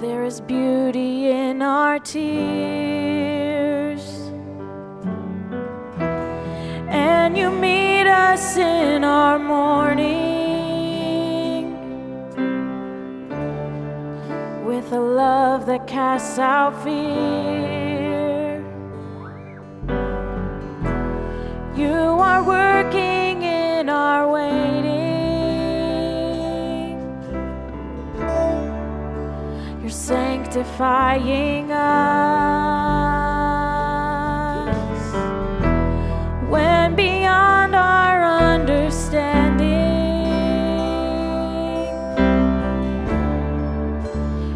There 0.00 0.24
is 0.24 0.40
beauty 0.40 1.30
in 1.30 1.62
our 1.62 2.00
tears. 2.00 4.02
And 6.88 7.38
you 7.38 7.50
meet 7.50 8.08
us 8.08 8.56
in 8.56 9.04
our 9.04 9.38
mourning 9.38 10.24
with 14.66 14.90
a 14.92 15.00
love 15.00 15.66
that 15.66 15.86
casts 15.86 16.38
out 16.38 16.82
fear. 16.82 18.64
You 21.76 21.94
are 22.28 22.42
working 22.42 23.13
sanctifying 30.54 31.72
us 31.72 32.14
when 36.48 36.94
beyond 36.94 37.74
our 37.74 38.22
understanding. 38.22 39.64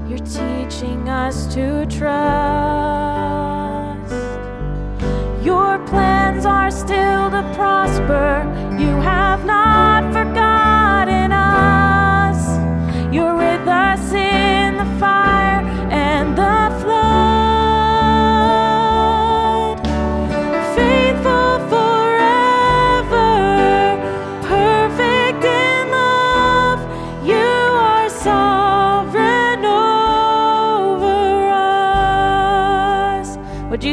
You're 0.08 0.18
teaching 0.18 1.08
us 1.08 1.52
to 1.54 1.84
trust. 1.86 2.14
Your 5.44 5.80
plans 5.86 6.46
are 6.46 6.70
still 6.70 7.28
to 7.30 7.42
prosper. 7.56 8.47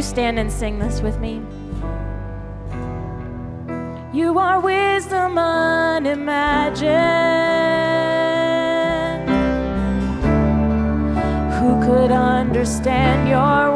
Stand 0.06 0.38
and 0.38 0.51
sing 0.51 0.78
this 0.80 1.01
with 1.01 1.20
me? 1.20 1.41
You 4.14 4.38
are 4.39 4.60
wisdom 4.62 5.38
unimagined. 5.38 6.86
Who 11.56 11.82
could 11.86 12.12
understand 12.12 13.28
your 13.28 13.74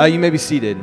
Uh, 0.00 0.04
you 0.06 0.18
may 0.18 0.30
be 0.30 0.38
seated. 0.38 0.82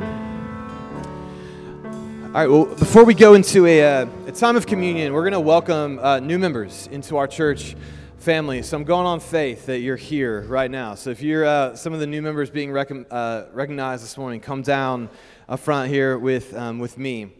right, 2.30 2.46
well, 2.46 2.66
before 2.66 3.02
we 3.02 3.14
go 3.14 3.34
into 3.34 3.66
a, 3.66 4.02
uh, 4.02 4.06
a 4.28 4.30
time 4.30 4.54
of 4.54 4.64
communion, 4.64 5.12
we're 5.12 5.22
going 5.22 5.32
to 5.32 5.40
welcome 5.40 5.98
uh, 5.98 6.20
new 6.20 6.38
members 6.38 6.88
into 6.92 7.16
our 7.16 7.26
church 7.26 7.74
family. 8.18 8.62
So 8.62 8.76
I'm 8.76 8.84
going 8.84 9.06
on 9.06 9.18
faith 9.18 9.66
that 9.66 9.80
you're 9.80 9.96
here 9.96 10.42
right 10.42 10.70
now. 10.70 10.94
So 10.94 11.10
if 11.10 11.20
you're 11.20 11.44
uh, 11.44 11.74
some 11.74 11.92
of 11.92 11.98
the 11.98 12.06
new 12.06 12.22
members 12.22 12.48
being 12.48 12.68
recom- 12.68 13.06
uh, 13.10 13.46
recognized 13.52 14.04
this 14.04 14.16
morning, 14.16 14.38
come 14.38 14.62
down 14.62 15.08
up 15.48 15.58
front 15.58 15.90
here 15.90 16.16
with, 16.16 16.54
um, 16.54 16.78
with 16.78 16.96
me. 16.96 17.32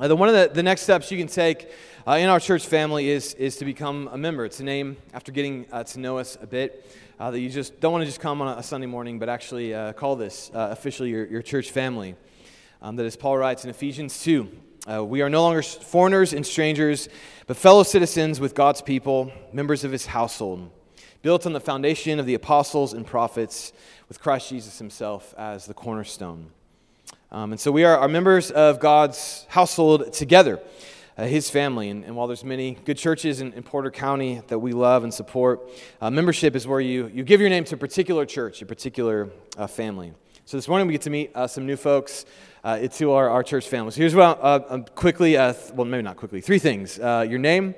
The, 0.00 0.16
one 0.16 0.28
of 0.28 0.34
the, 0.34 0.50
the 0.52 0.64
next 0.64 0.80
steps 0.80 1.12
you 1.12 1.18
can 1.18 1.28
take 1.28 1.70
in 2.08 2.28
our 2.28 2.40
church 2.40 2.66
family 2.66 3.08
is, 3.08 3.34
is 3.34 3.56
to 3.58 3.64
become 3.64 4.08
a 4.10 4.18
member. 4.18 4.44
It's 4.44 4.58
a 4.58 4.64
name 4.64 4.96
after 5.14 5.30
getting 5.30 5.64
to 5.66 6.00
know 6.00 6.18
us 6.18 6.36
a 6.42 6.46
bit 6.48 6.90
uh, 7.22 7.30
that 7.30 7.38
you 7.38 7.48
just 7.48 7.78
don't 7.78 7.92
want 7.92 8.02
to 8.02 8.06
just 8.06 8.18
come 8.18 8.42
on 8.42 8.58
a, 8.58 8.62
Sunday 8.64 8.88
morning, 8.88 9.20
but 9.20 9.28
actually 9.28 9.72
uh, 9.72 9.92
call 9.92 10.16
this 10.16 10.50
uh, 10.52 10.70
officially 10.72 11.08
your, 11.08 11.24
your 11.26 11.40
church 11.40 11.70
family. 11.70 12.16
Um, 12.80 12.96
that 12.96 13.06
as 13.06 13.14
Paul 13.14 13.38
writes 13.38 13.62
in 13.62 13.70
Ephesians 13.70 14.20
2, 14.24 14.48
uh, 14.90 15.04
we 15.04 15.22
are 15.22 15.30
no 15.30 15.42
longer 15.42 15.62
foreigners 15.62 16.32
and 16.32 16.44
strangers, 16.44 17.08
but 17.46 17.56
fellow 17.56 17.84
citizens 17.84 18.40
with 18.40 18.56
God's 18.56 18.82
people, 18.82 19.30
members 19.52 19.84
of 19.84 19.92
his 19.92 20.06
household, 20.06 20.68
built 21.22 21.46
on 21.46 21.52
the 21.52 21.60
foundation 21.60 22.18
of 22.18 22.26
the 22.26 22.34
apostles 22.34 22.92
and 22.92 23.06
prophets, 23.06 23.72
with 24.08 24.20
Christ 24.20 24.48
Jesus 24.48 24.78
himself 24.78 25.32
as 25.38 25.66
the 25.66 25.74
cornerstone. 25.74 26.50
Um, 27.30 27.52
and 27.52 27.60
so 27.60 27.70
we 27.70 27.84
are, 27.84 27.96
are 27.98 28.08
members 28.08 28.50
of 28.50 28.80
God's 28.80 29.46
household 29.48 30.12
together, 30.12 30.60
uh, 31.22 31.26
his 31.26 31.48
family. 31.48 31.88
And, 31.88 32.04
and 32.04 32.16
while 32.16 32.26
there's 32.26 32.42
many 32.42 32.72
good 32.84 32.98
churches 32.98 33.40
in, 33.40 33.52
in 33.52 33.62
Porter 33.62 33.92
County 33.92 34.42
that 34.48 34.58
we 34.58 34.72
love 34.72 35.04
and 35.04 35.14
support, 35.14 35.70
uh, 36.00 36.10
membership 36.10 36.56
is 36.56 36.66
where 36.66 36.80
you, 36.80 37.06
you 37.14 37.22
give 37.22 37.40
your 37.40 37.48
name 37.48 37.62
to 37.64 37.76
a 37.76 37.78
particular 37.78 38.26
church, 38.26 38.60
a 38.60 38.66
particular 38.66 39.30
uh, 39.56 39.68
family. 39.68 40.14
So 40.46 40.56
this 40.56 40.66
morning 40.66 40.88
we 40.88 40.94
get 40.94 41.02
to 41.02 41.10
meet 41.10 41.30
uh, 41.36 41.46
some 41.46 41.64
new 41.64 41.76
folks 41.76 42.26
uh, 42.64 42.88
to 42.88 43.12
our, 43.12 43.30
our 43.30 43.44
church 43.44 43.68
family. 43.68 43.92
So 43.92 43.98
here's 43.98 44.16
what 44.16 44.36
I'll, 44.42 44.66
uh, 44.68 44.78
quickly, 44.96 45.36
uh, 45.36 45.52
th- 45.52 45.72
well, 45.74 45.84
maybe 45.84 46.02
not 46.02 46.16
quickly, 46.16 46.40
three 46.40 46.58
things. 46.58 46.98
Your 46.98 47.38
name, 47.38 47.76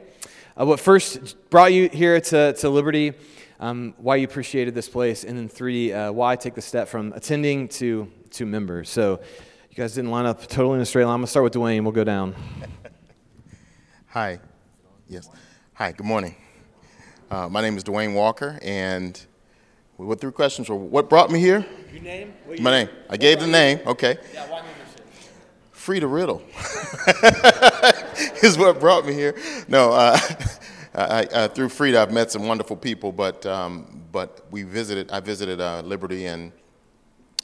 what 0.55 0.81
first 0.81 1.37
brought 1.51 1.75
you 1.75 1.91
here 1.91 2.19
to, 2.23 2.55
to 2.55 2.71
Liberty, 2.71 3.13
um, 3.61 3.93
why 3.99 4.17
you 4.17 4.25
appreciated 4.25 4.75
this 4.75 4.89
place, 4.89 5.23
and 5.23 5.37
then 5.37 5.51
three, 5.51 5.93
why 5.93 6.35
take 6.37 6.55
the 6.55 6.63
step 6.63 6.89
from 6.89 7.13
attending 7.13 7.69
to, 7.69 8.11
to 8.31 8.47
member. 8.47 8.85
So 8.85 9.21
you 9.69 9.77
guys 9.77 9.95
didn't 9.95 10.11
line 10.11 10.25
up 10.25 10.47
totally 10.47 10.77
in 10.77 10.81
a 10.81 10.87
straight 10.87 11.05
line. 11.05 11.15
I'm 11.15 11.21
going 11.21 11.27
to 11.27 11.31
start 11.31 11.45
with 11.45 11.53
Dwayne. 11.53 11.83
We'll 11.83 11.93
go 11.93 12.05
down. 12.05 12.35
Hi. 14.15 14.39
Yes. 15.09 15.29
Hi, 15.73 15.91
good 15.91 16.07
morning. 16.07 16.37
Uh, 17.33 17.49
my 17.49 17.61
name 17.61 17.77
is 17.77 17.83
Dwayne 17.83 18.15
Walker, 18.15 18.61
and 18.63 19.21
what 19.97 20.21
three 20.21 20.31
questions 20.31 20.69
were 20.69 20.77
what 20.77 21.11
brought 21.11 21.33
me 21.33 21.41
here? 21.41 21.67
Your 21.93 22.01
name? 22.01 22.33
My 22.61 22.71
name. 22.71 22.89
I 23.11 23.17
gave 23.17 23.41
the 23.41 23.49
name, 23.49 23.81
okay. 23.85 24.19
Yeah, 24.33 24.49
why? 24.49 24.63
Frida 25.73 26.07
Riddle 26.07 26.45
is 28.45 28.57
what 28.57 28.79
brought 28.79 29.05
me 29.05 29.15
here. 29.15 29.35
No, 29.67 29.91
uh, 29.91 30.17
I, 30.95 31.27
I, 31.35 31.49
through 31.49 31.71
Frida, 31.71 32.01
I've 32.01 32.13
met 32.13 32.31
some 32.31 32.47
wonderful 32.47 32.77
people, 32.77 33.11
but, 33.11 33.45
um, 33.47 34.01
but 34.13 34.47
we 34.53 34.63
visited, 34.63 35.11
I 35.11 35.19
visited 35.19 35.61
uh, 35.61 35.81
Liberty, 35.81 36.27
and 36.27 36.53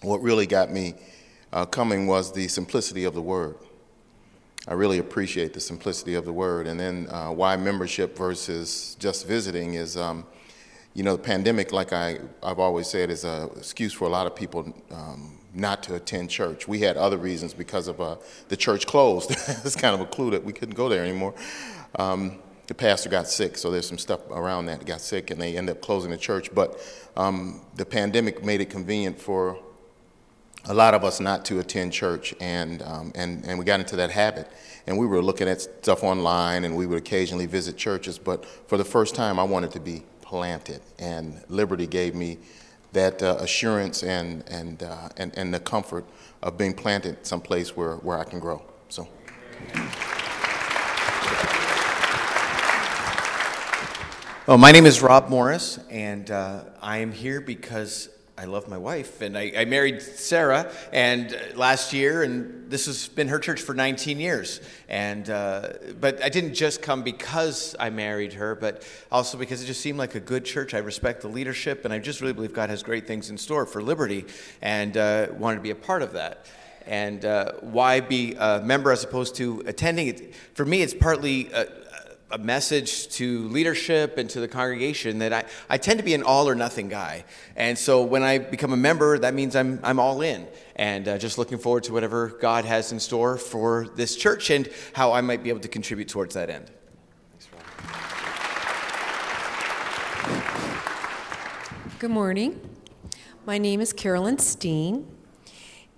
what 0.02 0.22
really 0.22 0.46
got 0.46 0.70
me 0.70 0.94
uh, 1.52 1.66
coming 1.66 2.06
was 2.06 2.32
the 2.32 2.46
simplicity 2.46 3.02
of 3.02 3.14
the 3.14 3.22
word. 3.22 3.56
I 4.68 4.74
really 4.74 4.98
appreciate 4.98 5.54
the 5.54 5.61
simplicity 5.61 6.14
of 6.14 6.24
the 6.24 6.32
word. 6.32 6.66
And 6.66 6.78
then 6.78 7.08
uh, 7.11 7.30
why 7.30 7.56
membership 7.56 8.16
versus 8.16 8.96
just 8.98 9.26
visiting 9.26 9.74
is, 9.74 9.96
um, 9.96 10.26
you 10.94 11.02
know, 11.02 11.16
the 11.16 11.22
pandemic, 11.22 11.72
like 11.72 11.92
I, 11.92 12.18
I've 12.42 12.58
always 12.58 12.86
said, 12.86 13.11
is 13.11 13.24
an 13.24 13.50
excuse 13.56 13.92
for 13.92 14.04
a 14.04 14.11
lot 14.11 14.26
of 14.26 14.36
people 14.36 14.72
um, 14.90 15.38
not 15.54 15.82
to 15.84 15.94
attend 15.94 16.30
church. 16.30 16.68
We 16.68 16.80
had 16.80 16.96
other 16.96 17.16
reasons 17.16 17.54
because 17.54 17.88
of 17.88 18.00
uh, 18.00 18.16
the 18.48 18.56
church 18.56 18.86
closed. 18.86 19.30
That's 19.46 19.76
kind 19.76 19.94
of 19.94 20.00
a 20.00 20.06
clue 20.06 20.30
that 20.32 20.44
we 20.44 20.52
couldn't 20.52 20.74
go 20.74 20.88
there 20.88 21.02
anymore. 21.02 21.34
Um, 21.98 22.38
the 22.66 22.74
pastor 22.74 23.08
got 23.08 23.26
sick, 23.26 23.58
so 23.58 23.70
there's 23.70 23.88
some 23.88 23.98
stuff 23.98 24.20
around 24.30 24.66
that. 24.66 24.86
Got 24.86 25.00
sick, 25.00 25.30
and 25.30 25.40
they 25.40 25.56
ended 25.56 25.76
up 25.76 25.82
closing 25.82 26.11
the 26.11 26.16
church. 26.16 26.54
But 26.54 26.78
um, 27.16 27.62
the 27.74 27.84
pandemic 27.84 28.44
made 28.44 28.61
it 28.61 28.70
convenient 28.70 29.18
for 29.18 29.58
a 30.66 30.74
lot 30.74 30.94
of 30.94 31.04
us 31.04 31.20
not 31.20 31.44
to 31.46 31.58
attend 31.58 31.92
church, 31.92 32.34
and, 32.40 32.82
um, 32.82 33.12
and, 33.14 33.44
and 33.46 33.58
we 33.58 33.64
got 33.64 33.80
into 33.80 33.96
that 33.96 34.11
habit. 34.11 34.50
And 34.86 34.98
we 34.98 35.06
were 35.06 35.22
looking 35.22 35.48
at 35.48 35.61
stuff 35.61 36.02
online, 36.02 36.64
and 36.64 36.76
we 36.76 36.86
would 36.86 36.98
occasionally 36.98 37.46
visit 37.46 37.76
churches, 37.76 38.18
but 38.18 38.44
for 38.44 38.76
the 38.76 38.84
first 38.84 39.14
time, 39.14 39.38
I 39.38 39.44
wanted 39.44 39.70
to 39.72 39.80
be 39.80 40.02
planted, 40.20 40.80
and 40.98 41.42
Liberty 41.48 41.86
gave 41.86 42.14
me 42.14 42.38
that 42.92 43.22
uh, 43.22 43.36
assurance 43.40 44.02
and, 44.02 44.44
and, 44.48 44.82
uh, 44.82 45.08
and, 45.16 45.36
and 45.36 45.54
the 45.54 45.61
comfort 45.61 46.04
of 46.42 46.58
being 46.58 46.74
planted 46.74 47.24
someplace 47.24 47.76
where, 47.76 47.96
where 47.96 48.18
I 48.18 48.24
can 48.24 48.40
grow. 48.40 48.62
So. 48.88 49.06
Well, 54.46 54.58
my 54.58 54.72
name 54.72 54.86
is 54.86 55.00
Rob 55.00 55.28
Morris, 55.28 55.78
and 55.90 56.28
uh, 56.30 56.64
I 56.82 56.98
am 56.98 57.12
here 57.12 57.40
because 57.40 58.08
I 58.41 58.47
love 58.47 58.68
my 58.68 58.78
wife. 58.78 59.20
And 59.20 59.36
I, 59.36 59.53
I 59.55 59.64
married 59.66 60.01
Sarah 60.01 60.72
and 60.95 61.34
uh, 61.34 61.59
last 61.59 61.93
year, 61.93 62.22
and 62.22 62.70
this 62.70 62.86
has 62.86 63.07
been 63.07 63.28
her 63.28 63.38
church 63.38 63.61
for 63.61 63.74
19 63.74 64.18
years. 64.18 64.62
And 64.88 65.28
uh, 65.28 65.74
but 66.01 66.24
I 66.24 66.30
didn't 66.30 66.55
just 66.55 66.80
come 66.80 67.03
because 67.03 67.76
I 67.78 67.91
married 67.91 68.32
her, 68.32 68.55
but 68.55 68.82
also 69.12 69.36
because 69.36 69.62
it 69.62 69.66
just 69.66 69.82
seemed 69.82 69.99
like 69.99 70.14
a 70.14 70.20
good 70.20 70.47
church. 70.47 70.72
I 70.72 70.78
respect 70.78 71.20
the 71.20 71.28
leadership, 71.28 71.84
and 71.84 71.93
I 71.93 71.99
just 71.99 72.22
really 72.22 72.32
believe 72.32 72.55
God 72.55 72.70
has 72.70 72.82
great 72.82 73.07
things 73.07 73.28
in 73.28 73.36
store 73.36 73.66
for 73.66 73.82
Liberty, 73.82 74.24
and 74.62 74.97
uh, 74.97 75.26
wanted 75.36 75.57
to 75.57 75.62
be 75.62 75.70
a 75.70 75.74
part 75.74 76.01
of 76.01 76.14
that. 76.14 76.47
And 76.86 77.26
uh, 77.26 77.53
why 77.61 78.01
be 78.01 78.36
a 78.38 78.62
member 78.62 78.91
as 78.91 79.05
opposed 79.05 79.34
to 79.34 79.62
attending? 79.66 80.32
For 80.55 80.64
me, 80.64 80.80
it's 80.80 80.95
partly. 80.95 81.53
A 82.33 82.39
message 82.39 83.09
to 83.16 83.49
leadership 83.49 84.16
and 84.16 84.31
to 84.31 84.39
the 84.39 84.47
congregation 84.47 85.18
that 85.18 85.33
I, 85.33 85.45
I 85.68 85.78
tend 85.78 85.99
to 85.99 86.05
be 86.05 86.14
an 86.14 86.22
all 86.22 86.49
or 86.49 86.55
nothing 86.55 86.89
guy. 86.89 87.24
And 87.57 87.76
so 87.76 88.05
when 88.05 88.22
I 88.22 88.39
become 88.39 88.72
a 88.72 88.76
member, 88.76 89.18
that 89.18 89.35
means 89.35 89.57
I'm, 89.57 89.81
I'm 89.83 89.99
all 89.99 90.22
in. 90.22 90.47
And 90.76 91.09
uh, 91.09 91.18
just 91.18 91.39
looking 91.39 91.59
forward 91.59 91.83
to 91.85 91.93
whatever 91.93 92.28
God 92.28 92.64
has 92.66 92.93
in 92.93 93.01
store 93.01 93.37
for 93.37 93.89
this 93.97 94.14
church 94.14 94.51
and 94.51 94.68
how 94.93 95.11
I 95.11 95.22
might 95.22 95.43
be 95.43 95.49
able 95.49 95.59
to 95.61 95.68
contribute 95.68 96.09
towards 96.09 96.35
that 96.35 96.51
end. 96.51 96.70
Good 101.99 102.12
morning. 102.12 102.61
My 103.45 103.59
name 103.59 103.81
is 103.81 103.93
Carolyn 103.93 104.39
Steen, 104.39 105.07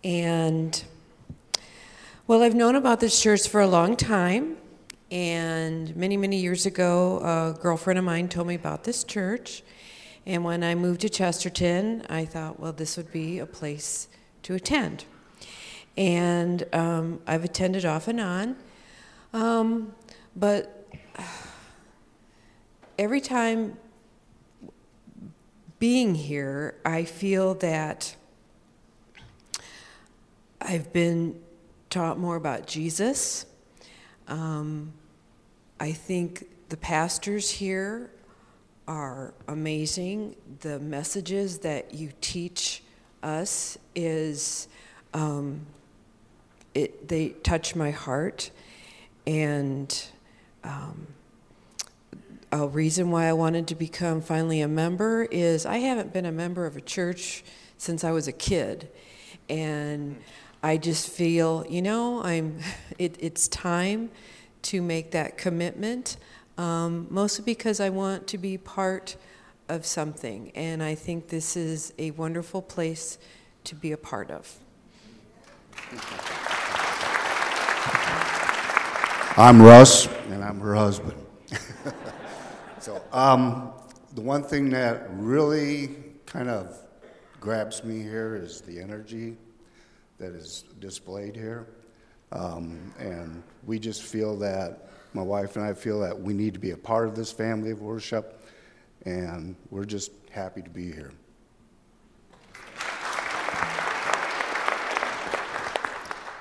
and 0.02 0.82
well, 2.26 2.42
I've 2.42 2.54
known 2.54 2.74
about 2.74 3.00
this 3.00 3.20
church 3.20 3.46
for 3.46 3.60
a 3.60 3.68
long 3.68 3.96
time. 3.96 4.56
And 5.12 5.94
many, 5.94 6.16
many 6.16 6.38
years 6.38 6.64
ago, 6.64 7.18
a 7.18 7.60
girlfriend 7.60 7.98
of 7.98 8.04
mine 8.06 8.30
told 8.30 8.46
me 8.46 8.54
about 8.54 8.84
this 8.84 9.04
church. 9.04 9.62
And 10.24 10.42
when 10.42 10.64
I 10.64 10.74
moved 10.74 11.02
to 11.02 11.10
Chesterton, 11.10 12.06
I 12.08 12.24
thought, 12.24 12.58
well, 12.58 12.72
this 12.72 12.96
would 12.96 13.12
be 13.12 13.38
a 13.38 13.44
place 13.44 14.08
to 14.44 14.54
attend. 14.54 15.04
And 15.98 16.66
um, 16.72 17.20
I've 17.26 17.44
attended 17.44 17.84
off 17.84 18.08
and 18.08 18.20
on. 18.20 18.56
Um, 19.34 19.92
but 20.34 20.88
every 22.98 23.20
time 23.20 23.76
being 25.78 26.14
here, 26.14 26.80
I 26.86 27.04
feel 27.04 27.52
that 27.56 28.16
I've 30.58 30.90
been 30.90 31.38
taught 31.90 32.18
more 32.18 32.36
about 32.36 32.66
Jesus. 32.66 33.44
Um, 34.26 34.94
I 35.82 35.90
think 35.90 36.46
the 36.68 36.76
pastors 36.76 37.50
here 37.50 38.08
are 38.86 39.34
amazing. 39.48 40.36
The 40.60 40.78
messages 40.78 41.58
that 41.58 41.92
you 41.92 42.12
teach 42.20 42.84
us 43.20 43.76
is 43.96 44.68
um, 45.12 45.66
it 46.72 47.08
they 47.08 47.30
touch 47.30 47.74
my 47.74 47.90
heart, 47.90 48.52
and 49.26 49.92
um, 50.62 51.08
a 52.52 52.68
reason 52.68 53.10
why 53.10 53.26
I 53.26 53.32
wanted 53.32 53.66
to 53.66 53.74
become 53.74 54.20
finally 54.20 54.60
a 54.60 54.68
member 54.68 55.24
is 55.32 55.66
I 55.66 55.78
haven't 55.78 56.12
been 56.12 56.26
a 56.26 56.32
member 56.32 56.64
of 56.64 56.76
a 56.76 56.80
church 56.80 57.42
since 57.76 58.04
I 58.04 58.12
was 58.12 58.28
a 58.28 58.32
kid, 58.32 58.88
and 59.48 60.16
I 60.62 60.76
just 60.76 61.08
feel 61.08 61.66
you 61.68 61.82
know 61.82 62.22
I'm 62.22 62.60
it, 63.00 63.16
it's 63.18 63.48
time 63.48 64.10
to 64.62 64.80
make 64.80 65.10
that 65.10 65.36
commitment, 65.36 66.16
um, 66.58 67.06
mostly 67.10 67.44
because 67.44 67.80
I 67.80 67.88
want 67.88 68.26
to 68.28 68.38
be 68.38 68.58
part 68.58 69.16
of 69.68 69.86
something. 69.86 70.52
And 70.54 70.82
I 70.82 70.94
think 70.94 71.28
this 71.28 71.56
is 71.56 71.92
a 71.98 72.10
wonderful 72.12 72.62
place 72.62 73.18
to 73.64 73.74
be 73.74 73.92
a 73.92 73.96
part 73.96 74.30
of. 74.30 74.58
I'm 79.36 79.62
Russ, 79.62 80.06
and 80.28 80.44
I'm 80.44 80.60
her 80.60 80.74
husband. 80.74 81.16
so, 82.80 83.02
um, 83.12 83.72
the 84.14 84.20
one 84.20 84.42
thing 84.42 84.68
that 84.70 85.06
really 85.12 85.96
kind 86.26 86.50
of 86.50 86.76
grabs 87.40 87.82
me 87.82 88.02
here 88.02 88.36
is 88.36 88.60
the 88.60 88.78
energy 88.78 89.36
that 90.18 90.34
is 90.34 90.64
displayed 90.80 91.34
here. 91.34 91.66
Um, 92.30 92.92
and 92.98 93.42
we 93.64 93.78
just 93.78 94.02
feel 94.02 94.36
that, 94.38 94.88
my 95.14 95.22
wife 95.22 95.56
and 95.56 95.64
I 95.64 95.74
feel 95.74 96.00
that 96.00 96.18
we 96.18 96.32
need 96.32 96.54
to 96.54 96.60
be 96.60 96.70
a 96.70 96.76
part 96.76 97.06
of 97.06 97.14
this 97.14 97.30
family 97.30 97.70
of 97.70 97.80
worship, 97.80 98.42
and 99.04 99.56
we're 99.70 99.84
just 99.84 100.10
happy 100.30 100.62
to 100.62 100.70
be 100.70 100.90
here. 100.90 101.12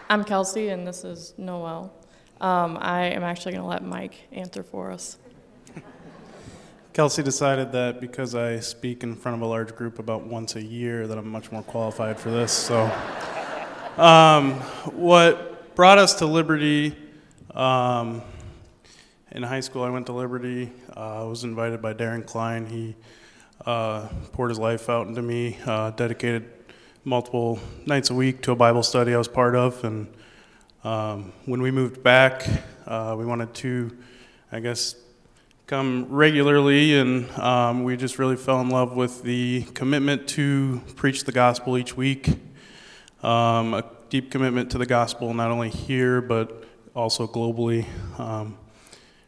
I'm 0.09 0.23
Kelsey, 0.23 0.69
and 0.69 0.85
this 0.85 1.03
is 1.03 1.33
Noel. 1.37 1.93
Um, 2.41 2.77
I 2.81 3.05
am 3.05 3.23
actually 3.23 3.53
going 3.53 3.63
to 3.63 3.69
let 3.69 3.83
Mike 3.83 4.15
answer 4.31 4.63
for 4.63 4.91
us. 4.91 5.17
Kelsey 6.93 7.23
decided 7.23 7.71
that 7.71 8.01
because 8.01 8.35
I 8.35 8.59
speak 8.59 9.03
in 9.03 9.15
front 9.15 9.35
of 9.35 9.41
a 9.41 9.45
large 9.45 9.75
group 9.75 9.99
about 9.99 10.25
once 10.25 10.55
a 10.55 10.63
year, 10.63 11.07
that 11.07 11.17
I'm 11.17 11.29
much 11.29 11.51
more 11.51 11.63
qualified 11.63 12.19
for 12.19 12.31
this. 12.31 12.51
So, 12.51 12.91
um, 13.97 14.55
what 14.91 15.75
brought 15.75 15.97
us 15.97 16.15
to 16.15 16.25
Liberty. 16.25 16.95
Um, 17.53 18.21
in 19.33 19.43
high 19.43 19.59
school, 19.59 19.83
I 19.83 19.89
went 19.89 20.05
to 20.05 20.13
Liberty. 20.13 20.71
Uh, 20.95 21.23
I 21.23 21.25
was 21.25 21.43
invited 21.43 21.81
by 21.81 21.93
Darren 21.93 22.25
Klein. 22.25 22.65
He 22.65 22.95
uh, 23.65 24.07
poured 24.31 24.51
his 24.51 24.59
life 24.59 24.89
out 24.89 25.07
into 25.07 25.21
me, 25.21 25.57
uh, 25.65 25.91
dedicated 25.91 26.49
multiple 27.03 27.59
nights 27.85 28.09
a 28.09 28.13
week 28.13 28.41
to 28.43 28.53
a 28.53 28.55
Bible 28.55 28.83
study 28.83 29.13
I 29.13 29.17
was 29.17 29.27
part 29.27 29.55
of. 29.55 29.83
And 29.83 30.07
um, 30.85 31.33
when 31.45 31.61
we 31.61 31.71
moved 31.71 32.01
back, 32.01 32.47
uh, 32.87 33.15
we 33.19 33.25
wanted 33.25 33.53
to, 33.55 33.97
I 34.53 34.61
guess, 34.61 34.95
come 35.67 36.05
regularly, 36.09 36.97
and 36.97 37.29
um, 37.31 37.83
we 37.83 37.97
just 37.97 38.17
really 38.17 38.37
fell 38.37 38.61
in 38.61 38.69
love 38.69 38.95
with 38.95 39.23
the 39.23 39.63
commitment 39.73 40.27
to 40.29 40.81
preach 40.95 41.25
the 41.25 41.33
gospel 41.33 41.77
each 41.77 41.97
week. 41.97 42.29
Um, 43.23 43.73
a 43.73 43.83
deep 44.09 44.31
commitment 44.31 44.71
to 44.71 44.77
the 44.77 44.85
gospel, 44.85 45.33
not 45.33 45.51
only 45.51 45.69
here, 45.69 46.21
but 46.21 46.65
also 46.93 47.25
globally. 47.27 47.85
Um, 48.19 48.57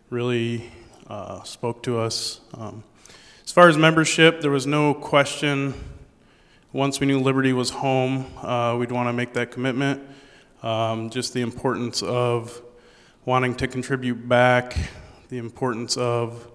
really 0.10 0.72
uh, 1.08 1.44
spoke 1.44 1.84
to 1.84 2.00
us. 2.00 2.42
Um, 2.54 2.84
as 3.44 3.52
far 3.52 3.70
as 3.70 3.78
membership, 3.78 4.42
there 4.42 4.52
was 4.52 4.68
no 4.68 4.94
question. 4.94 5.74
Once 6.72 7.00
we 7.00 7.08
knew 7.08 7.20
Liberty 7.20 7.54
was 7.54 7.70
home, 7.70 8.26
uh, 8.42 8.76
we'd 8.78 8.92
want 8.92 9.08
to 9.08 9.14
make 9.14 9.34
that 9.34 9.52
commitment. 9.52 10.02
Um, 10.62 11.10
just 11.10 11.34
the 11.34 11.42
importance 11.42 12.02
of 12.02 12.62
wanting 13.26 13.56
to 13.56 13.68
contribute 13.68 14.28
back, 14.28 14.76
the 15.30 15.38
importance 15.38 15.98
of 15.98 16.48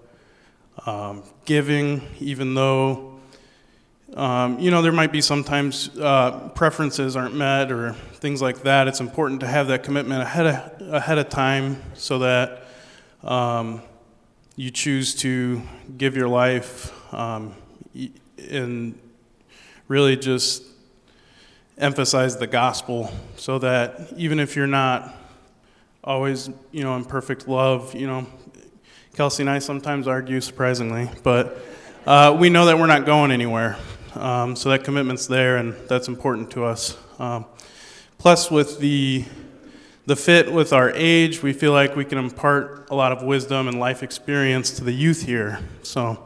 um, 0.85 1.23
giving, 1.45 2.01
even 2.19 2.53
though 2.53 3.08
um, 4.15 4.59
you 4.59 4.71
know, 4.71 4.81
there 4.81 4.91
might 4.91 5.11
be 5.11 5.21
sometimes 5.21 5.95
uh, 5.97 6.49
preferences 6.55 7.15
aren't 7.15 7.35
met 7.35 7.71
or 7.71 7.93
things 8.13 8.41
like 8.41 8.63
that. 8.63 8.87
It's 8.87 8.99
important 8.99 9.41
to 9.41 9.47
have 9.47 9.67
that 9.67 9.83
commitment 9.83 10.21
ahead 10.21 10.47
of, 10.47 10.93
ahead 10.93 11.17
of 11.17 11.29
time 11.29 11.81
so 11.93 12.19
that 12.19 12.63
um, 13.23 13.81
you 14.55 14.71
choose 14.71 15.15
to 15.15 15.61
give 15.97 16.17
your 16.17 16.27
life 16.27 16.91
um, 17.13 17.53
and 18.49 18.97
really 19.87 20.15
just 20.15 20.63
emphasize 21.77 22.37
the 22.37 22.47
gospel 22.47 23.11
so 23.37 23.59
that 23.59 24.11
even 24.17 24.39
if 24.39 24.55
you're 24.55 24.67
not 24.67 25.15
always, 26.03 26.49
you 26.71 26.83
know, 26.83 26.95
in 26.95 27.05
perfect 27.05 27.47
love, 27.47 27.95
you 27.95 28.07
know, 28.07 28.25
Kelsey 29.13 29.43
and 29.43 29.49
I 29.49 29.59
sometimes 29.59 30.07
argue 30.07 30.41
surprisingly, 30.41 31.09
but 31.23 31.57
uh, 32.05 32.35
we 32.39 32.49
know 32.49 32.65
that 32.65 32.77
we're 32.77 32.87
not 32.87 33.05
going 33.05 33.31
anywhere. 33.31 33.77
Um, 34.19 34.57
so 34.57 34.67
that 34.67 34.83
commitment's 34.83 35.27
there, 35.27 35.55
and 35.55 35.73
that's 35.87 36.09
important 36.09 36.51
to 36.51 36.65
us. 36.65 36.97
Um, 37.19 37.45
plus, 38.17 38.51
with 38.51 38.79
the 38.79 39.23
the 40.07 40.15
fit 40.17 40.51
with 40.51 40.73
our 40.73 40.91
age, 40.93 41.41
we 41.41 41.53
feel 41.53 41.71
like 41.71 41.95
we 41.95 42.03
can 42.03 42.17
impart 42.17 42.89
a 42.89 42.95
lot 42.95 43.13
of 43.13 43.23
wisdom 43.23 43.69
and 43.69 43.79
life 43.79 44.03
experience 44.03 44.71
to 44.71 44.83
the 44.83 44.91
youth 44.91 45.21
here. 45.21 45.59
So, 45.83 46.21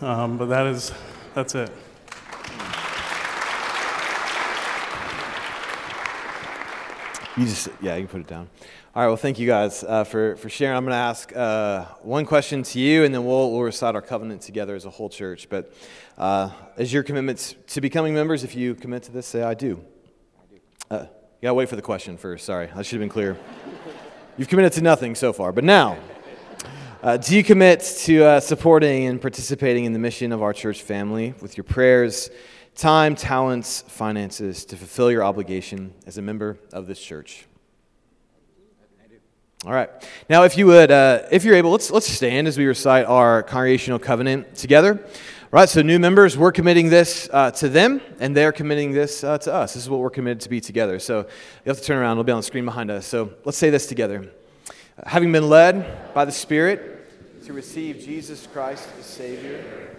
um, 0.00 0.36
but 0.36 0.46
that 0.46 0.66
is 0.66 0.92
that's 1.32 1.54
it. 1.54 1.70
You 7.36 7.44
just 7.44 7.68
yeah, 7.80 7.94
you 7.94 8.02
can 8.02 8.08
put 8.08 8.20
it 8.22 8.26
down. 8.26 8.48
All 8.92 9.02
right, 9.02 9.06
well, 9.06 9.16
thank 9.16 9.38
you 9.38 9.46
guys 9.46 9.84
uh, 9.84 10.02
for, 10.02 10.34
for 10.34 10.48
sharing. 10.48 10.76
I'm 10.76 10.84
going 10.84 10.90
to 10.90 10.96
ask 10.96 11.32
uh, 11.36 11.84
one 12.02 12.26
question 12.26 12.64
to 12.64 12.80
you, 12.80 13.04
and 13.04 13.14
then 13.14 13.24
we'll, 13.24 13.52
we'll 13.52 13.62
recite 13.62 13.94
our 13.94 14.02
covenant 14.02 14.42
together 14.42 14.74
as 14.74 14.84
a 14.84 14.90
whole 14.90 15.08
church. 15.08 15.48
But 15.48 15.72
uh, 16.20 16.50
as 16.76 16.92
your 16.92 17.02
commitments 17.02 17.54
to 17.68 17.80
becoming 17.80 18.12
members, 18.12 18.44
if 18.44 18.54
you 18.54 18.74
commit 18.74 19.04
to 19.04 19.10
this, 19.10 19.26
say, 19.26 19.42
I 19.42 19.54
do. 19.54 19.82
Uh, 20.90 21.06
you 21.40 21.46
got 21.46 21.48
to 21.48 21.54
wait 21.54 21.70
for 21.70 21.76
the 21.76 21.82
question 21.82 22.18
first. 22.18 22.44
Sorry, 22.44 22.68
I 22.74 22.82
should 22.82 23.00
have 23.00 23.00
been 23.00 23.08
clear. 23.08 23.38
You've 24.36 24.48
committed 24.48 24.74
to 24.74 24.82
nothing 24.82 25.14
so 25.14 25.32
far. 25.32 25.50
But 25.50 25.64
now, 25.64 25.96
uh, 27.02 27.16
do 27.16 27.34
you 27.34 27.42
commit 27.42 27.80
to 28.00 28.22
uh, 28.22 28.40
supporting 28.40 29.06
and 29.06 29.18
participating 29.18 29.86
in 29.86 29.94
the 29.94 29.98
mission 29.98 30.30
of 30.30 30.42
our 30.42 30.52
church 30.52 30.82
family 30.82 31.32
with 31.40 31.56
your 31.56 31.64
prayers, 31.64 32.28
time, 32.74 33.14
talents, 33.14 33.80
finances 33.88 34.66
to 34.66 34.76
fulfill 34.76 35.10
your 35.10 35.24
obligation 35.24 35.94
as 36.06 36.18
a 36.18 36.22
member 36.22 36.58
of 36.70 36.86
this 36.86 37.00
church? 37.00 37.46
All 39.64 39.72
right. 39.72 39.90
Now, 40.28 40.44
if 40.44 40.58
you 40.58 40.66
would, 40.66 40.90
uh, 40.90 41.22
if 41.30 41.44
you're 41.44 41.54
able, 41.54 41.70
let's, 41.70 41.90
let's 41.90 42.06
stand 42.06 42.46
as 42.46 42.58
we 42.58 42.66
recite 42.66 43.06
our 43.06 43.42
congregational 43.42 43.98
covenant 43.98 44.54
together. 44.54 45.02
Right, 45.52 45.68
so 45.68 45.82
new 45.82 45.98
members, 45.98 46.38
we're 46.38 46.52
committing 46.52 46.90
this 46.90 47.28
uh, 47.32 47.50
to 47.50 47.68
them, 47.68 48.00
and 48.20 48.36
they're 48.36 48.52
committing 48.52 48.92
this 48.92 49.24
uh, 49.24 49.36
to 49.38 49.52
us. 49.52 49.74
This 49.74 49.82
is 49.82 49.90
what 49.90 49.98
we're 49.98 50.08
committed 50.08 50.40
to 50.42 50.48
be 50.48 50.60
together. 50.60 51.00
So 51.00 51.22
you 51.22 51.26
have 51.66 51.76
to 51.76 51.82
turn 51.82 51.98
around, 51.98 52.12
it'll 52.12 52.22
be 52.22 52.30
on 52.30 52.38
the 52.38 52.44
screen 52.44 52.64
behind 52.64 52.88
us. 52.88 53.04
So 53.04 53.32
let's 53.44 53.58
say 53.58 53.68
this 53.68 53.88
together. 53.88 54.30
having 55.04 55.32
been 55.32 55.48
led 55.48 56.14
by 56.14 56.24
the 56.24 56.30
Spirit 56.30 57.44
to 57.46 57.52
receive 57.52 57.98
Jesus 57.98 58.46
Christ 58.46 58.88
as 58.96 59.06
Savior. 59.06 59.96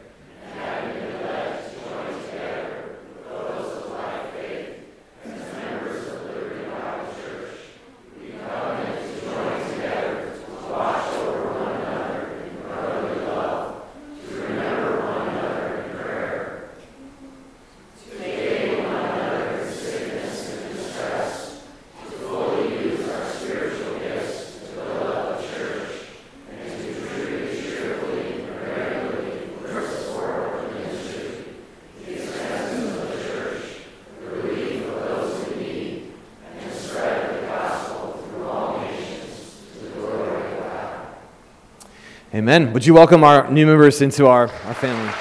Amen. 42.42 42.74
Would 42.74 42.88
you 42.88 42.96
welcome 42.96 43.24
our 43.24 43.52
new 43.52 43.68
members 43.68 44.02
into 44.02 44.26
our, 44.26 44.48
our 44.66 44.74
family? 44.74 45.14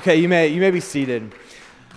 Okay, 0.00 0.16
you 0.16 0.28
may, 0.28 0.48
you 0.48 0.60
may 0.60 0.70
be 0.70 0.80
seated. 0.80 1.32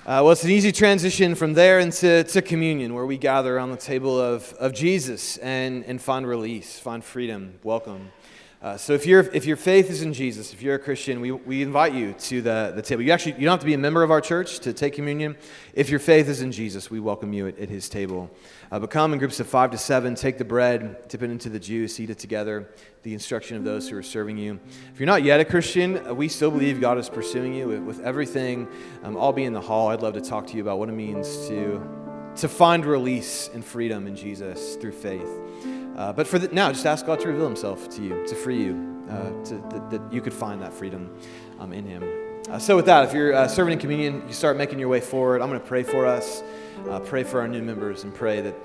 Uh, 0.06 0.24
well, 0.24 0.32
it's 0.32 0.46
an 0.46 0.50
easy 0.50 0.72
transition 0.72 1.36
from 1.36 1.54
there 1.56 1.80
into 1.80 2.24
to 2.24 2.42
communion, 2.42 2.94
where 2.94 3.06
we 3.06 3.18
gather 3.18 3.58
around 3.58 3.72
the 3.72 3.76
table 3.76 4.18
of, 4.18 4.54
of 4.54 4.74
Jesus 4.74 5.36
and, 5.36 5.84
and 5.84 6.02
find 6.02 6.26
release, 6.26 6.80
find 6.80 7.04
freedom. 7.04 7.60
Welcome. 7.64 8.14
Uh, 8.62 8.76
so 8.76 8.92
if, 8.92 9.06
you 9.06 9.20
if 9.32 9.46
your 9.46 9.56
faith 9.56 9.90
is 9.90 10.02
in 10.02 10.12
Jesus, 10.12 10.52
if 10.52 10.62
you're 10.62 10.76
a 10.76 10.80
Christian, 10.80 11.22
we, 11.22 11.32
we 11.32 11.62
invite 11.62 11.94
you 11.94 12.12
to 12.12 12.42
the, 12.42 12.74
the 12.76 12.82
table. 12.82 13.02
You 13.02 13.14
actually 13.14 13.36
you 13.36 13.46
don't 13.46 13.54
have 13.54 13.62
to 13.62 13.66
be 13.66 13.74
a 13.74 13.78
member 13.78 14.04
of 14.04 14.12
our 14.12 14.20
church 14.20 14.60
to 14.60 14.74
take 14.74 14.94
communion. 14.96 15.38
If 15.74 15.90
your 15.90 16.02
faith 16.02 16.28
is 16.28 16.42
in 16.42 16.52
Jesus, 16.52 16.92
we 16.92 17.00
welcome 17.00 17.32
you 17.32 17.48
at, 17.48 17.58
at 17.58 17.70
his 17.70 17.88
table. 17.88 18.30
Uh, 18.70 18.80
but 18.80 18.90
come 18.90 19.14
in 19.14 19.20
groups 19.20 19.40
of 19.40 19.48
five 19.48 19.72
to 19.72 19.78
seven, 19.78 20.14
take 20.14 20.38
the 20.38 20.44
bread, 20.44 21.08
dip 21.08 21.24
it 21.24 21.32
into 21.32 21.48
the 21.48 21.58
juice, 21.58 22.02
eat 22.02 22.10
it 22.10 22.20
together, 22.20 22.70
the 23.04 23.14
instruction 23.14 23.56
of 23.56 23.64
those 23.64 23.88
who 23.88 23.96
are 23.96 24.04
serving 24.04 24.38
you. 24.38 24.60
If 24.94 25.00
you're 25.00 25.08
not 25.08 25.24
yet 25.24 25.40
a 25.40 25.46
Christian, 25.46 26.06
uh, 26.06 26.14
we 26.14 26.28
still 26.28 26.52
believe 26.52 26.82
God 26.82 26.98
is 26.98 27.08
pursuing 27.08 27.54
you 27.54 27.70
with, 27.70 27.84
with 27.84 28.00
everything. 28.02 28.68
Um, 29.04 29.16
I'll 29.16 29.32
be 29.32 29.46
in 29.46 29.54
the 29.54 29.62
hall. 29.62 29.88
I'd 29.88 30.02
love 30.02 30.16
to 30.16 30.22
talk 30.22 30.48
to 30.48 30.58
you 30.58 30.62
about 30.62 30.80
what 30.80 30.90
it 30.90 30.96
means 30.96 31.48
to, 31.48 31.82
to 32.36 32.50
find 32.50 32.86
release 32.86 33.50
and 33.54 33.64
freedom 33.64 34.06
in 34.06 34.18
Jesus 34.18 34.76
through 34.76 34.92
faith. 34.92 35.30
Uh, 36.00 36.14
but 36.14 36.26
for 36.26 36.40
the, 36.40 36.48
now, 36.54 36.72
just 36.72 36.86
ask 36.86 37.06
God 37.06 37.20
to 37.20 37.28
reveal 37.28 37.46
Himself 37.46 37.90
to 37.90 38.02
you, 38.02 38.26
to 38.26 38.34
free 38.34 38.64
you, 38.64 39.06
uh, 39.10 39.44
to, 39.44 39.56
that, 39.70 39.90
that, 39.90 40.14
you 40.14 40.22
could 40.22 40.34
find 40.34 40.62
that 40.62 40.72
freedom 40.72 41.14
um, 41.60 41.74
in 41.74 41.86
Him. 41.86 42.02
Uh, 42.50 42.58
so, 42.58 42.78
with 42.78 42.86
that, 42.86 43.04
if 43.04 43.14
you're 43.14 43.34
uh, 43.34 43.50
serving 43.50 43.74
in 43.74 43.80
communion, 43.80 44.24
you 44.26 44.34
start 44.34 44.56
making 44.56 44.80
your 44.80 44.88
way 44.88 45.02
forward. 45.02 45.42
I'm 45.42 45.50
going 45.50 45.60
to 45.60 45.68
pray 45.68 45.84
for 45.84 46.06
us, 46.06 46.42
uh, 46.90 47.02
pray 47.02 47.24
for 47.24 47.42
our 47.42 47.50
new 47.50 47.62
members, 47.62 48.06
and 48.06 48.16
pray 48.16 48.40
that 48.40 48.56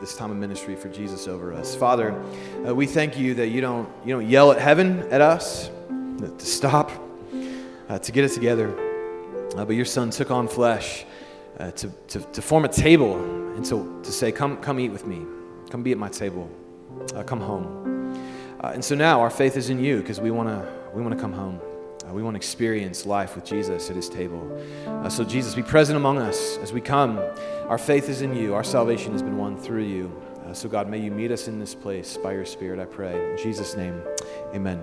this 0.00 0.16
time 0.16 0.30
of 0.30 0.38
ministry 0.38 0.74
for 0.74 0.88
Jesus 0.88 1.28
over 1.28 1.52
us. 1.52 1.76
Father, 1.76 2.18
uh, 2.66 2.74
we 2.74 2.86
thank 2.86 3.18
you 3.18 3.34
that 3.34 3.48
you 3.48 3.60
don't 3.60 3.86
you 4.02 4.14
don't 4.14 4.26
yell 4.26 4.50
at 4.50 4.58
heaven 4.58 5.00
at 5.10 5.20
us 5.20 5.68
to 6.18 6.46
stop, 6.46 6.90
to 7.30 8.10
get 8.10 8.24
it 8.24 8.30
together, 8.30 8.68
but 9.54 9.72
your 9.72 9.84
Son 9.84 10.08
took 10.08 10.30
on 10.30 10.48
flesh 10.48 11.04
to, 11.58 11.92
to, 12.08 12.20
to 12.20 12.40
form 12.40 12.64
a 12.64 12.68
table 12.68 13.22
and 13.54 13.66
to, 13.66 14.00
to 14.02 14.10
say, 14.10 14.32
"Come, 14.32 14.56
come 14.62 14.80
eat 14.80 14.88
with 14.88 15.06
me, 15.06 15.26
come 15.68 15.82
be 15.82 15.92
at 15.92 15.98
my 15.98 16.08
table." 16.08 16.50
Uh, 17.14 17.22
come 17.22 17.40
home. 17.40 18.14
Uh, 18.62 18.72
and 18.74 18.84
so 18.84 18.94
now 18.94 19.20
our 19.20 19.30
faith 19.30 19.56
is 19.56 19.70
in 19.70 19.82
you 19.82 20.00
because 20.00 20.20
we 20.20 20.30
want 20.30 20.48
to 20.48 20.80
we 20.94 21.02
want 21.02 21.14
to 21.14 21.20
come 21.20 21.32
home. 21.32 21.60
Uh, 22.08 22.12
we 22.12 22.22
want 22.22 22.34
to 22.34 22.38
experience 22.38 23.06
life 23.06 23.36
with 23.36 23.44
Jesus 23.44 23.90
at 23.90 23.96
his 23.96 24.08
table. 24.08 24.50
Uh, 24.86 25.08
so, 25.08 25.22
Jesus, 25.22 25.54
be 25.54 25.62
present 25.62 25.96
among 25.96 26.18
us 26.18 26.56
as 26.58 26.72
we 26.72 26.80
come. 26.80 27.18
Our 27.68 27.78
faith 27.78 28.08
is 28.08 28.22
in 28.22 28.34
you, 28.34 28.54
our 28.54 28.64
salvation 28.64 29.12
has 29.12 29.22
been 29.22 29.36
won 29.36 29.56
through 29.56 29.84
you. 29.84 30.22
Uh, 30.44 30.54
so, 30.54 30.68
God, 30.68 30.88
may 30.88 30.98
you 30.98 31.10
meet 31.10 31.30
us 31.30 31.46
in 31.46 31.58
this 31.58 31.74
place 31.74 32.16
by 32.16 32.32
your 32.32 32.46
Spirit, 32.46 32.80
I 32.80 32.86
pray. 32.86 33.30
In 33.32 33.38
Jesus' 33.38 33.76
name, 33.76 34.02
amen. 34.54 34.82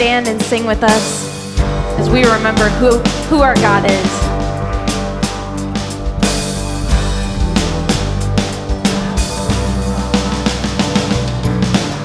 Stand 0.00 0.28
and 0.28 0.40
sing 0.40 0.64
with 0.64 0.82
us 0.82 1.28
as 1.98 2.08
we 2.08 2.24
remember 2.24 2.70
who, 2.80 2.96
who 3.28 3.42
our 3.42 3.54
God 3.56 3.84
is. 3.84 4.10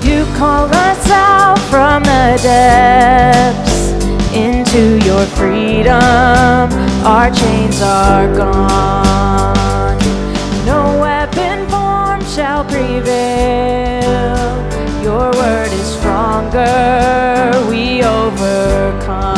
You 0.05 0.25
call 0.35 0.65
us 0.65 1.09
out 1.09 1.57
from 1.69 2.03
the 2.03 2.37
depths 2.43 3.91
into 4.35 4.99
your 5.05 5.25
freedom. 5.27 5.93
Our 7.05 7.31
chains 7.31 7.81
are 7.81 8.27
gone. 8.35 9.97
No 10.65 10.99
weapon 10.99 11.65
formed 11.69 12.27
shall 12.27 12.65
prevail. 12.65 14.35
Your 15.01 15.31
word 15.31 15.71
is 15.71 15.84
We 16.55 18.01
overcome. 18.01 19.35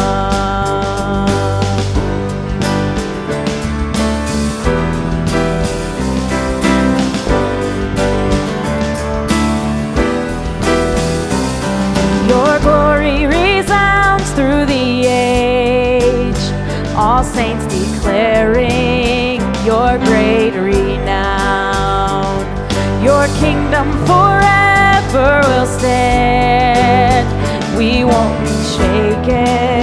Your 12.30 12.60
glory 12.60 13.26
resounds 13.26 14.30
through 14.34 14.68
the 14.68 15.08
age. 15.08 16.36
All 16.96 17.24
saints 17.24 17.66
declaring 17.66 19.42
your 19.66 19.98
great 20.06 20.52
renown. 20.52 22.46
Your 23.04 23.26
kingdom 23.40 23.92
forever 24.06 25.42
will 25.48 25.66
stand. 25.66 26.77
We 27.88 28.04
won't 28.04 28.44
be 28.44 28.48
shaken. 28.76 29.77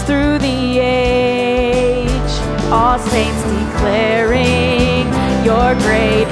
Resounds 0.00 0.02
through 0.02 0.38
the 0.38 0.78
age. 0.78 2.10
All 2.70 2.98
saints 2.98 3.42
declaring 3.42 5.06
your 5.44 5.74
great 5.80 6.29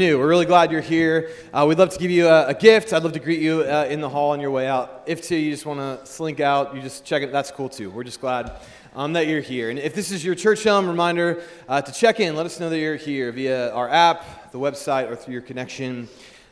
new. 0.00 0.18
We're 0.18 0.28
really 0.28 0.46
glad 0.46 0.72
you're 0.72 0.80
here. 0.80 1.28
Uh, 1.52 1.66
we'd 1.68 1.76
love 1.76 1.90
to 1.90 1.98
give 1.98 2.10
you 2.10 2.26
a, 2.26 2.46
a 2.46 2.54
gift. 2.54 2.94
I'd 2.94 3.02
love 3.02 3.12
to 3.12 3.20
greet 3.20 3.38
you 3.38 3.60
uh, 3.60 3.86
in 3.86 4.00
the 4.00 4.08
hall 4.08 4.30
on 4.30 4.40
your 4.40 4.50
way 4.50 4.66
out. 4.66 5.02
If 5.04 5.20
too, 5.20 5.36
you 5.36 5.50
just 5.50 5.66
want 5.66 5.78
to 5.78 6.10
slink 6.10 6.40
out, 6.40 6.74
you 6.74 6.80
just 6.80 7.04
check 7.04 7.22
it. 7.22 7.30
That's 7.30 7.50
cool 7.50 7.68
too. 7.68 7.90
We're 7.90 8.04
just 8.04 8.18
glad 8.18 8.50
um, 8.96 9.12
that 9.12 9.26
you're 9.26 9.42
here. 9.42 9.68
And 9.68 9.78
if 9.78 9.94
this 9.94 10.10
is 10.10 10.24
your 10.24 10.34
church 10.34 10.64
home, 10.64 10.88
reminder 10.88 11.42
uh, 11.68 11.82
to 11.82 11.92
check 11.92 12.18
in. 12.18 12.34
Let 12.34 12.46
us 12.46 12.58
know 12.58 12.70
that 12.70 12.78
you're 12.78 12.96
here 12.96 13.30
via 13.30 13.74
our 13.74 13.90
app, 13.90 14.50
the 14.52 14.58
website, 14.58 15.10
or 15.10 15.16
through 15.16 15.34
your 15.34 15.42
connection 15.42 16.08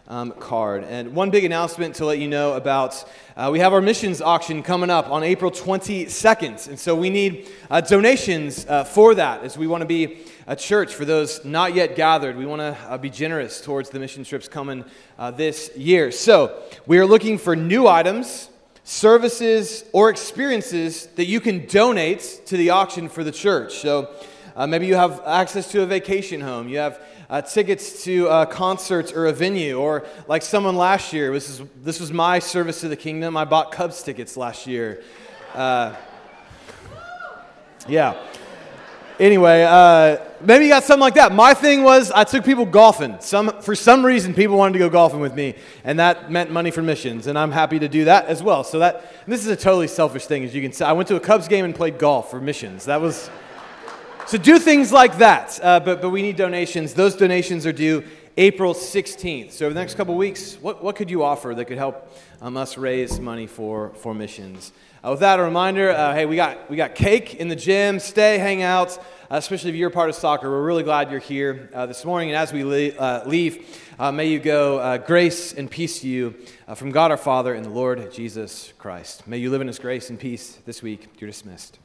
um, 0.09 0.33
card. 0.33 0.85
And 0.85 1.15
one 1.15 1.31
big 1.31 1.45
announcement 1.45 1.95
to 1.97 2.05
let 2.05 2.19
you 2.19 2.29
know 2.29 2.53
about 2.53 3.03
uh, 3.35 3.49
we 3.51 3.61
have 3.61 3.73
our 3.73 3.81
missions 3.81 4.20
auction 4.20 4.62
coming 4.62 4.91
up 4.91 5.09
on 5.11 5.23
April 5.23 5.51
22nd. 5.51 6.69
And 6.69 6.79
so 6.79 6.95
we 6.95 7.09
need 7.09 7.49
uh, 7.70 7.81
donations 7.81 8.66
uh, 8.66 8.85
for 8.85 9.15
that 9.15 9.43
as 9.43 9.57
we 9.57 9.66
want 9.66 9.81
to 9.81 9.87
be 9.87 10.19
a 10.49 10.57
church 10.57 10.93
for 10.95 11.05
those 11.05 11.45
not 11.45 11.75
yet 11.75 11.95
gathered. 11.95 12.37
We 12.37 12.47
want 12.47 12.61
to 12.61 12.77
uh, 12.89 12.99
be 12.99 13.11
generous 13.11 13.61
towards 13.61 13.91
the 13.91 14.01
mission 14.01 14.25
trips 14.25 14.49
coming 14.49 14.85
uh, 15.16 15.31
this 15.31 15.70
year. 15.77 16.11
So 16.11 16.61
we 16.87 16.99
are 16.99 17.07
looking 17.07 17.39
for 17.39 17.55
new 17.55 17.87
items. 17.87 18.49
Services 18.83 19.85
or 19.93 20.09
experiences 20.09 21.09
that 21.16 21.27
you 21.27 21.41
can 21.41 21.66
donate 21.66 22.41
to 22.47 22.57
the 22.57 22.70
auction 22.70 23.09
for 23.11 23.23
the 23.23 23.33
church. 23.33 23.75
So, 23.75 24.09
Uh, 24.59 24.66
maybe 24.66 24.87
you 24.87 24.97
have 24.97 25.23
access 25.25 25.70
to 25.70 25.83
a 25.83 25.87
vacation 25.87 26.41
home. 26.41 26.69
You 26.69 26.79
have 26.79 26.99
uh, 27.31 27.43
tickets 27.43 28.03
to 28.03 28.27
concerts 28.51 29.12
or 29.12 29.27
a 29.27 29.33
venue. 29.33 29.79
Or 29.79 30.03
like 30.27 30.43
someone 30.43 30.75
last 30.75 31.12
year, 31.12 31.33
this, 31.33 31.49
is, 31.49 31.62
this 31.85 32.01
was 32.01 32.11
my 32.11 32.41
service 32.41 32.81
to 32.81 32.89
the 32.89 32.97
kingdom. 32.97 33.37
I 33.37 33.45
bought 33.45 33.70
Cubs 33.70 34.03
tickets 34.03 34.37
last 34.37 34.66
year. 34.66 35.01
Uh, 35.55 35.95
yeah. 37.87 38.15
Anyway, 39.19 39.65
uh, 39.65 40.16
maybe 40.40 40.66
you 40.66 40.70
got 40.70 40.85
something 40.85 41.01
like 41.01 41.15
that. 41.15 41.32
My 41.32 41.53
thing 41.53 41.82
was 41.82 42.12
I 42.12 42.23
took 42.23 42.45
people 42.45 42.65
golfing. 42.65 43.16
Some, 43.19 43.51
for 43.62 43.74
some 43.74 44.07
reason, 44.07 44.32
people 44.32 44.57
wanted 44.57 44.74
to 44.74 44.78
go 44.78 44.89
golfing 44.89 45.19
with 45.19 45.35
me, 45.35 45.57
and 45.82 45.99
that 45.99 46.31
meant 46.31 46.53
money 46.53 46.70
for 46.70 46.82
missions, 46.82 47.27
and 47.27 47.36
I'm 47.36 47.51
happy 47.51 47.81
to 47.81 47.89
do 47.89 48.05
that 48.05 48.27
as 48.27 48.45
well. 48.45 48.62
So 48.62 48.78
that 48.78 49.27
this 49.27 49.40
is 49.40 49.49
a 49.49 49.57
totally 49.57 49.89
selfish 49.89 50.27
thing, 50.27 50.45
as 50.45 50.55
you 50.55 50.62
can 50.62 50.73
see. 50.73 50.85
I 50.85 50.93
went 50.93 51.09
to 51.09 51.16
a 51.16 51.20
Cubs 51.20 51.49
game 51.49 51.65
and 51.65 51.74
played 51.74 51.99
golf 51.99 52.31
for 52.31 52.40
missions. 52.40 52.85
That 52.85 53.01
was 53.01 53.28
so 54.28 54.39
do 54.39 54.61
things 54.61 54.93
like 54.93 55.19
that. 55.19 55.59
Uh, 55.61 55.81
but 55.81 56.01
but 56.01 56.11
we 56.11 56.23
need 56.23 56.36
donations. 56.36 56.95
Those 56.95 57.16
donations 57.16 57.66
are 57.66 57.73
due 57.73 58.05
April 58.36 58.73
16th. 58.73 59.51
So 59.51 59.66
over 59.66 59.74
the 59.74 59.81
next 59.81 59.95
couple 59.95 60.15
weeks, 60.16 60.59
what 60.61 60.81
what 60.85 60.95
could 60.95 61.11
you 61.11 61.24
offer 61.24 61.57
that 61.57 61.65
could 61.65 61.78
help 61.78 62.09
um, 62.40 62.57
us 62.57 62.78
raise 62.78 63.19
money 63.19 63.49
for 63.49 63.90
for 63.97 64.15
missions? 64.15 64.70
Uh, 65.05 65.11
with 65.11 65.20
that, 65.20 65.39
a 65.39 65.43
reminder 65.43 65.91
uh, 65.91 66.12
hey, 66.12 66.27
we 66.27 66.35
got, 66.35 66.69
we 66.69 66.77
got 66.77 66.97
cake 66.97 67.37
in 67.37 67.47
the 67.47 67.55
gym. 67.55 68.01
Stay, 68.01 68.37
hang 68.39 68.62
out, 68.62 68.99
uh, 68.99 69.37
especially 69.37 69.70
if 69.70 69.77
you're 69.77 69.91
part 69.91 70.09
of 70.09 70.16
soccer. 70.16 70.51
We're 70.51 70.65
really 70.65 70.83
glad 70.83 71.12
you're 71.12 71.20
here 71.20 71.70
uh, 71.73 71.87
this 71.87 72.05
morning. 72.05 72.31
And 72.31 72.37
as 72.37 72.53
we 72.53 72.65
le- 72.65 72.97
uh, 72.99 73.23
leave, 73.25 73.81
uh, 74.01 74.11
may 74.11 74.27
you 74.27 74.41
go 74.41 74.99
grace 75.07 75.53
and 75.53 75.70
peace 75.70 76.01
to 76.01 76.09
you 76.09 76.35
from 76.75 76.91
God 76.91 77.12
our 77.12 77.16
Father 77.16 77.55
and 77.55 77.65
the 77.65 77.70
Lord 77.70 78.12
Jesus 78.12 78.73
Christ. 78.77 79.27
May 79.29 79.39
you 79.39 79.51
live 79.51 79.61
in 79.61 79.69
his 79.69 79.79
grace 79.79 80.11
and 80.11 80.19
peace 80.19 80.59
this 80.66 80.83
week. 80.83 81.07
You're 81.20 81.31
dismissed. 81.31 81.79